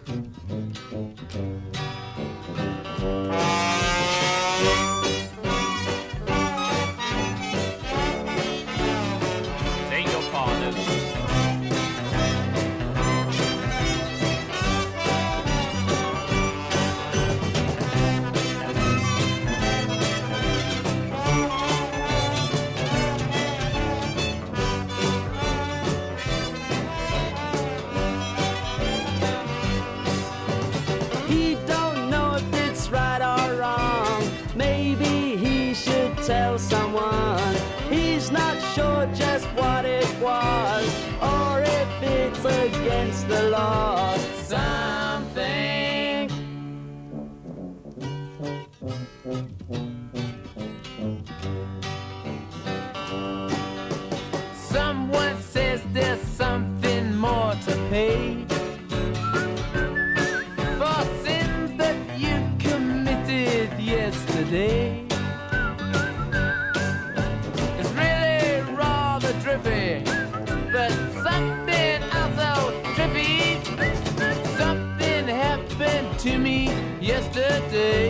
Yesterday. 77.73 78.02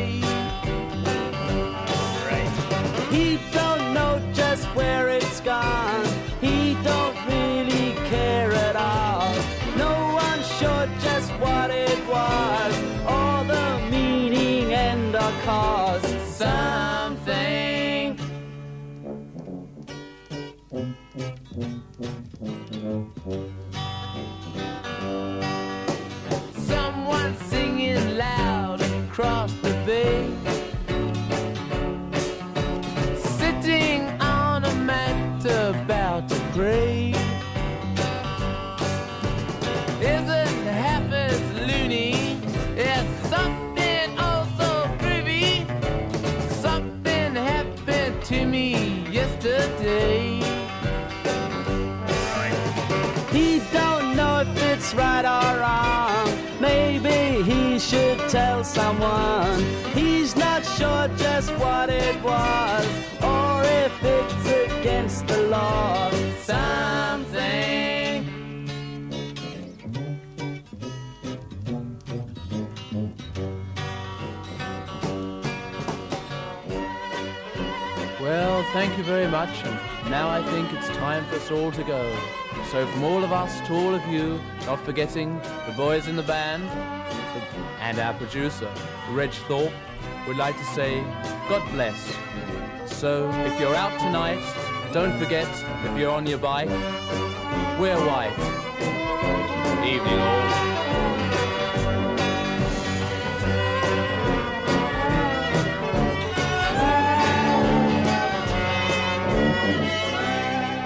Was 62.23 62.87
or 63.23 63.63
if 63.65 64.05
it's 64.05 64.79
against 64.81 65.27
the 65.27 65.43
law. 65.49 66.03
Well, 78.23 78.63
thank 78.73 78.97
you 78.97 79.03
very 79.03 79.27
much, 79.27 79.65
and 79.65 80.11
now 80.11 80.29
I 80.29 80.45
think 80.45 80.73
it's 80.75 80.87
time 80.91 81.25
for 81.25 81.35
us 81.35 81.51
all 81.51 81.73
to 81.73 81.83
go. 81.83 82.17
So, 82.71 82.87
from 82.87 83.03
all 83.03 83.25
of 83.25 83.33
us 83.33 83.61
to 83.67 83.75
all 83.75 83.97
of 83.97 84.07
you, 84.07 84.41
not 84.65 84.79
forgetting 84.85 85.41
the 85.67 85.75
boys 85.77 86.07
in 86.07 86.15
the 86.15 86.23
band 86.23 86.63
and 87.81 87.99
our 87.99 88.15
producer, 88.15 88.73
Reg 89.11 89.33
Thorpe, 89.49 89.73
we'd 90.29 90.37
like 90.37 90.57
to 90.59 90.65
say 90.75 91.01
God 91.49 91.63
bless. 91.73 91.97
So, 92.87 93.29
if 93.47 93.59
you're 93.61 93.75
out 93.75 93.99
tonight, 93.99 94.41
don't 94.93 95.19
forget, 95.19 95.49
if 95.85 95.99
you're 95.99 96.11
on 96.13 96.27
your 96.27 96.39
bike, 96.39 96.69
wear 97.81 97.97
white. 97.99 98.37
Evening 99.85 100.19
all. 100.19 101.53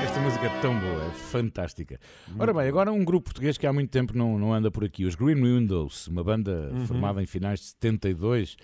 Esta 0.04 0.20
música 0.20 0.46
é 0.46 0.60
tão 0.60 0.78
boa, 0.78 1.04
é 1.04 1.10
fantástica. 1.10 1.98
Ora 2.38 2.52
bem, 2.52 2.68
agora 2.68 2.92
um 2.92 3.04
grupo 3.04 3.24
português 3.26 3.58
que 3.58 3.66
há 3.66 3.72
muito 3.72 3.90
tempo 3.90 4.16
não, 4.16 4.38
não 4.38 4.52
anda 4.52 4.70
por 4.70 4.84
aqui, 4.84 5.04
os 5.04 5.14
Green 5.14 5.34
Windows, 5.42 6.06
uma 6.08 6.22
banda 6.22 6.70
Uhum. 6.72 6.86
formada 6.86 7.22
em 7.22 7.26
finais 7.26 7.60
de 7.60 7.66
72, 7.66 8.56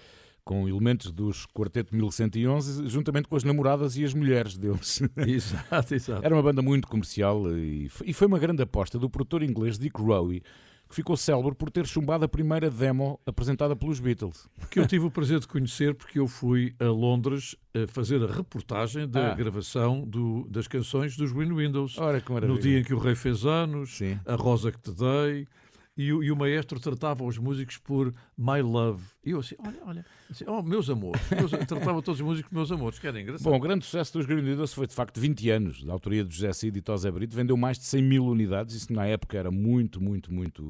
com 0.44 0.68
elementos 0.68 1.10
dos 1.12 1.46
Quarteto 1.46 1.94
1111, 1.94 2.88
juntamente 2.88 3.28
com 3.28 3.36
as 3.36 3.44
namoradas 3.44 3.96
e 3.96 4.04
as 4.04 4.12
mulheres 4.14 4.56
deles. 4.56 5.00
Exato, 5.16 5.94
exato. 5.94 6.24
Era 6.24 6.34
uma 6.34 6.42
banda 6.42 6.60
muito 6.62 6.88
comercial 6.88 7.50
e 7.56 7.88
foi, 7.88 8.26
uma 8.26 8.38
grande 8.38 8.62
aposta 8.62 8.98
do 8.98 9.08
produtor 9.08 9.42
inglês 9.42 9.78
Dick 9.78 10.00
Rowe, 10.00 10.42
que 10.88 10.96
ficou 10.96 11.16
célebre 11.16 11.54
por 11.54 11.70
ter 11.70 11.86
chumbado 11.86 12.24
a 12.24 12.28
primeira 12.28 12.70
demo 12.70 13.18
apresentada 13.24 13.74
pelos 13.76 13.98
Beatles. 14.00 14.46
Que 14.70 14.78
eu 14.80 14.86
tive 14.86 15.06
o 15.06 15.10
prazer 15.10 15.38
de 15.40 15.46
conhecer 15.48 15.94
porque 15.94 16.18
eu 16.18 16.26
fui 16.28 16.74
a 16.78 16.84
Londres 16.86 17.56
a 17.74 17.86
fazer 17.88 18.22
a 18.22 18.26
reportagem 18.30 19.08
da 19.08 19.32
Ah. 19.32 19.34
gravação 19.34 20.02
do- 20.04 20.46
das 20.50 20.66
canções 20.68 21.16
dos 21.16 21.32
Green 21.32 21.54
Windows. 21.54 21.96
Ora, 21.98 22.20
que 22.20 22.30
maravilha. 22.30 22.54
no 22.56 22.60
dia 22.60 22.80
em 22.80 22.84
que 22.84 22.92
o 22.92 22.98
rei 22.98 23.14
fez 23.14 23.46
anos, 23.46 24.00
a 24.26 24.34
rosa 24.34 24.70
que 24.72 24.80
te 24.80 24.90
dei. 24.90 25.46
E 25.94 26.10
o, 26.10 26.22
e 26.22 26.32
o 26.32 26.36
maestro 26.36 26.80
tratava 26.80 27.22
os 27.22 27.36
músicos 27.36 27.76
por 27.76 28.14
my 28.36 28.62
love. 28.62 29.02
E 29.22 29.30
eu 29.32 29.40
assim, 29.40 29.54
olha, 29.58 29.76
olha, 29.84 30.06
oh, 30.46 30.62
meus 30.62 30.88
amores. 30.90 31.20
Meus, 31.30 31.50
tratava 31.50 32.00
todos 32.02 32.20
os 32.20 32.26
músicos 32.26 32.50
meus 32.52 32.70
amores, 32.72 32.98
que 32.98 33.06
era 33.06 33.20
engraçado. 33.20 33.50
Bom, 33.50 33.56
o 33.56 33.60
grande 33.60 33.84
sucesso 33.84 34.12
dos 34.14 34.26
Green 34.26 34.42
Windows 34.42 34.72
foi 34.72 34.86
de 34.86 34.94
facto 34.94 35.20
20 35.20 35.50
anos, 35.50 35.84
da 35.84 35.92
autoria 35.92 36.24
de 36.24 36.34
José 36.34 36.52
Cid 36.52 36.78
e 36.78 36.82
Tosé 36.82 37.10
Brito, 37.10 37.34
vendeu 37.34 37.56
mais 37.56 37.78
de 37.78 37.84
100 37.84 38.02
mil 38.02 38.24
unidades, 38.26 38.74
isso 38.74 38.92
na 38.92 39.06
época 39.06 39.36
era 39.38 39.50
muito, 39.50 40.00
muito, 40.02 40.32
muito 40.32 40.62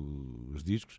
os 0.55 0.63
discos. 0.63 0.99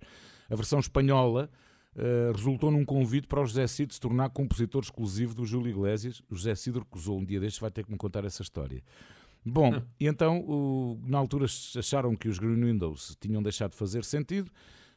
A 0.50 0.56
versão 0.56 0.80
espanhola 0.80 1.50
eh, 1.96 2.32
resultou 2.36 2.70
num 2.72 2.84
convite 2.86 3.28
para 3.28 3.42
o 3.42 3.46
José 3.46 3.66
Cid 3.68 3.94
se 3.94 4.00
tornar 4.00 4.30
compositor 4.30 4.82
exclusivo 4.84 5.34
do 5.34 5.46
Júlio 5.46 5.70
Iglesias. 5.72 6.22
O 6.30 6.36
José 6.36 6.56
Cid 6.56 6.80
recusou 6.80 7.20
um 7.20 7.26
dia 7.26 7.40
destes, 7.40 7.60
vai 7.60 7.72
ter 7.72 7.84
que 7.86 7.92
me 7.92 7.98
contar 7.98 8.26
essa 8.26 8.42
história. 8.42 8.82
Bom, 9.46 9.82
e 10.00 10.08
então 10.08 10.40
o- 10.40 11.00
na 11.06 11.18
altura 11.18 11.46
acharam 11.46 12.16
que 12.16 12.28
os 12.30 12.40
Green 12.40 12.64
Windows 12.64 13.18
tinham 13.20 13.44
deixado 13.44 13.72
de 13.72 13.78
fazer 13.78 14.04
sentido 14.04 14.50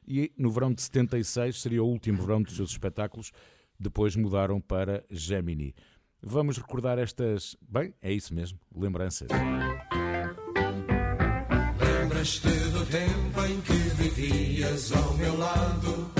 e 0.06 0.30
no 0.38 0.50
verão 0.50 0.72
de 0.72 0.80
76 0.82 1.60
seria 1.60 1.82
o 1.82 1.86
último 1.86 2.22
verão 2.22 2.40
dos 2.40 2.54
seus 2.54 2.70
espetáculos, 2.70 3.32
depois 3.78 4.16
mudaram 4.16 4.60
para 4.60 5.04
Gemini. 5.10 5.74
Vamos 6.22 6.58
recordar 6.58 6.98
estas. 6.98 7.56
Bem, 7.60 7.94
é 8.02 8.12
isso 8.12 8.34
mesmo, 8.34 8.58
lembranças. 8.74 9.28
Lembras-te 11.80 12.48
do 12.48 12.86
tempo 12.86 13.44
em 13.46 13.60
que 13.60 13.72
vivias 13.72 14.92
ao 14.92 15.14
meu 15.14 15.38
lado 15.38 16.10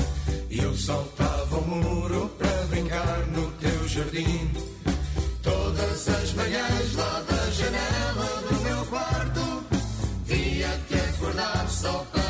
e 0.51 0.59
eu 0.59 0.75
saltava 0.77 1.59
o 1.59 1.67
muro 1.67 2.29
para 2.39 2.67
brincar 2.67 3.27
no 3.29 3.51
teu 3.53 3.89
jardim. 3.89 4.51
Todas 5.43 6.09
as 6.09 6.33
manhãs 6.35 6.95
lá 6.95 7.21
da 7.23 7.51
janela 7.51 8.43
do 8.49 8.61
meu 8.63 8.87
quarto 8.87 9.67
via-te 10.25 10.95
acordar 10.95 11.69
só 11.69 12.05
para 12.13 12.26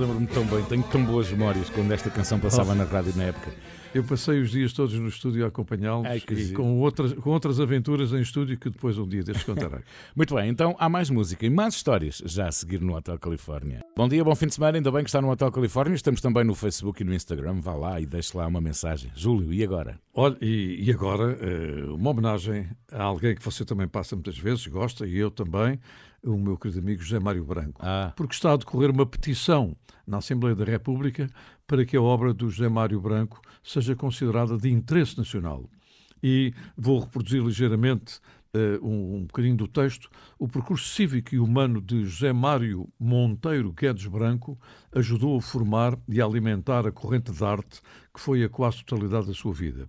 lembro-me 0.00 0.26
tão 0.26 0.44
bem, 0.46 0.64
tenho 0.64 0.82
tão 0.84 1.04
boas 1.04 1.30
memórias 1.30 1.68
quando 1.68 1.92
esta 1.92 2.08
canção 2.10 2.40
passava 2.40 2.74
na 2.74 2.84
rádio 2.84 3.12
na 3.16 3.24
época. 3.24 3.52
Eu 3.92 4.04
passei 4.04 4.40
os 4.40 4.50
dias 4.50 4.72
todos 4.72 4.94
no 4.94 5.08
estúdio 5.08 5.44
a 5.44 5.48
acompanhá-los 5.48 6.06
e 6.30 6.52
com 6.52 6.78
outras, 6.78 7.12
com 7.12 7.30
outras 7.30 7.58
aventuras 7.58 8.12
em 8.12 8.20
estúdio 8.20 8.56
que 8.56 8.70
depois 8.70 8.96
um 8.96 9.06
dia 9.06 9.22
destes 9.22 9.44
contarei. 9.44 9.80
Muito 10.14 10.34
bem, 10.34 10.48
então 10.48 10.76
há 10.78 10.88
mais 10.88 11.10
música 11.10 11.44
e 11.44 11.50
mais 11.50 11.74
histórias 11.74 12.22
já 12.24 12.46
a 12.46 12.52
seguir 12.52 12.80
no 12.80 12.94
Hotel 12.94 13.18
Califórnia. 13.18 13.84
Bom 13.96 14.08
dia, 14.08 14.22
bom 14.24 14.34
fim 14.34 14.46
de 14.46 14.54
semana, 14.54 14.78
ainda 14.78 14.90
bem 14.92 15.02
que 15.02 15.10
está 15.10 15.20
no 15.20 15.28
Hotel 15.28 15.50
Califórnia. 15.50 15.94
Estamos 15.94 16.20
também 16.20 16.44
no 16.44 16.54
Facebook 16.54 17.02
e 17.02 17.04
no 17.04 17.12
Instagram. 17.12 17.60
Vá 17.60 17.74
lá 17.74 18.00
e 18.00 18.06
deixe 18.06 18.34
lá 18.36 18.46
uma 18.46 18.60
mensagem. 18.60 19.10
Júlio, 19.14 19.52
e 19.52 19.62
agora? 19.64 19.98
Olha, 20.14 20.36
e, 20.40 20.84
e 20.84 20.90
agora 20.92 21.36
eh, 21.40 21.84
uma 21.90 22.10
homenagem 22.10 22.68
a 22.92 23.02
alguém 23.02 23.34
que 23.34 23.44
você 23.44 23.64
também 23.64 23.88
passa 23.88 24.14
muitas 24.14 24.38
vezes, 24.38 24.66
gosta, 24.68 25.04
e 25.04 25.18
eu 25.18 25.32
também, 25.32 25.80
o 26.24 26.36
meu 26.36 26.56
querido 26.56 26.80
amigo 26.80 27.02
José 27.02 27.18
Mário 27.18 27.44
Branco. 27.44 27.80
Ah. 27.84 28.12
Porque 28.16 28.34
está 28.34 28.52
a 28.52 28.56
decorrer 28.56 28.90
uma 28.90 29.06
petição 29.06 29.76
na 30.06 30.18
Assembleia 30.18 30.54
da 30.54 30.64
República 30.64 31.28
para 31.66 31.84
que 31.84 31.96
a 31.96 32.02
obra 32.02 32.34
do 32.34 32.50
José 32.50 32.68
Mário 32.68 33.00
Branco 33.00 33.40
seja 33.62 33.94
considerada 33.94 34.56
de 34.56 34.70
interesse 34.70 35.16
nacional. 35.16 35.68
E 36.22 36.52
vou 36.76 37.00
reproduzir 37.00 37.42
ligeiramente 37.42 38.20
eh, 38.52 38.78
um, 38.82 39.16
um 39.16 39.20
bocadinho 39.22 39.56
do 39.56 39.66
texto. 39.66 40.10
O 40.38 40.46
percurso 40.46 40.86
cívico 40.88 41.34
e 41.34 41.38
humano 41.38 41.80
de 41.80 42.04
José 42.04 42.32
Mário 42.32 42.88
Monteiro 42.98 43.72
Guedes 43.72 44.06
Branco 44.06 44.58
ajudou 44.92 45.38
a 45.38 45.40
formar 45.40 45.98
e 46.08 46.20
a 46.20 46.24
alimentar 46.24 46.86
a 46.86 46.92
corrente 46.92 47.32
de 47.32 47.44
arte 47.44 47.80
que 48.12 48.20
foi 48.20 48.44
a 48.44 48.48
quase 48.48 48.84
totalidade 48.84 49.28
da 49.28 49.34
sua 49.34 49.52
vida 49.52 49.86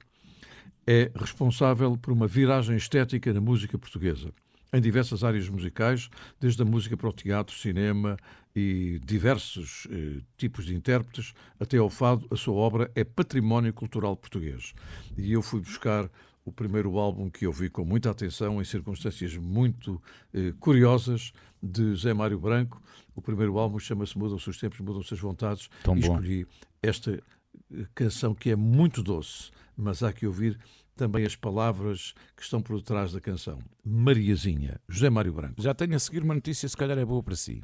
é 0.87 1.11
responsável 1.15 1.97
por 1.97 2.11
uma 2.11 2.27
viragem 2.27 2.75
estética 2.75 3.33
na 3.33 3.41
música 3.41 3.77
portuguesa, 3.77 4.33
em 4.73 4.81
diversas 4.81 5.23
áreas 5.23 5.49
musicais, 5.49 6.10
desde 6.39 6.61
a 6.61 6.65
música 6.65 6.95
para 6.95 7.10
o 7.10 7.14
teatro, 7.14 7.56
cinema 7.56 8.18
e 8.56 8.99
diversos 9.03 9.88
eh, 9.91 10.22
tipos 10.38 10.65
de 10.65 10.76
intérpretes, 10.76 11.34
até 11.60 11.77
ao 11.77 11.89
fado, 11.89 12.26
a 12.31 12.35
sua 12.35 12.56
obra 12.56 12.91
é 12.95 13.03
património 13.03 13.73
cultural 13.73 14.15
português. 14.15 14.73
E 15.18 15.31
eu 15.31 15.41
fui 15.41 15.60
buscar 15.61 16.10
o 16.43 16.52
primeiro 16.52 16.98
álbum 16.98 17.30
que 17.30 17.45
eu 17.45 17.52
vi 17.52 17.69
com 17.69 17.85
muita 17.85 18.10
atenção, 18.10 18.61
em 18.61 18.65
circunstâncias 18.65 19.35
muito 19.38 20.02
eh, 20.34 20.53
curiosas, 20.60 21.31
de 21.61 21.95
Zé 21.95 22.14
Mário 22.14 22.39
Branco. 22.39 22.81
O 23.15 23.22
primeiro 23.22 23.57
álbum 23.57 23.77
chama-se 23.77 24.18
Mudam-se 24.18 24.49
os 24.49 24.57
Tempos, 24.57 24.80
Mudam-se 24.80 25.14
as 25.14 25.19
Vontades. 25.19 25.69
Tão 25.84 25.95
e 25.95 26.02
bom. 26.02 26.15
escolhi 26.15 26.48
esta 26.81 27.11
eh, 27.14 27.85
canção 27.93 28.34
que 28.34 28.49
é 28.49 28.56
muito 28.56 29.03
doce, 29.03 29.52
mas 29.77 30.02
há 30.02 30.11
que 30.11 30.26
ouvir 30.26 30.57
também 31.02 31.26
as 31.26 31.36
palavras 31.36 32.14
que 32.38 32.44
estão 32.44 32.61
por 32.61 32.78
detrás 32.78 33.11
da 33.11 33.19
canção. 33.19 33.57
Mariazinha, 33.84 34.80
José 34.88 35.10
Mário 35.10 35.34
Branco. 35.34 35.60
Já 35.60 35.73
tenho 35.73 35.95
a 35.95 35.99
seguir 35.99 36.22
uma 36.22 36.36
notícia, 36.36 36.69
se 36.69 36.78
calhar 36.78 36.95
é 36.95 37.03
boa 37.03 37.23
para 37.23 37.36
si. 37.36 37.64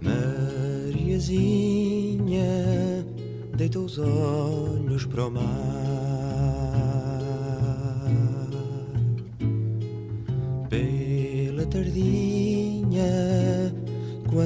Mariazinha 0.00 1.44
deita 3.56 3.80
os 3.80 3.98
olhos 3.98 5.04
para 5.06 5.26
o 5.26 5.30
mar 5.32 5.96
pela 10.70 11.66
tardinha 11.66 12.25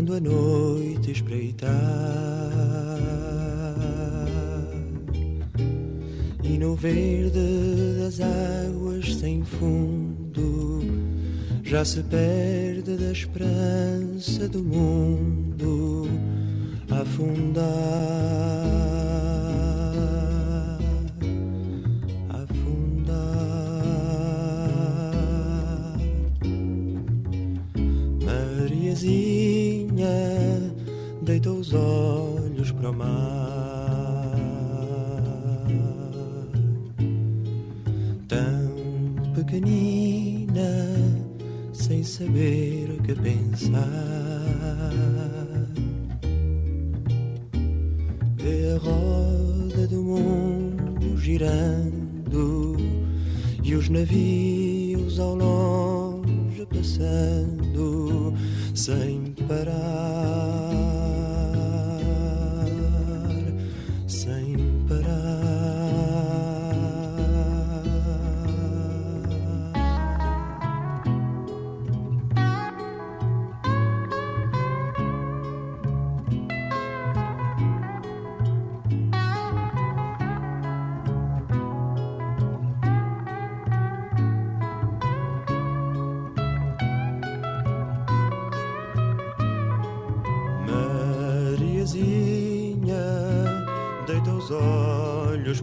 quando 0.00 0.14
a 0.14 0.20
noite 0.20 1.10
espreitar 1.10 1.70
e 6.42 6.56
no 6.56 6.74
verde 6.74 7.38
das 7.98 8.18
águas 8.18 9.14
sem 9.16 9.44
fundo 9.44 10.80
já 11.62 11.84
se 11.84 12.02
perde 12.04 12.96
da 12.96 13.12
esperança 13.12 14.48
do 14.48 14.64
mundo 14.64 16.08
afundar, 16.88 17.68
afundar. 22.30 23.20
Mariazinha 28.24 29.59
deita 31.30 31.52
os 31.52 31.72
olhos 31.72 32.72
para 32.72 32.90
o 32.90 32.92
mar, 32.92 34.34
tão 38.26 39.32
pequenina, 39.32 40.96
sem 41.72 42.02
saber 42.02 42.90
o 42.98 43.02
que 43.04 43.14
pensar. 43.14 43.70
Vê 48.38 48.72
a 48.74 48.78
roda 48.78 49.86
do 49.86 50.02
mundo 50.02 51.16
girando 51.16 52.76
e 53.62 53.76
os 53.76 53.88
navios 53.88 55.20
ao 55.20 55.36
longe 55.36 56.66
passando 56.66 58.34
sem 58.74 59.32
parar, 59.46 60.89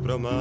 para 0.08 0.16
o 0.16 0.20
mar, 0.20 0.32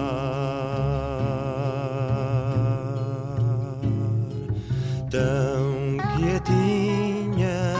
tão 5.10 5.96
quietinha, 6.16 7.74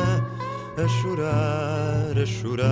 a 0.76 0.88
chorar, 0.88 2.18
a 2.20 2.26
chorar. 2.26 2.66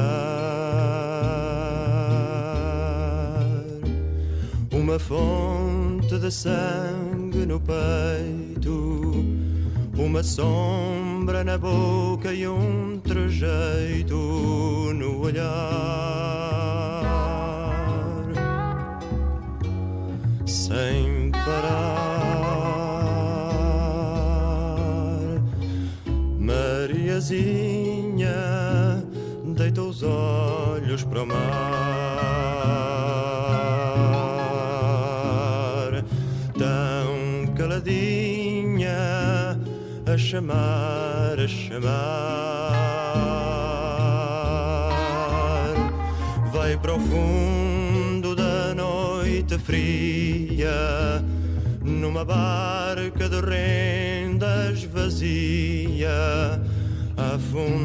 Uma 4.73 4.99
fonte 4.99 6.19
de 6.19 6.33
sangue 6.33 7.47
no 7.47 7.61
peito, 7.61 9.25
uma 9.97 10.25
sombra 10.25 11.45
na 11.45 11.57
boca 11.57 12.35
e 12.35 12.49
um 12.49 12.99
trejeito 12.99 14.17
no 14.93 15.21
olhar. 15.21 16.14
Mariazinha 27.35 29.03
deita 29.45 29.83
os 29.83 30.05
olhos 30.05 31.03
para 31.03 31.25
o 31.25 31.27
mar, 31.27 31.35
tão 36.57 37.53
caladinha 37.55 39.59
a 40.07 40.17
chamar, 40.17 41.41
a 41.41 41.49
chamar. 41.49 41.91
Vai 46.53 46.77
para 46.77 46.95
o 46.95 47.01
fundo 47.01 48.37
da 48.37 48.73
noite 48.75 49.59
fria, 49.59 51.25
numa 51.83 52.25
barca 52.25 52.64
a 57.57 57.84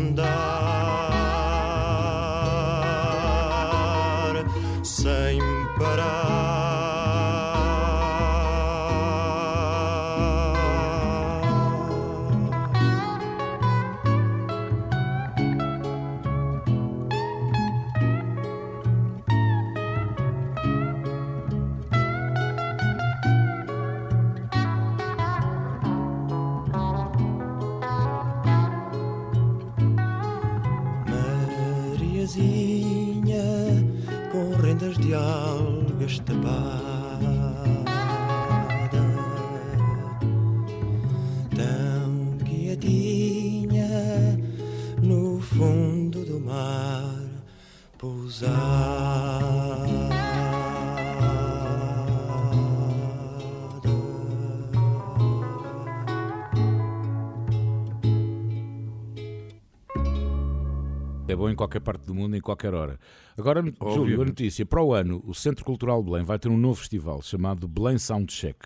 bom 61.40 61.50
em 61.50 61.56
qualquer 61.56 61.80
parte 61.80 62.06
do 62.06 62.14
mundo, 62.14 62.36
em 62.36 62.42
qualquer 62.42 62.74
hora. 62.74 63.00
Agora, 63.38 63.62
Júlio, 63.62 63.78
a 63.82 63.86
Obviamente. 63.92 64.28
notícia. 64.28 64.66
Para 64.66 64.84
o 64.84 64.94
ano, 64.94 65.24
o 65.26 65.34
Centro 65.34 65.64
Cultural 65.66 66.04
de 66.04 66.10
Belém 66.12 66.26
vai 66.26 66.38
ter 66.38 66.50
um 66.50 66.58
novo 66.58 66.80
festival 66.80 67.22
chamado 67.22 67.68
Belém 67.68 67.98
Soundcheck. 67.98 68.60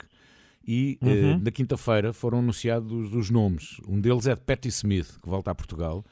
E 0.65 0.97
eh, 1.01 1.05
Uhum. 1.33 1.39
na 1.43 1.51
quinta-feira 1.51 2.13
foram 2.13 2.39
anunciados 2.39 3.13
os 3.13 3.29
nomes. 3.29 3.79
Um 3.87 3.99
deles 3.99 4.25
é 4.27 4.33
de 4.35 4.41
Patti 4.41 4.69
Smith, 4.69 5.17
que 5.21 5.29
volta 5.29 5.51
a 5.51 5.55
Portugal. 5.55 6.03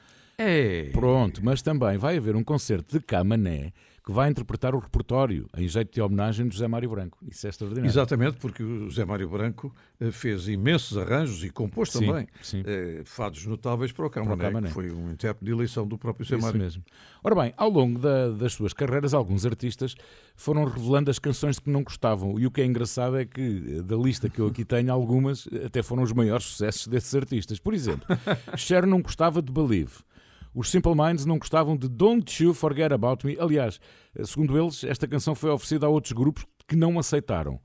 É. 0.42 0.90
Pronto, 0.92 1.40
mas 1.44 1.62
também 1.62 1.96
vai 1.98 2.16
haver 2.16 2.34
um 2.36 2.44
concerto 2.44 2.98
de 2.98 3.04
Camané 3.04 3.72
que 4.04 4.10
vai 4.10 4.28
interpretar 4.28 4.74
o 4.74 4.80
repertório 4.80 5.46
em 5.56 5.68
jeito 5.68 5.94
de 5.94 6.00
homenagem 6.02 6.48
de 6.48 6.54
José 6.56 6.66
Mário 6.66 6.90
Branco. 6.90 7.16
Isso 7.30 7.46
é 7.46 7.50
extraordinário. 7.50 7.88
Exatamente, 7.88 8.36
porque 8.38 8.60
o 8.60 8.90
José 8.90 9.04
Mário 9.04 9.28
Branco 9.28 9.72
eh, 10.00 10.10
fez 10.10 10.48
imensos 10.48 10.98
arranjos 10.98 11.44
e 11.44 11.50
compôs 11.50 11.88
Sim, 11.92 12.06
também 12.06 12.26
sim. 12.42 12.64
eh, 12.66 13.02
fados 13.04 13.46
notáveis 13.46 13.92
para 13.92 14.04
o 14.04 14.10
Para 14.10 14.22
o 14.22 14.24
Camané, 14.26 14.42
Camané. 14.44 14.66
que 14.66 14.74
foi 14.74 14.90
um 14.90 15.12
intérprete 15.12 15.44
de 15.44 15.52
eleição 15.52 15.86
do 15.86 15.96
próprio 15.96 16.24
José 16.24 16.34
Isso 16.34 16.44
Mário. 16.44 16.60
mesmo. 16.60 16.82
Ora 17.22 17.34
bem, 17.36 17.54
ao 17.56 17.70
longo 17.70 17.96
da- 18.00 18.30
das 18.30 18.54
suas 18.54 18.72
carreiras, 18.72 19.14
alguns 19.14 19.46
artistas 19.46 19.94
foram 20.34 20.64
revelando 20.64 21.08
as 21.08 21.20
canções 21.20 21.60
que 21.60 21.70
não 21.70 21.84
gostavam. 21.84 22.40
E 22.40 22.44
o 22.46 22.50
que 22.50 22.60
é 22.60 22.64
engraçado 22.66 23.16
é 23.16 23.24
que, 23.24 23.76
eh, 23.78 23.82
da 23.82 23.94
lista 23.94 24.28
que 24.28 24.40
eu 24.40 24.48
aqui 24.48 24.64
tenho, 24.64 24.92
algumas 24.92 25.46
até 25.64 25.80
foram 25.80 26.02
os 26.02 26.12
maiores 26.12 26.46
sucessos 26.46 26.88
desses 26.88 27.14
artistas. 27.14 27.60
Por 27.60 27.72
exemplo, 27.72 28.04
Cher 28.58 28.84
não 28.84 29.00
gostava 29.00 29.40
de 29.40 29.52
Believe. 29.52 29.92
Os 30.54 30.70
Simple 30.70 30.94
Minds 30.94 31.24
não 31.24 31.38
gostavam 31.38 31.76
de 31.76 31.88
Don't 31.88 32.42
You 32.42 32.52
Forget 32.52 32.92
About 32.92 33.26
Me. 33.26 33.36
Aliás, 33.40 33.80
segundo 34.24 34.58
eles, 34.58 34.84
esta 34.84 35.08
canção 35.08 35.34
foi 35.34 35.50
oferecida 35.50 35.86
a 35.86 35.88
outros 35.88 36.12
grupos 36.12 36.44
que 36.68 36.76
não 36.76 36.98
aceitaram. 36.98 37.58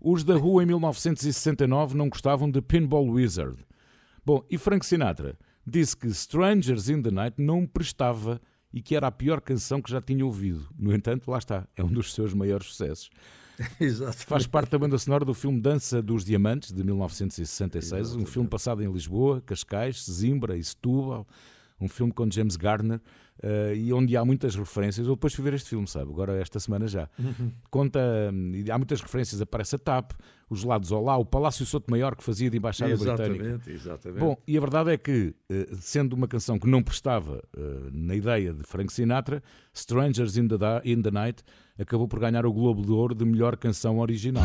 Os 0.00 0.24
da 0.24 0.36
Rua 0.36 0.62
em 0.62 0.66
1969 0.66 1.96
não 1.96 2.08
gostavam 2.08 2.50
de 2.50 2.60
Pinball 2.60 3.08
Wizard. 3.08 3.56
Bom, 4.24 4.44
e 4.50 4.58
Frank 4.58 4.84
Sinatra 4.84 5.38
disse 5.66 5.96
que 5.96 6.08
Strangers 6.08 6.88
in 6.88 7.02
the 7.02 7.10
Night 7.10 7.40
não 7.40 7.66
prestava 7.66 8.40
e 8.72 8.82
que 8.82 8.96
era 8.96 9.06
a 9.06 9.12
pior 9.12 9.40
canção 9.40 9.80
que 9.80 9.90
já 9.90 10.00
tinha 10.00 10.26
ouvido. 10.26 10.68
No 10.76 10.92
entanto, 10.92 11.30
lá 11.30 11.38
está, 11.38 11.66
é 11.76 11.84
um 11.84 11.92
dos 11.92 12.12
seus 12.12 12.34
maiores 12.34 12.66
sucessos. 12.66 13.08
Exato. 13.80 14.16
Faz 14.26 14.46
parte 14.46 14.70
da 14.70 14.78
banda 14.78 14.98
sonora 14.98 15.24
do 15.24 15.32
filme 15.32 15.60
Dança 15.60 16.02
dos 16.02 16.24
Diamantes, 16.24 16.72
de 16.72 16.82
1966, 16.82 18.16
um 18.16 18.26
filme 18.26 18.48
passado 18.48 18.82
em 18.82 18.92
Lisboa, 18.92 19.40
Cascais, 19.46 20.04
Zimbra 20.10 20.56
e 20.56 20.64
Setúbal, 20.64 21.26
um 21.84 21.88
filme 21.88 22.12
com 22.12 22.28
James 22.30 22.56
Garner, 22.56 23.00
eh, 23.42 23.74
e 23.76 23.92
onde 23.92 24.16
há 24.16 24.24
muitas 24.24 24.54
referências. 24.56 25.06
Eu 25.06 25.14
depois 25.14 25.34
fui 25.34 25.44
ver 25.44 25.54
este 25.54 25.68
filme, 25.70 25.86
sabe? 25.86 26.10
Agora, 26.10 26.34
esta 26.40 26.58
semana 26.58 26.86
já. 26.88 27.08
Uhum. 27.18 27.50
Conta, 27.70 28.00
hum, 28.32 28.52
e 28.54 28.70
há 28.70 28.76
muitas 28.78 29.00
referências, 29.00 29.40
aparece 29.40 29.76
a 29.76 29.78
TAP, 29.78 30.12
os 30.48 30.62
lados 30.64 30.92
ao 30.92 31.02
lá, 31.02 31.16
o 31.16 31.24
Palácio 31.24 31.64
Soto 31.66 31.90
Maior, 31.90 32.14
que 32.16 32.22
fazia 32.24 32.48
de 32.50 32.56
embaixada 32.56 32.96
britânica. 32.96 33.24
Exatamente, 33.44 33.70
exatamente. 33.70 34.20
Bom, 34.20 34.36
e 34.46 34.56
a 34.56 34.60
verdade 34.60 34.90
é 34.92 34.96
que, 34.96 35.34
eh, 35.50 35.68
sendo 35.80 36.14
uma 36.14 36.28
canção 36.28 36.58
que 36.58 36.66
não 36.68 36.82
prestava 36.82 37.42
eh, 37.56 37.60
na 37.92 38.14
ideia 38.14 38.52
de 38.54 38.62
Frank 38.62 38.92
Sinatra, 38.92 39.42
Strangers 39.72 40.36
in 40.36 40.48
the, 40.48 40.58
Da- 40.58 40.82
in 40.84 41.02
the 41.02 41.10
Night 41.10 41.42
acabou 41.78 42.06
por 42.06 42.20
ganhar 42.20 42.46
o 42.46 42.52
Globo 42.52 42.82
de 42.82 42.92
Ouro 42.92 43.14
de 43.14 43.24
melhor 43.24 43.56
canção 43.56 43.98
original. 43.98 44.44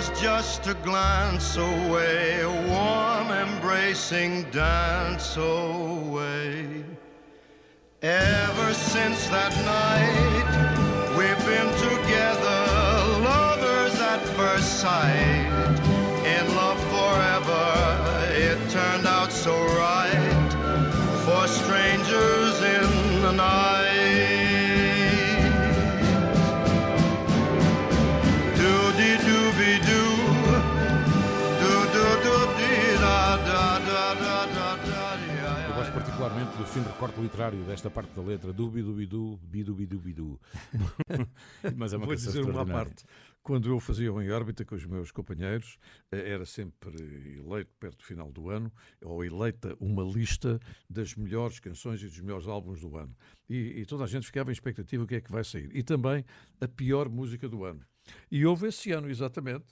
Was 0.00 0.20
just 0.20 0.66
a 0.66 0.72
glance 0.82 1.58
away, 1.58 2.40
a 2.40 2.48
warm 2.48 3.28
embracing 3.30 4.44
dance 4.50 5.36
away. 5.36 6.82
Ever 8.00 8.72
since 8.72 9.26
that 9.28 9.54
night, 9.76 10.52
we've 11.18 11.44
been 11.44 11.70
together, 11.90 12.60
lovers 13.28 14.00
at 14.00 14.22
first 14.38 14.80
sight. 14.80 15.79
Do 36.60 36.66
fim 36.66 36.82
de 36.82 36.88
recorte 36.88 37.18
literário 37.18 37.64
desta 37.64 37.88
parte 37.88 38.12
da 38.12 38.20
letra, 38.20 38.52
dubi 38.52 38.82
dubi 38.82 39.06
du, 39.06 39.38
bidu 39.42 39.74
bidu 39.74 39.98
bidu. 39.98 40.40
Mas 41.74 41.94
é 41.94 41.96
uma 41.96 42.04
Vou 42.04 42.14
dizer 42.14 42.44
uma 42.44 42.66
parte. 42.66 43.02
Quando 43.42 43.70
eu 43.70 43.80
fazia 43.80 44.12
o 44.12 44.20
em 44.20 44.30
órbita 44.30 44.62
com 44.62 44.74
os 44.74 44.84
meus 44.84 45.10
companheiros, 45.10 45.78
eh, 46.12 46.32
era 46.32 46.44
sempre 46.44 47.00
eleito 47.38 47.72
perto 47.80 47.96
do 47.96 48.04
final 48.04 48.30
do 48.30 48.50
ano, 48.50 48.70
ou 49.02 49.24
eleita 49.24 49.74
uma 49.80 50.02
lista 50.02 50.60
das 50.88 51.14
melhores 51.14 51.58
canções 51.60 52.02
e 52.02 52.06
dos 52.06 52.20
melhores 52.20 52.46
álbuns 52.46 52.82
do 52.82 52.94
ano. 52.94 53.16
E, 53.48 53.80
e 53.80 53.86
toda 53.86 54.04
a 54.04 54.06
gente 54.06 54.26
ficava 54.26 54.50
em 54.50 54.52
expectativa 54.52 55.02
o 55.02 55.06
que 55.06 55.14
é 55.14 55.20
que 55.22 55.32
vai 55.32 55.42
sair. 55.42 55.70
E 55.74 55.82
também 55.82 56.26
a 56.60 56.68
pior 56.68 57.08
música 57.08 57.48
do 57.48 57.64
ano. 57.64 57.80
E 58.30 58.44
houve 58.44 58.68
esse 58.68 58.92
ano, 58.92 59.08
exatamente, 59.08 59.64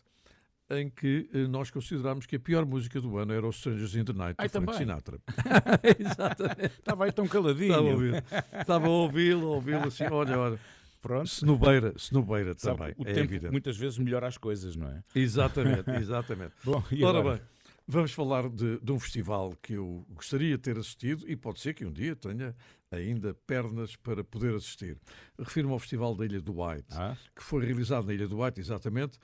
em 0.71 0.91
que 0.91 1.29
eh, 1.33 1.47
nós 1.47 1.71
considerámos 1.71 2.27
que 2.27 2.37
a 2.37 2.41
pior 2.41 2.67
música 2.67 3.01
do 3.01 3.17
ano 3.17 3.33
era 3.33 3.47
o 3.47 3.51
Strangers 3.51 3.95
in 3.95 4.05
the 4.05 4.13
Night, 4.13 4.35
Ai, 4.39 4.49
do 4.49 4.51
Frank 4.53 4.67
também. 4.67 4.79
Sinatra. 4.79 5.19
Exatamente. 5.99 6.75
Estava 6.79 7.05
aí 7.05 7.13
tão 7.13 7.27
caladinho. 7.27 7.71
Estava 7.73 7.89
a 7.89 7.93
ouvir. 7.93 8.25
Estava 8.61 8.87
a 8.87 8.91
ouvi-lo, 8.91 9.47
a 9.47 9.51
ouvi-lo 9.57 9.87
assim, 9.89 10.05
olha, 10.05 10.39
olha. 10.39 10.61
Pronto. 11.01 11.29
Senobeira, 11.29 11.95
Senobeira 11.97 12.55
também, 12.57 12.93
o 12.99 13.03
é 13.03 13.13
tempo 13.13 13.21
evidente. 13.33 13.53
muitas 13.53 13.77
vezes 13.77 13.99
melhora 13.99 14.27
as 14.27 14.37
coisas, 14.37 14.75
não 14.75 14.89
é? 14.89 15.03
Exatamente, 15.15 15.89
exatamente. 15.95 16.53
Bom, 16.65 16.83
Ora 17.05 17.23
bem, 17.23 17.41
vamos 17.87 18.11
falar 18.13 18.49
de, 18.49 18.79
de 18.81 18.93
um 18.93 18.99
festival 18.99 19.55
que 19.63 19.75
eu 19.75 20.05
gostaria 20.11 20.57
de 20.57 20.63
ter 20.63 20.77
assistido 20.77 21.25
e 21.29 21.37
pode 21.37 21.61
ser 21.61 21.73
que 21.73 21.85
um 21.87 21.93
dia 21.93 22.17
tenha 22.17 22.55
ainda 22.91 23.33
pernas 23.47 23.95
para 23.95 24.25
poder 24.25 24.57
assistir. 24.57 24.99
Refiro-me 25.39 25.73
ao 25.73 25.79
Festival 25.79 26.17
da 26.17 26.25
Ilha 26.25 26.41
do 26.41 26.61
White, 26.61 26.89
Ah? 26.91 27.17
que 27.37 27.45
foi 27.45 27.65
realizado 27.65 28.07
na 28.07 28.13
Ilha 28.15 28.27
do 28.27 28.43
White, 28.43 28.59
exatamente, 28.59 29.19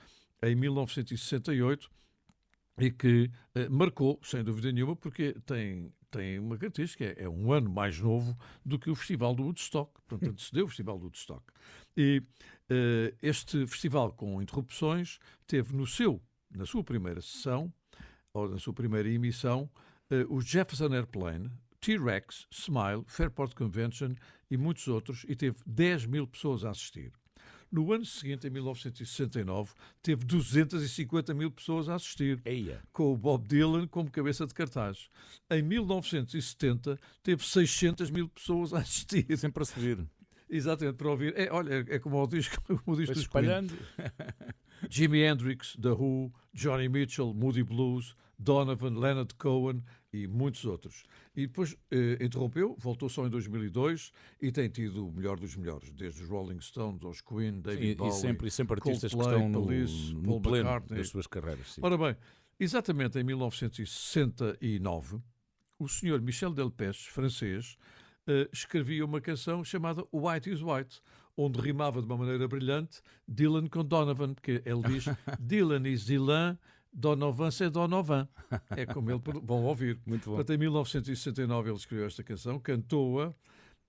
em 0.44 0.54
1968 0.54 1.90
e 2.78 2.90
que 2.90 3.30
eh, 3.54 3.68
marcou, 3.68 4.18
sem 4.22 4.42
dúvida 4.42 4.72
nenhuma, 4.72 4.96
porque 4.96 5.34
tem, 5.46 5.92
tem 6.10 6.38
uma 6.38 6.56
característica, 6.58 7.04
é, 7.04 7.24
é 7.24 7.28
um 7.28 7.52
ano 7.52 7.70
mais 7.70 8.00
novo 8.00 8.36
do 8.64 8.78
que 8.78 8.90
o 8.90 8.94
Festival 8.94 9.34
do 9.34 9.44
Woodstock, 9.44 9.92
portanto, 10.06 10.30
antecedeu 10.30 10.64
o 10.64 10.68
Festival 10.68 10.98
do 10.98 11.04
Woodstock. 11.04 11.44
E 11.96 12.22
eh, 12.68 13.14
este 13.22 13.66
festival, 13.66 14.12
com 14.12 14.42
interrupções, 14.42 15.18
teve 15.46 15.74
no 15.74 15.86
seu, 15.86 16.20
na 16.50 16.66
sua 16.66 16.82
primeira 16.82 17.20
sessão, 17.20 17.72
ou 18.32 18.48
na 18.48 18.58
sua 18.58 18.72
primeira 18.72 19.08
emissão, 19.08 19.70
eh, 20.10 20.26
o 20.28 20.40
Jefferson 20.40 20.92
Airplane, 20.92 21.50
T-Rex, 21.80 22.46
Smile, 22.50 23.04
Fairport 23.06 23.54
Convention 23.54 24.14
e 24.50 24.56
muitos 24.56 24.88
outros, 24.88 25.24
e 25.28 25.36
teve 25.36 25.58
10 25.66 26.06
mil 26.06 26.26
pessoas 26.26 26.64
a 26.64 26.70
assistir. 26.70 27.12
No 27.74 27.92
ano 27.92 28.04
seguinte, 28.04 28.46
em 28.46 28.50
1969, 28.50 29.72
teve 30.00 30.24
250 30.24 31.34
mil 31.34 31.50
pessoas 31.50 31.88
a 31.88 31.96
assistir, 31.96 32.40
com 32.92 33.12
o 33.12 33.16
Bob 33.16 33.48
Dylan 33.48 33.88
como 33.88 34.08
cabeça 34.08 34.46
de 34.46 34.54
cartaz. 34.54 35.10
Em 35.50 35.60
1970, 35.60 36.96
teve 37.20 37.44
600 37.44 38.12
mil 38.12 38.28
pessoas 38.28 38.72
a 38.72 38.78
assistir. 38.78 39.26
Sempre 39.36 39.64
a 39.64 39.66
subir. 39.66 40.06
Exatamente, 40.48 40.94
para 40.94 41.10
ouvir. 41.10 41.34
É, 41.36 41.50
olha, 41.50 41.84
é 41.88 41.98
como 41.98 42.22
o 42.22 42.28
disco, 42.28 42.62
como 42.62 42.96
o 42.96 42.96
disco 42.96 43.18
espalhando. 43.18 43.76
Jimi 44.88 45.24
Hendrix, 45.24 45.76
The 45.82 45.90
Who, 45.90 46.32
Johnny 46.52 46.88
Mitchell, 46.88 47.34
Moody 47.34 47.64
Blues, 47.64 48.14
Donovan, 48.38 49.00
Leonard 49.00 49.34
Cohen 49.34 49.82
e 50.22 50.26
muitos 50.28 50.64
outros. 50.64 51.02
E 51.34 51.46
depois 51.46 51.76
eh, 51.90 52.18
interrompeu, 52.20 52.76
voltou 52.78 53.08
só 53.08 53.26
em 53.26 53.30
2002 53.30 54.12
e 54.40 54.52
tem 54.52 54.68
tido 54.68 55.08
o 55.08 55.12
melhor 55.12 55.38
dos 55.38 55.56
melhores, 55.56 55.90
desde 55.92 56.22
os 56.22 56.28
Rolling 56.28 56.60
Stones 56.60 57.02
aos 57.04 57.20
Queen, 57.20 57.60
David 57.60 57.82
Sim, 57.86 57.90
e 57.90 57.94
Bowie, 57.96 58.12
sempre- 58.12 58.48
e 58.48 58.50
sempre 58.50 58.74
artistas 58.78 59.10
que 59.10 59.16
Coldplay, 59.16 59.44
estão 59.46 59.60
no- 59.60 59.66
Police, 59.66 60.14
no 60.14 60.22
Paul 60.22 60.40
pleno 60.40 60.68
McCartney. 60.68 60.98
das 60.98 61.08
suas 61.08 61.26
carreiras, 61.26 61.72
sim. 61.74 61.80
Ora 61.82 61.98
bem, 61.98 62.16
exatamente 62.60 63.18
em 63.18 63.24
1969, 63.24 65.18
o 65.78 65.88
senhor 65.88 66.20
Michel 66.20 66.52
Delpech, 66.52 67.10
francês, 67.10 67.76
eh, 68.26 68.48
escrevia 68.52 69.04
uma 69.04 69.20
canção 69.20 69.64
chamada 69.64 70.04
White 70.12 70.50
is 70.50 70.62
White, 70.62 71.00
onde 71.36 71.60
rimava 71.60 72.00
de 72.00 72.06
uma 72.06 72.16
maneira 72.16 72.46
brilhante 72.46 73.00
Dylan 73.26 73.66
com 73.66 73.84
Donovan, 73.84 74.34
porque 74.34 74.62
ele 74.64 74.82
diz 74.88 75.04
Dylan 75.40 75.88
is 75.88 76.04
Dylan, 76.06 76.56
Donovan 76.94 77.50
c'est 77.50 77.70
Donovan. 77.70 78.28
É 78.70 78.86
como 78.86 79.10
ele 79.10 79.20
vão 79.42 79.64
ouvir. 79.66 79.98
Muito 80.06 80.30
bom. 80.30 80.36
Portanto, 80.36 80.54
em 80.54 80.58
1969 80.58 81.68
ele 81.70 81.76
escreveu 81.76 82.06
esta 82.06 82.22
canção, 82.22 82.58
cantou-a 82.58 83.34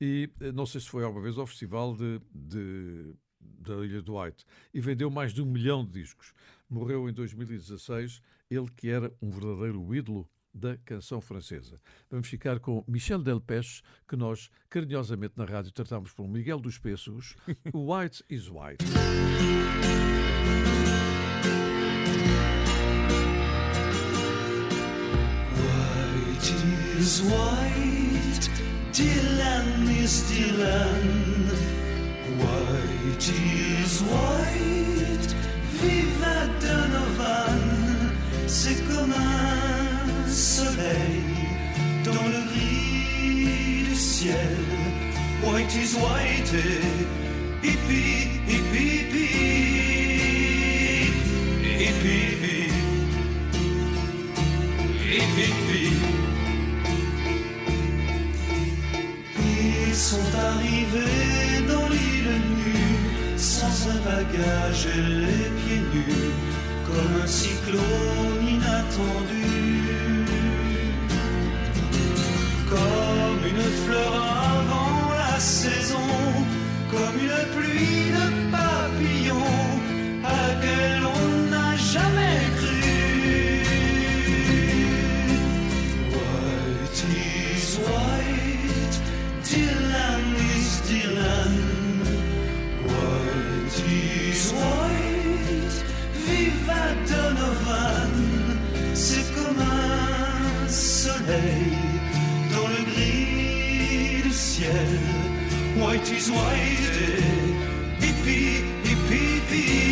e 0.02 0.30
eh, 0.42 0.52
não 0.52 0.66
sei 0.66 0.82
se 0.82 0.90
foi 0.90 1.04
alguma 1.04 1.24
vez 1.24 1.38
ao 1.38 1.46
festival 1.46 1.96
de, 1.96 2.20
de- 2.34 3.14
da 3.40 3.76
Ilha 3.86 4.02
do 4.02 4.18
White 4.20 4.44
e 4.74 4.82
vendeu 4.82 5.10
mais 5.12 5.34
de 5.34 5.42
um 5.42 5.46
milhão 5.46 5.86
de 5.86 5.92
discos. 6.02 6.34
Morreu 6.70 7.08
em 7.08 7.14
2016, 7.14 8.22
ele 8.50 8.70
que 8.76 8.90
era 8.90 9.14
um 9.22 9.30
verdadeiro 9.30 9.94
ídolo 9.96 10.28
da 10.54 10.78
canção 10.78 11.22
francesa. 11.22 11.80
Vamos 12.10 12.28
ficar 12.28 12.60
com 12.60 12.84
Michel 12.88 13.22
Delpech, 13.22 13.82
que 14.08 14.16
nós 14.16 14.50
carinhosamente 14.70 15.34
na 15.38 15.46
rádio 15.46 15.72
tratamos 15.72 16.12
por 16.12 16.28
Miguel 16.28 16.60
dos 16.60 16.80
Pessos, 16.80 17.36
White 17.74 18.24
is 18.30 18.48
White. 18.50 18.84
White 18.84 19.66
is 27.06 27.22
white, 27.22 28.46
Dylan 28.92 29.70
is 30.04 30.14
Dylan. 30.30 31.04
White 32.42 33.28
is 33.30 33.94
white, 34.12 35.32
viva 35.80 36.38
Donovan. 36.64 37.62
C'est 38.48 38.80
comme 38.90 39.14
un 39.14 40.28
soleil 40.28 41.22
dans 42.06 42.28
le 42.34 42.42
gris 42.50 43.84
du 43.88 43.96
ciel. 43.96 44.58
White 45.44 45.76
is 45.76 45.94
white, 46.04 46.54
et 46.56 47.68
hippie, 47.68 48.42
hippie, 48.50 48.94
hippie, 49.12 49.46
hippie, 51.82 52.26
hippie. 52.32 52.76
Hip, 55.38 55.65
sont 59.96 60.30
arrivés 60.38 61.66
dans 61.70 61.88
l'île 61.88 62.42
nue, 62.58 63.38
sans 63.38 63.90
un 63.90 64.00
bagage 64.04 64.88
et 64.94 65.02
les 65.02 65.50
pieds 65.60 65.84
nus, 65.94 66.32
comme 66.86 67.22
un 67.24 67.28
cyclone 67.28 68.48
inattendu. 68.56 69.46
Comme 72.70 73.42
une 73.52 73.68
fleur 73.86 74.14
avant 74.14 75.14
la 75.18 75.40
saison, 75.40 76.10
comme 76.92 77.18
une 77.26 77.42
pluie 77.56 78.12
de 78.18 78.45
White 105.76 106.10
is 106.14 106.32
white, 106.32 106.88
hippie, 108.00 108.64
hippie, 108.86 109.42
hippie, 109.50 109.90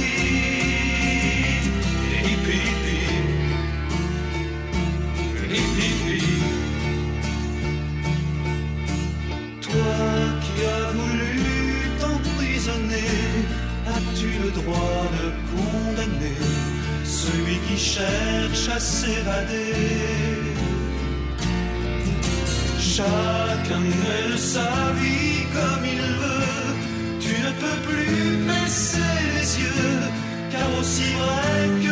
hippie, 2.23 2.63
hippie, 5.33 5.67
hippie. 5.77 6.23
Toi 9.61 9.95
qui 10.43 10.55
as 10.73 10.87
voulu 10.95 11.41
t'emprisonner, 11.99 13.13
as-tu 13.93 14.29
le 14.41 14.49
droit 14.51 15.03
de 15.19 15.25
condamner 15.51 16.39
celui 17.03 17.57
qui 17.67 17.77
cherche 17.77 18.69
à 18.73 18.79
s'évader? 18.79 20.53
Chacun 22.79 23.79
mène 23.79 24.37
sa 24.37 24.93
vie 25.01 25.42
comme 25.53 25.85
il 25.85 26.01
veut, 26.21 26.73
tu 27.19 27.33
ne 27.45 27.51
peux 27.61 27.79
plus 27.87 28.37
baisser 28.47 29.13
les 29.35 29.49
yeux, 29.63 29.99
car 30.51 30.67
aussi 30.79 31.07
vrai 31.13 31.82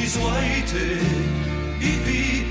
she's 0.00 0.16
waiting. 0.18 1.78
Beep, 1.78 2.04
beep, 2.04 2.50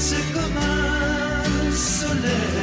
C'est 0.00 0.32
comme 0.32 0.56
un 0.56 1.72
soleil. 1.72 2.57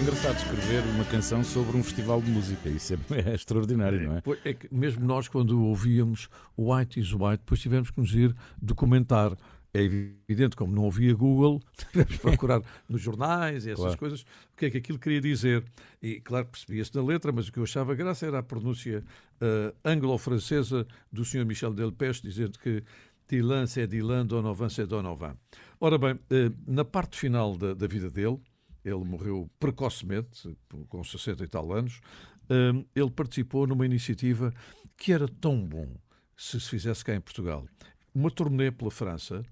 Muito 0.00 0.16
engraçado 0.16 0.38
escrever 0.38 0.82
uma 0.94 1.04
canção 1.04 1.44
sobre 1.44 1.76
um 1.76 1.82
festival 1.82 2.22
de 2.22 2.30
música. 2.30 2.68
Isso 2.70 2.94
é, 2.94 2.98
é 3.30 3.34
extraordinário, 3.34 4.00
não 4.08 4.16
é? 4.16 4.20
Pois, 4.22 4.38
É 4.44 4.54
que 4.54 4.72
mesmo 4.74 5.04
nós, 5.04 5.28
quando 5.28 5.62
ouvíamos 5.62 6.28
White 6.56 7.00
is 7.00 7.12
White, 7.12 7.38
depois 7.38 7.60
tivemos 7.60 7.90
que 7.90 8.00
nos 8.00 8.14
ir 8.14 8.34
documentar. 8.60 9.36
É 9.74 9.82
evidente, 9.82 10.56
como 10.56 10.74
não 10.74 10.86
havia 10.86 11.14
Google, 11.14 11.60
tivemos 11.92 12.14
que 12.14 12.18
procurar 12.18 12.62
nos 12.88 13.02
jornais 13.02 13.66
e 13.66 13.70
essas 13.70 13.84
Claro. 13.84 13.98
coisas 13.98 14.20
o 14.22 14.56
que 14.56 14.66
é 14.66 14.70
que 14.70 14.78
aquilo 14.78 14.98
queria 14.98 15.20
dizer. 15.20 15.62
E 16.02 16.20
claro 16.20 16.46
que 16.46 16.52
percebia-se 16.52 16.94
na 16.94 17.02
letra, 17.02 17.30
mas 17.30 17.48
o 17.48 17.52
que 17.52 17.58
eu 17.58 17.64
achava 17.64 17.94
graça 17.94 18.26
era 18.26 18.38
a 18.38 18.42
pronúncia 18.42 19.04
eh, 19.40 19.74
anglo-francesa 19.84 20.86
do 21.12 21.24
Sr. 21.24 21.44
Michel 21.44 21.74
Delpech, 21.74 22.22
dizendo 22.22 22.58
que 22.58 22.82
Dylan 23.28 23.66
c'est 23.66 23.86
Dylan, 23.86 24.26
Donovan 24.26 24.68
c'est 24.70 24.88
Donovan. 24.88 25.36
Ora 25.78 25.98
bem, 25.98 26.18
eh, 26.30 26.50
na 26.66 26.84
parte 26.84 27.16
final 27.18 27.56
da, 27.56 27.74
da 27.74 27.86
vida 27.86 28.10
dele, 28.10 28.40
ele 28.84 29.04
morreu 29.04 29.50
precocemente, 29.58 30.56
com 30.88 31.02
60 31.02 31.44
e 31.44 31.48
tal 31.48 31.72
anos, 31.72 32.00
eh, 32.48 32.84
ele 32.94 33.10
participou 33.10 33.66
numa 33.66 33.86
iniciativa 33.86 34.52
que 34.96 35.12
era 35.12 35.28
tão 35.28 35.60
bom 35.64 35.88
se 36.36 36.60
se 36.60 36.68
fizesse 36.68 37.04
cá 37.04 37.14
em 37.14 37.20
Portugal. 37.20 37.66
Uma 38.14 38.30
turnê 38.30 38.70
pela 38.70 38.90
França 38.90 39.42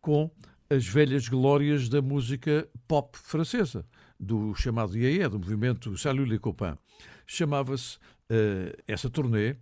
com 0.00 0.30
as 0.70 0.86
velhas 0.86 1.28
glórias 1.28 1.88
da 1.88 2.02
música 2.02 2.68
pop 2.86 3.16
francesa, 3.16 3.86
do 4.18 4.54
chamado 4.54 4.96
IAE, 4.96 5.28
do 5.28 5.38
movimento 5.38 5.96
Salut 5.96 6.28
les 6.28 6.40
copains. 6.40 6.76
Chamava-se 7.26 7.98
eh, 8.28 8.76
essa 8.86 9.08
turnê 9.08 9.56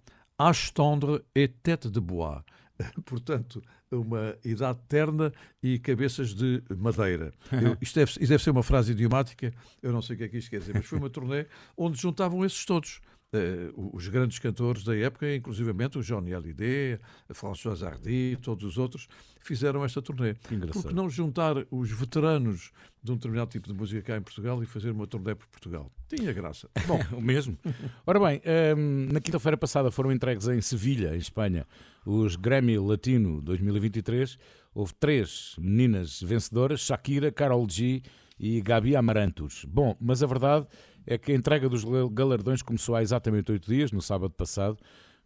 tendre 0.74 1.24
et 1.34 1.48
tête 1.48 1.90
de 1.90 2.00
bois. 2.00 2.42
Portanto, 3.04 3.62
uma 3.92 4.36
idade 4.44 4.78
terna 4.88 5.32
e 5.62 5.78
cabeças 5.78 6.34
de 6.34 6.62
madeira. 6.76 7.32
Eu- 7.52 7.76
isto, 7.80 7.94
deve, 7.94 8.10
isto 8.12 8.26
deve 8.28 8.42
ser 8.42 8.50
uma 8.50 8.62
frase 8.62 8.92
idiomática, 8.92 9.52
eu 9.82 9.92
não 9.92 10.02
sei 10.02 10.14
o 10.14 10.18
que 10.18 10.24
é 10.24 10.28
que 10.28 10.38
isto 10.38 10.50
quer 10.50 10.58
dizer, 10.60 10.74
mas 10.74 10.84
foi 10.86 10.98
uma 10.98 11.10
turnê 11.10 11.46
onde 11.76 12.00
juntavam 12.00 12.44
esses 12.44 12.64
todos. 12.64 13.00
Eh, 13.32 13.72
os 13.74 14.06
grandes 14.06 14.38
cantores 14.38 14.84
da 14.84 14.96
época, 14.96 15.34
inclusivamente 15.34 15.98
o 15.98 16.02
Johnny 16.02 16.32
Hallyday, 16.32 16.98
a 17.28 17.34
François 17.34 17.82
Hardy, 17.82 18.38
todos 18.40 18.64
os 18.64 18.78
outros, 18.78 19.08
fizeram 19.40 19.84
esta 19.84 20.00
turnê. 20.00 20.36
engraçado. 20.50 20.82
Porque 20.82 20.94
não 20.94 21.10
juntar 21.10 21.56
os 21.70 21.90
veteranos 21.90 22.70
de 23.02 23.10
um 23.10 23.16
determinado 23.16 23.50
tipo 23.50 23.66
de 23.66 23.74
música 23.74 24.00
cá 24.00 24.16
em 24.16 24.22
Portugal 24.22 24.62
e 24.62 24.66
fazer 24.66 24.90
uma 24.90 25.06
turnê 25.08 25.34
por 25.34 25.46
Portugal? 25.48 25.90
Tinha 26.08 26.32
graça. 26.32 26.68
Bom, 26.86 27.00
o 27.12 27.20
mesmo. 27.20 27.58
Ora 28.06 28.20
bem, 28.20 28.40
hum, 28.76 29.08
na 29.12 29.20
quinta-feira 29.20 29.56
passada 29.56 29.90
foram 29.90 30.12
entregues 30.12 30.46
em 30.46 30.60
Sevilha, 30.60 31.14
em 31.14 31.18
Espanha, 31.18 31.66
os 32.04 32.36
Grammy 32.36 32.78
Latino 32.78 33.42
2023. 33.42 34.38
Houve 34.72 34.94
três 34.94 35.56
meninas 35.58 36.22
vencedoras: 36.22 36.80
Shakira, 36.80 37.32
Carol 37.32 37.66
G 37.68 38.02
e 38.38 38.60
Gabi 38.60 38.94
Amarantos. 38.94 39.64
Bom, 39.64 39.96
mas 40.00 40.22
a 40.22 40.26
verdade 40.26 40.66
é 41.06 41.16
que 41.16 41.32
a 41.32 41.34
entrega 41.34 41.68
dos 41.68 41.84
gal- 41.84 42.08
galardões 42.10 42.62
começou 42.62 42.94
há 42.96 43.02
exatamente 43.02 43.50
oito 43.52 43.70
dias, 43.70 43.92
no 43.92 44.02
sábado 44.02 44.32
passado, 44.34 44.78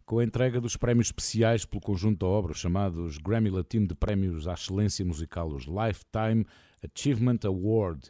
com 0.05 0.19
a 0.19 0.23
entrega 0.23 0.59
dos 0.59 0.75
prémios 0.75 1.07
especiais 1.07 1.65
pelo 1.65 1.81
conjunto 1.81 2.19
da 2.19 2.27
obra, 2.27 2.51
os 2.51 2.57
chamados 2.59 3.17
Grammy 3.17 3.49
Latino 3.49 3.87
de 3.87 3.95
Prémios 3.95 4.47
à 4.47 4.53
Excelência 4.53 5.05
Musical, 5.05 5.47
os 5.49 5.65
Lifetime 5.65 6.45
Achievement 6.83 7.39
Award. 7.45 8.09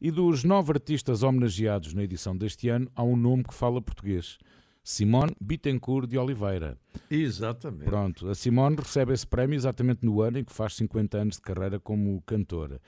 E 0.00 0.10
dos 0.10 0.44
nove 0.44 0.72
artistas 0.72 1.22
homenageados 1.22 1.92
na 1.94 2.02
edição 2.02 2.36
deste 2.36 2.68
ano, 2.68 2.90
há 2.94 3.02
um 3.02 3.16
nome 3.16 3.44
que 3.44 3.54
fala 3.54 3.80
português. 3.82 4.38
Simone 4.82 5.34
Bittencourt 5.40 6.08
de 6.08 6.16
Oliveira. 6.18 6.78
Exatamente. 7.10 7.84
Pronto, 7.84 8.28
a 8.28 8.34
Simone 8.34 8.76
recebe 8.76 9.12
esse 9.12 9.26
prémio 9.26 9.54
exatamente 9.54 10.04
no 10.04 10.22
ano 10.22 10.38
em 10.38 10.44
que 10.44 10.52
faz 10.52 10.74
50 10.74 11.18
anos 11.18 11.36
de 11.36 11.42
carreira 11.42 11.78
como 11.78 12.20
cantora. 12.22 12.80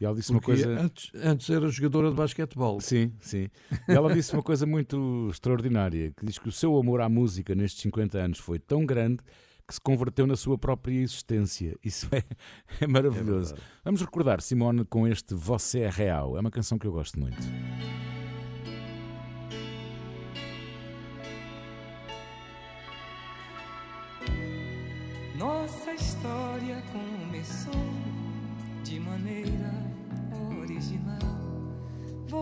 E 0.00 0.04
ela 0.04 0.14
disse 0.14 0.32
Porque 0.32 0.50
uma 0.50 0.56
coisa. 0.56 0.80
antes, 0.80 1.10
antes 1.14 1.48
era 1.48 1.68
jogadora 1.68 2.10
de 2.10 2.16
basquetebol. 2.16 2.80
Sim, 2.80 3.12
sim. 3.20 3.48
E 3.88 3.92
ela 3.92 4.12
disse 4.12 4.32
uma 4.34 4.42
coisa 4.42 4.66
muito 4.66 5.28
extraordinária, 5.30 6.12
que 6.16 6.26
diz 6.26 6.38
que 6.38 6.48
o 6.48 6.52
seu 6.52 6.76
amor 6.76 7.00
à 7.00 7.08
música 7.08 7.54
nestes 7.54 7.82
50 7.82 8.18
anos 8.18 8.38
foi 8.38 8.58
tão 8.58 8.84
grande 8.84 9.20
que 9.66 9.74
se 9.74 9.80
converteu 9.80 10.26
na 10.26 10.36
sua 10.36 10.56
própria 10.56 10.94
existência. 10.94 11.76
Isso 11.82 12.08
é, 12.12 12.22
é 12.80 12.86
maravilhoso. 12.86 13.54
Vamos 13.84 14.00
recordar 14.00 14.40
Simone 14.40 14.84
com 14.84 15.08
este 15.08 15.34
Você 15.34 15.80
é 15.80 15.90
Real. 15.90 16.36
É 16.36 16.40
uma 16.40 16.50
canção 16.50 16.78
que 16.78 16.86
eu 16.86 16.92
gosto 16.92 17.18
muito. 17.18 17.38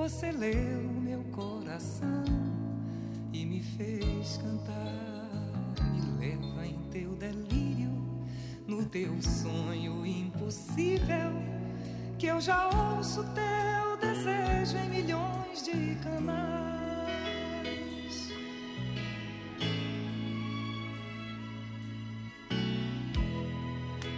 Você 0.04 0.30
leu 0.32 0.82
meu 1.00 1.24
coração 1.32 2.24
e 3.32 3.46
me 3.46 3.62
fez 3.62 4.36
cantar. 4.36 5.32
Me 5.94 6.02
leva 6.18 6.66
em 6.66 6.78
teu 6.90 7.16
delírio, 7.16 7.90
no 8.66 8.84
teu 8.84 9.10
sonho 9.22 10.04
impossível. 10.04 11.32
Que 12.18 12.26
eu 12.26 12.38
já 12.38 12.68
ouço 12.68 13.24
teu 13.32 13.96
desejo 13.96 14.76
em 14.76 14.90
milhões 14.90 15.62
de 15.62 15.94
canais. 16.02 16.44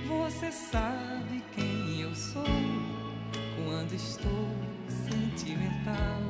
Você 0.09 0.51
sabe 0.51 1.45
quem 1.55 2.01
eu 2.01 2.13
sou 2.13 2.43
quando 3.65 3.93
estou 3.95 4.56
sentimental. 5.47 6.21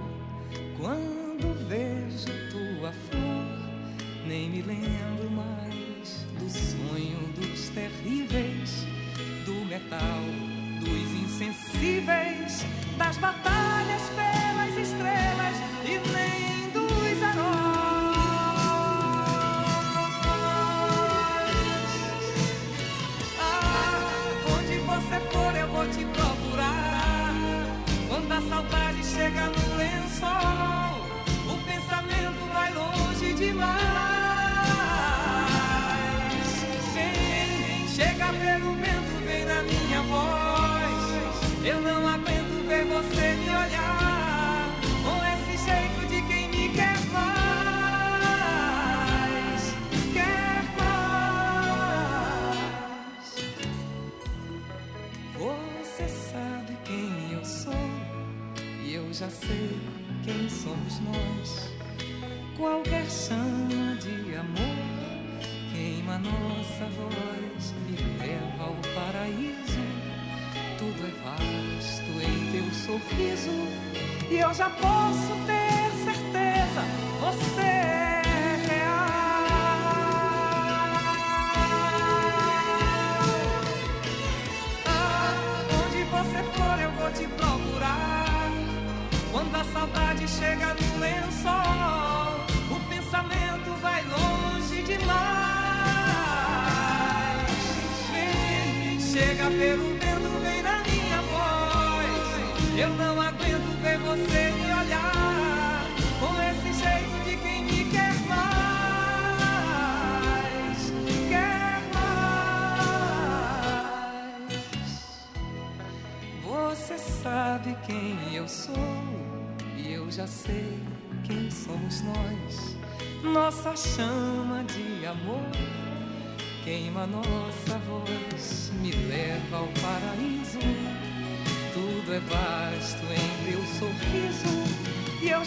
Quando 0.79 1.55
vejo 1.69 2.27
tua 2.51 2.93
flor, 2.93 4.27
nem 4.27 4.51
me 4.51 4.63
lembro 4.63 5.31
mais 5.31 6.27
do 6.39 6.49
sonho 6.51 7.19
dos 7.35 7.71
terríveis, 7.71 8.16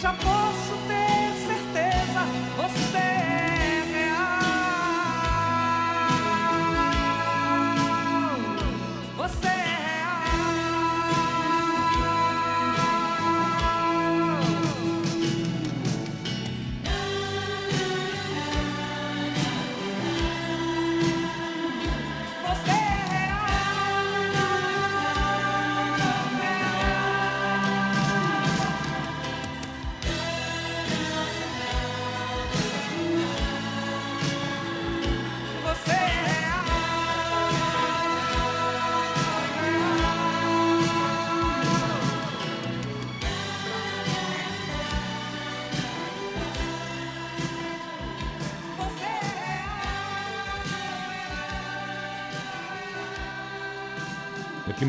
e 0.00 0.06
eu 0.06 0.12
já 0.14 0.29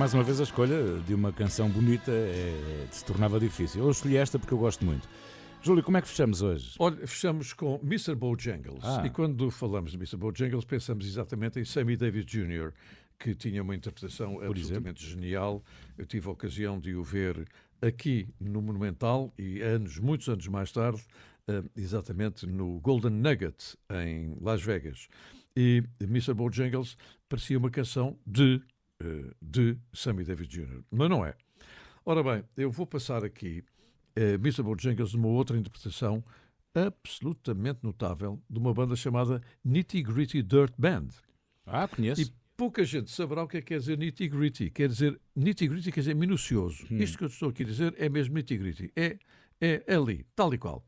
mais 0.01 0.15
uma 0.15 0.23
vez 0.23 0.39
a 0.39 0.43
escolha 0.43 0.97
de 1.05 1.13
uma 1.13 1.31
canção 1.31 1.69
bonita 1.69 2.11
é, 2.11 2.87
se 2.89 3.05
tornava 3.05 3.39
difícil. 3.39 3.83
Eu 3.83 3.91
escolhi 3.91 4.17
esta 4.17 4.39
porque 4.39 4.51
eu 4.51 4.57
gosto 4.57 4.83
muito. 4.83 5.07
Júlio, 5.61 5.83
como 5.83 5.95
é 5.95 6.01
que 6.01 6.07
fechamos 6.07 6.41
hoje? 6.41 6.73
Olha, 6.79 7.05
fechamos 7.05 7.53
com 7.53 7.79
Mr. 7.83 8.15
Bojangles. 8.15 8.83
Ah. 8.83 9.03
E 9.05 9.11
quando 9.11 9.51
falamos 9.51 9.91
de 9.91 9.97
Mr. 9.97 10.17
Bojangles, 10.17 10.65
pensamos 10.65 11.05
exatamente 11.05 11.59
em 11.59 11.65
Sammy 11.65 11.95
Davis 11.95 12.25
Jr., 12.25 12.73
que 13.19 13.35
tinha 13.35 13.61
uma 13.61 13.75
interpretação 13.75 14.41
absolutamente 14.41 15.07
genial. 15.07 15.63
Eu 15.95 16.07
tive 16.07 16.27
a 16.29 16.31
ocasião 16.31 16.79
de 16.79 16.95
o 16.95 17.03
ver 17.03 17.47
aqui 17.79 18.27
no 18.39 18.59
Monumental 18.59 19.31
e 19.37 19.61
anos, 19.61 19.99
muitos 19.99 20.27
anos 20.29 20.47
mais 20.47 20.71
tarde, 20.71 20.99
eh, 21.47 21.61
exatamente 21.77 22.47
no 22.47 22.79
Golden 22.79 23.11
Nugget, 23.11 23.77
em 23.91 24.35
Las 24.41 24.63
Vegas. 24.63 25.07
E 25.55 25.83
Mr. 25.99 26.33
Bojangles 26.33 26.97
parecia 27.29 27.57
uma 27.57 27.69
canção 27.69 28.17
de, 28.25 28.61
de 29.41 29.77
Sammy 29.93 30.23
Davis 30.23 30.47
Jr., 30.47 30.83
mas 30.91 31.09
não 31.09 31.25
é. 31.25 31.35
Ora 32.05 32.23
bem, 32.23 32.43
eu 32.57 32.71
vou 32.71 32.85
passar 32.85 33.23
aqui 33.23 33.63
eh, 34.15 34.33
Mr. 34.33 34.63
Bojangles 34.63 35.13
numa 35.13 35.27
outra 35.27 35.57
interpretação 35.57 36.23
absolutamente 36.73 37.79
notável 37.83 38.41
de 38.49 38.57
uma 38.57 38.73
banda 38.73 38.95
chamada 38.95 39.41
Nitty 39.63 40.01
Gritty 40.01 40.41
Dirt 40.41 40.73
Band. 40.77 41.09
Ah, 41.65 41.87
conheço. 41.87 42.21
E 42.21 42.31
pouca 42.57 42.83
gente 42.83 43.09
saberá 43.11 43.43
o 43.43 43.47
que 43.47 43.57
é 43.57 43.61
que 43.61 43.67
quer 43.67 43.79
dizer 43.79 43.97
nitty 43.97 44.27
gritty. 44.27 44.69
Quer 44.69 44.89
dizer, 44.89 45.19
nitty 45.35 45.67
gritty 45.67 45.91
quer 45.91 46.01
dizer 46.01 46.15
minucioso. 46.15 46.85
Hum. 46.91 46.97
Isto 46.97 47.17
que 47.17 47.23
eu 47.23 47.27
estou 47.27 47.49
aqui 47.49 47.63
a 47.63 47.65
dizer 47.65 47.95
é 47.97 48.07
mesmo 48.07 48.35
nitty 48.35 48.57
gritty. 48.57 48.91
É, 48.95 49.17
é 49.59 49.83
ali, 49.95 50.25
tal 50.35 50.53
e 50.53 50.57
qual. 50.57 50.85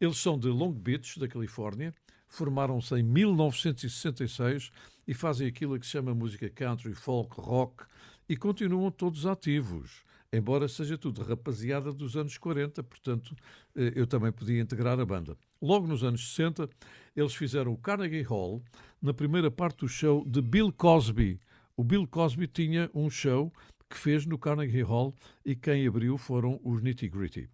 Eles 0.00 0.16
são 0.16 0.38
de 0.38 0.48
Long 0.48 0.72
Beach, 0.72 1.20
da 1.20 1.28
Califórnia, 1.28 1.94
formaram-se 2.36 2.94
em 2.94 3.02
1966 3.02 4.70
e 5.06 5.14
fazem 5.14 5.46
aquilo 5.46 5.78
que 5.78 5.86
se 5.86 5.92
chama 5.92 6.14
música 6.14 6.48
country, 6.48 6.94
folk, 6.94 7.40
rock 7.40 7.84
e 8.28 8.36
continuam 8.36 8.90
todos 8.90 9.26
ativos. 9.26 10.02
Embora 10.32 10.66
seja 10.66 10.96
tudo 10.96 11.22
rapaziada 11.22 11.92
dos 11.92 12.16
anos 12.16 12.38
40, 12.38 12.82
portanto, 12.82 13.36
eh, 13.76 13.92
eu 13.94 14.06
também 14.06 14.32
podia 14.32 14.62
integrar 14.62 14.98
a 14.98 15.04
banda. 15.04 15.36
Logo 15.60 15.86
nos 15.86 16.02
anos 16.02 16.26
60, 16.30 16.70
eles 17.14 17.34
fizeram 17.34 17.72
o 17.72 17.76
Carnegie 17.76 18.22
Hall 18.22 18.62
na 19.00 19.12
primeira 19.12 19.50
parte 19.50 19.80
do 19.80 19.88
show 19.88 20.24
de 20.24 20.40
Bill 20.40 20.72
Cosby. 20.72 21.38
O 21.76 21.84
Bill 21.84 22.06
Cosby 22.06 22.46
tinha 22.46 22.90
um 22.94 23.10
show 23.10 23.52
que 23.90 23.98
fez 23.98 24.24
no 24.24 24.38
Carnegie 24.38 24.80
Hall 24.80 25.14
e 25.44 25.54
quem 25.54 25.86
abriu 25.86 26.16
foram 26.16 26.58
os 26.64 26.80
Nitty 26.80 27.08
Gritty. 27.08 27.50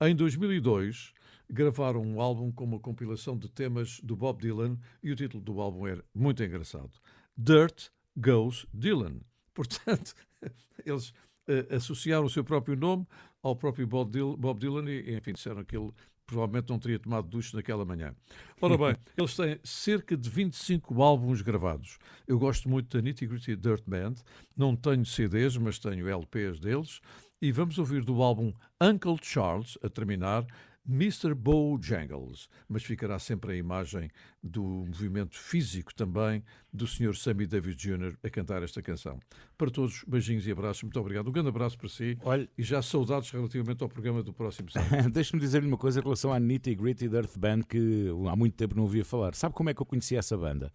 Em 0.00 0.14
2002, 0.14 1.13
gravaram 1.50 2.02
um 2.02 2.20
álbum 2.20 2.50
com 2.50 2.64
uma 2.64 2.78
compilação 2.78 3.36
de 3.36 3.48
temas 3.48 4.00
do 4.00 4.16
Bob 4.16 4.40
Dylan 4.40 4.78
e 5.02 5.10
o 5.10 5.16
título 5.16 5.42
do 5.42 5.60
álbum 5.60 5.86
era 5.86 6.04
muito 6.14 6.42
engraçado: 6.42 6.90
Dirt 7.36 7.88
Goes 8.16 8.66
Dylan. 8.72 9.20
Portanto, 9.52 10.14
eles 10.84 11.12
eh, 11.46 11.66
associaram 11.76 12.24
o 12.24 12.30
seu 12.30 12.44
próprio 12.44 12.76
nome 12.76 13.06
ao 13.42 13.54
próprio 13.54 13.86
Bob 13.86 14.10
Dylan, 14.10 14.36
Bob 14.36 14.58
Dylan 14.58 14.90
e, 14.90 15.16
enfim, 15.16 15.32
disseram 15.32 15.64
que 15.64 15.76
ele 15.76 15.92
provavelmente 16.26 16.70
não 16.70 16.78
teria 16.78 16.98
tomado 16.98 17.28
ducho 17.28 17.54
naquela 17.54 17.84
manhã. 17.84 18.14
Ora 18.60 18.76
bem, 18.78 18.96
eles 19.16 19.36
têm 19.36 19.58
cerca 19.62 20.16
de 20.16 20.28
25 20.28 21.02
álbuns 21.02 21.42
gravados. 21.42 21.98
Eu 22.26 22.38
gosto 22.38 22.68
muito 22.68 22.96
da 22.96 23.02
Nitty 23.02 23.26
Gritty 23.26 23.56
Dirt 23.56 23.84
Band. 23.86 24.14
Não 24.56 24.74
tenho 24.74 25.04
CDs, 25.04 25.56
mas 25.56 25.78
tenho 25.78 26.08
LPs 26.08 26.58
deles. 26.60 27.00
E 27.40 27.52
vamos 27.52 27.78
ouvir 27.78 28.04
do 28.04 28.22
álbum 28.22 28.52
Uncle 28.80 29.18
Charles, 29.20 29.76
a 29.82 29.88
terminar, 29.88 30.46
Mr. 30.88 31.34
Bojangles. 31.34 32.48
Mas 32.68 32.82
ficará 32.82 33.18
sempre 33.18 33.52
a 33.52 33.56
imagem 33.56 34.10
do 34.42 34.62
movimento 34.62 35.36
físico 35.36 35.94
também 35.94 36.42
do 36.72 36.86
Sr. 36.86 37.16
Sammy 37.16 37.46
Davis 37.46 37.76
Jr. 37.76 38.16
a 38.22 38.30
cantar 38.30 38.62
esta 38.62 38.82
canção. 38.82 39.18
Para 39.56 39.70
todos, 39.70 40.04
beijinhos 40.06 40.46
e 40.46 40.52
abraços. 40.52 40.82
Muito 40.82 40.98
obrigado. 41.00 41.28
Um 41.28 41.32
grande 41.32 41.48
abraço 41.48 41.78
para 41.78 41.88
si. 41.88 42.18
Olha... 42.22 42.48
E 42.56 42.62
já 42.62 42.82
saudades 42.82 43.30
relativamente 43.30 43.82
ao 43.82 43.88
programa 43.88 44.22
do 44.22 44.32
próximo 44.32 44.70
sábado. 44.70 45.08
Deixa-me 45.12 45.40
dizer-lhe 45.40 45.66
uma 45.66 45.78
coisa 45.78 46.00
em 46.00 46.02
relação 46.02 46.32
à 46.32 46.38
Nitty 46.38 46.74
Gritty 46.74 47.06
Earth 47.06 47.38
Band 47.38 47.62
que 47.62 48.08
há 48.30 48.36
muito 48.36 48.54
tempo 48.54 48.76
não 48.76 48.82
ouvia 48.82 49.04
falar. 49.04 49.34
Sabe 49.34 49.54
como 49.54 49.70
é 49.70 49.74
que 49.74 49.80
eu 49.80 49.86
conhecia 49.86 50.18
essa 50.18 50.36
banda? 50.36 50.72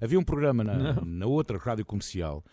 Havia 0.00 0.18
um 0.18 0.24
programa 0.24 0.64
na, 0.64 1.00
na 1.04 1.26
outra 1.26 1.58
rádio 1.58 1.84
comercial 1.84 2.44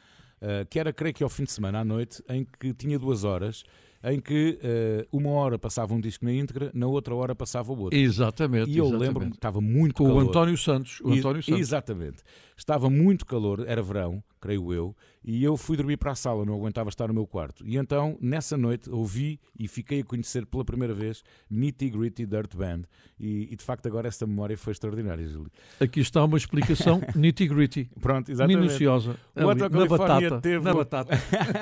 uh, 0.41 0.65
que 0.69 0.79
era, 0.79 0.91
creio 0.91 1.13
que 1.13 1.23
ao 1.23 1.29
fim 1.29 1.43
de 1.43 1.51
semana 1.51 1.79
à 1.79 1.85
noite, 1.85 2.23
em 2.29 2.45
que 2.59 2.73
tinha 2.73 2.97
duas 2.97 3.23
horas 3.23 3.63
em 4.03 4.19
que 4.19 4.57
uh, 4.63 5.17
uma 5.17 5.29
hora 5.31 5.59
passava 5.59 5.93
um 5.93 5.99
disco 5.99 6.23
na 6.25 6.31
íntegra, 6.31 6.71
na 6.73 6.87
outra 6.87 7.13
hora 7.15 7.35
passava 7.35 7.71
o 7.71 7.79
outro. 7.79 7.97
Exatamente. 7.97 8.71
E 8.71 8.77
eu 8.77 8.89
lembro-me, 8.89 9.31
estava 9.31 9.59
muito 9.59 9.95
Com 9.95 10.05
calor. 10.05 10.23
o 10.23 10.27
António 10.27 10.57
Santos. 10.57 11.01
O 11.01 11.11
António 11.11 11.43
Santos. 11.43 11.59
Exatamente. 11.59 12.17
Estava 12.59 12.89
muito 12.89 13.25
calor, 13.25 13.63
era 13.65 13.81
verão, 13.81 14.21
creio 14.41 14.73
eu, 14.73 14.93
e 15.23 15.41
eu 15.41 15.55
fui 15.55 15.77
dormir 15.77 15.95
para 15.95 16.11
a 16.11 16.15
sala, 16.15 16.43
não 16.43 16.53
aguentava 16.53 16.89
estar 16.89 17.07
no 17.07 17.13
meu 17.13 17.25
quarto. 17.25 17.65
E 17.65 17.77
então, 17.77 18.17
nessa 18.19 18.57
noite, 18.57 18.89
ouvi 18.89 19.39
e 19.57 19.65
fiquei 19.65 20.01
a 20.01 20.03
conhecer 20.03 20.45
pela 20.45 20.65
primeira 20.65 20.93
vez 20.93 21.23
Nitty 21.49 21.89
Gritty 21.89 22.25
Dirt 22.25 22.53
Band. 22.53 22.81
E, 23.17 23.47
e, 23.49 23.55
de 23.55 23.63
facto 23.63 23.85
agora 23.85 24.09
essa 24.09 24.27
memória 24.27 24.57
foi 24.57 24.71
extraordinária, 24.71 25.25
Júlio. 25.25 25.49
Aqui 25.79 26.01
está 26.01 26.21
uma 26.21 26.37
explicação 26.37 27.01
nitty-gritty. 27.15 27.89
Pronto, 28.01 28.29
exatamente. 28.29 28.57
Minuciosa. 28.57 29.15
O 29.35 29.49
Ali, 29.49 29.61
na 29.61 29.85
batata. 29.85 30.41
teve 30.41 30.63
Na 30.63 30.73
batata. 30.73 31.13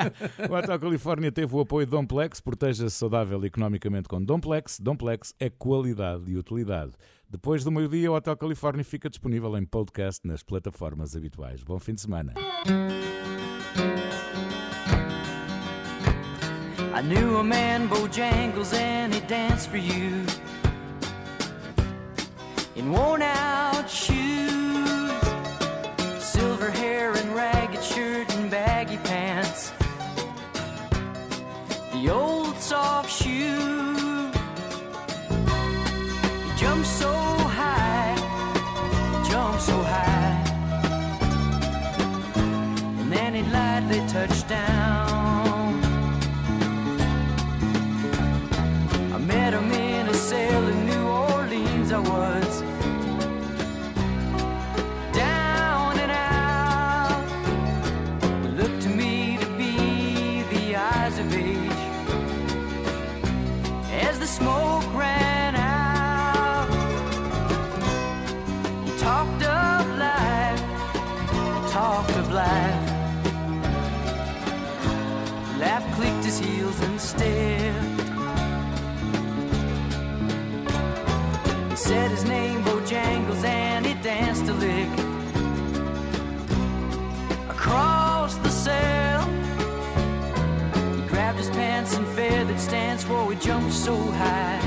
o 0.50 0.54
Hotel 0.54 0.80
Califórnia 0.80 1.32
teve 1.32 1.56
o 1.56 1.60
apoio 1.60 1.86
de 1.86 1.92
Domplex, 1.92 2.42
proteja-se 2.42 2.96
saudável 2.96 3.44
economicamente 3.46 4.10
com 4.10 4.20
Domplex. 4.20 4.80
Domplex 4.80 5.36
é 5.40 5.48
qualidade 5.48 6.32
e 6.32 6.36
utilidade. 6.38 6.94
Depois 7.30 7.62
do 7.62 7.72
meio-dia, 7.72 8.10
o 8.10 8.16
Hotel 8.16 8.38
Califórnia 8.38 8.86
fica 8.86 9.10
disponível 9.10 9.58
em 9.58 9.66
podcast 9.66 10.26
nas 10.26 10.44
plataformas 10.44 11.14
habituais. 11.14 11.62
Bom 11.62 11.78
fim 11.78 11.94
de 11.94 12.00
semana. 12.00 12.34
I 16.96 17.02
knew 17.02 17.38
a 17.38 17.44
man, 17.44 17.90
Bojangles, 17.90 18.74
and 18.74 19.14
he 19.14 19.20
danced 19.28 19.70
for 19.70 19.78
you 19.78 20.26
in 22.78 22.92
worn 22.92 23.22
out 23.22 23.90
shoes, 23.90 25.12
silver 26.18 26.72
hair 26.72 27.12
and 27.12 27.36
ragged 27.36 27.84
shirt 27.84 28.34
and 28.36 28.50
baggy 28.50 28.98
pants, 29.04 29.74
the 31.92 32.10
old 32.10 32.58
soft 32.58 33.12
shoe. 33.12 33.87
He 81.70 81.76
said 81.76 82.12
his 82.12 82.24
name 82.26 82.64
Bojangles 82.64 83.44
and 83.44 83.86
he 83.86 83.94
danced 83.96 84.44
a 84.48 84.54
lick 84.54 84.90
across 87.50 88.36
the 88.38 88.50
cell. 88.50 89.24
He 90.96 91.02
grabbed 91.08 91.38
his 91.38 91.50
pants 91.50 91.96
and 91.96 92.08
feathered 92.10 92.60
stance, 92.60 93.04
whoa, 93.06 93.30
he 93.30 93.38
jumped 93.40 93.74
so 93.74 93.96
high. 93.96 94.67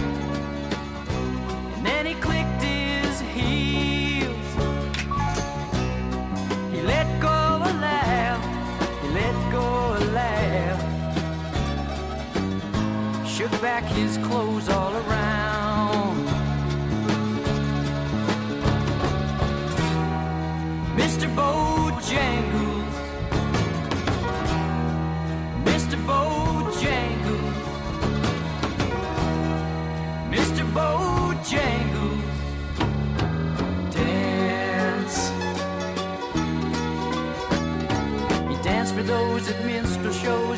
Shook 13.40 13.62
back 13.62 13.84
his 13.84 14.18
clothes 14.18 14.68
all 14.68 14.94
around. 14.94 16.26
Mr. 20.94 21.26
Bojangles, 21.34 22.96
Mr. 25.64 25.96
Bojangles, 26.10 27.56
Mr. 30.34 30.62
Bojangles, 30.76 32.24
dance. 33.90 35.18
He 38.50 38.62
danced 38.62 38.94
for 38.94 39.02
those 39.02 39.48
at 39.48 39.64
minstrel 39.64 40.12
shows. 40.12 40.49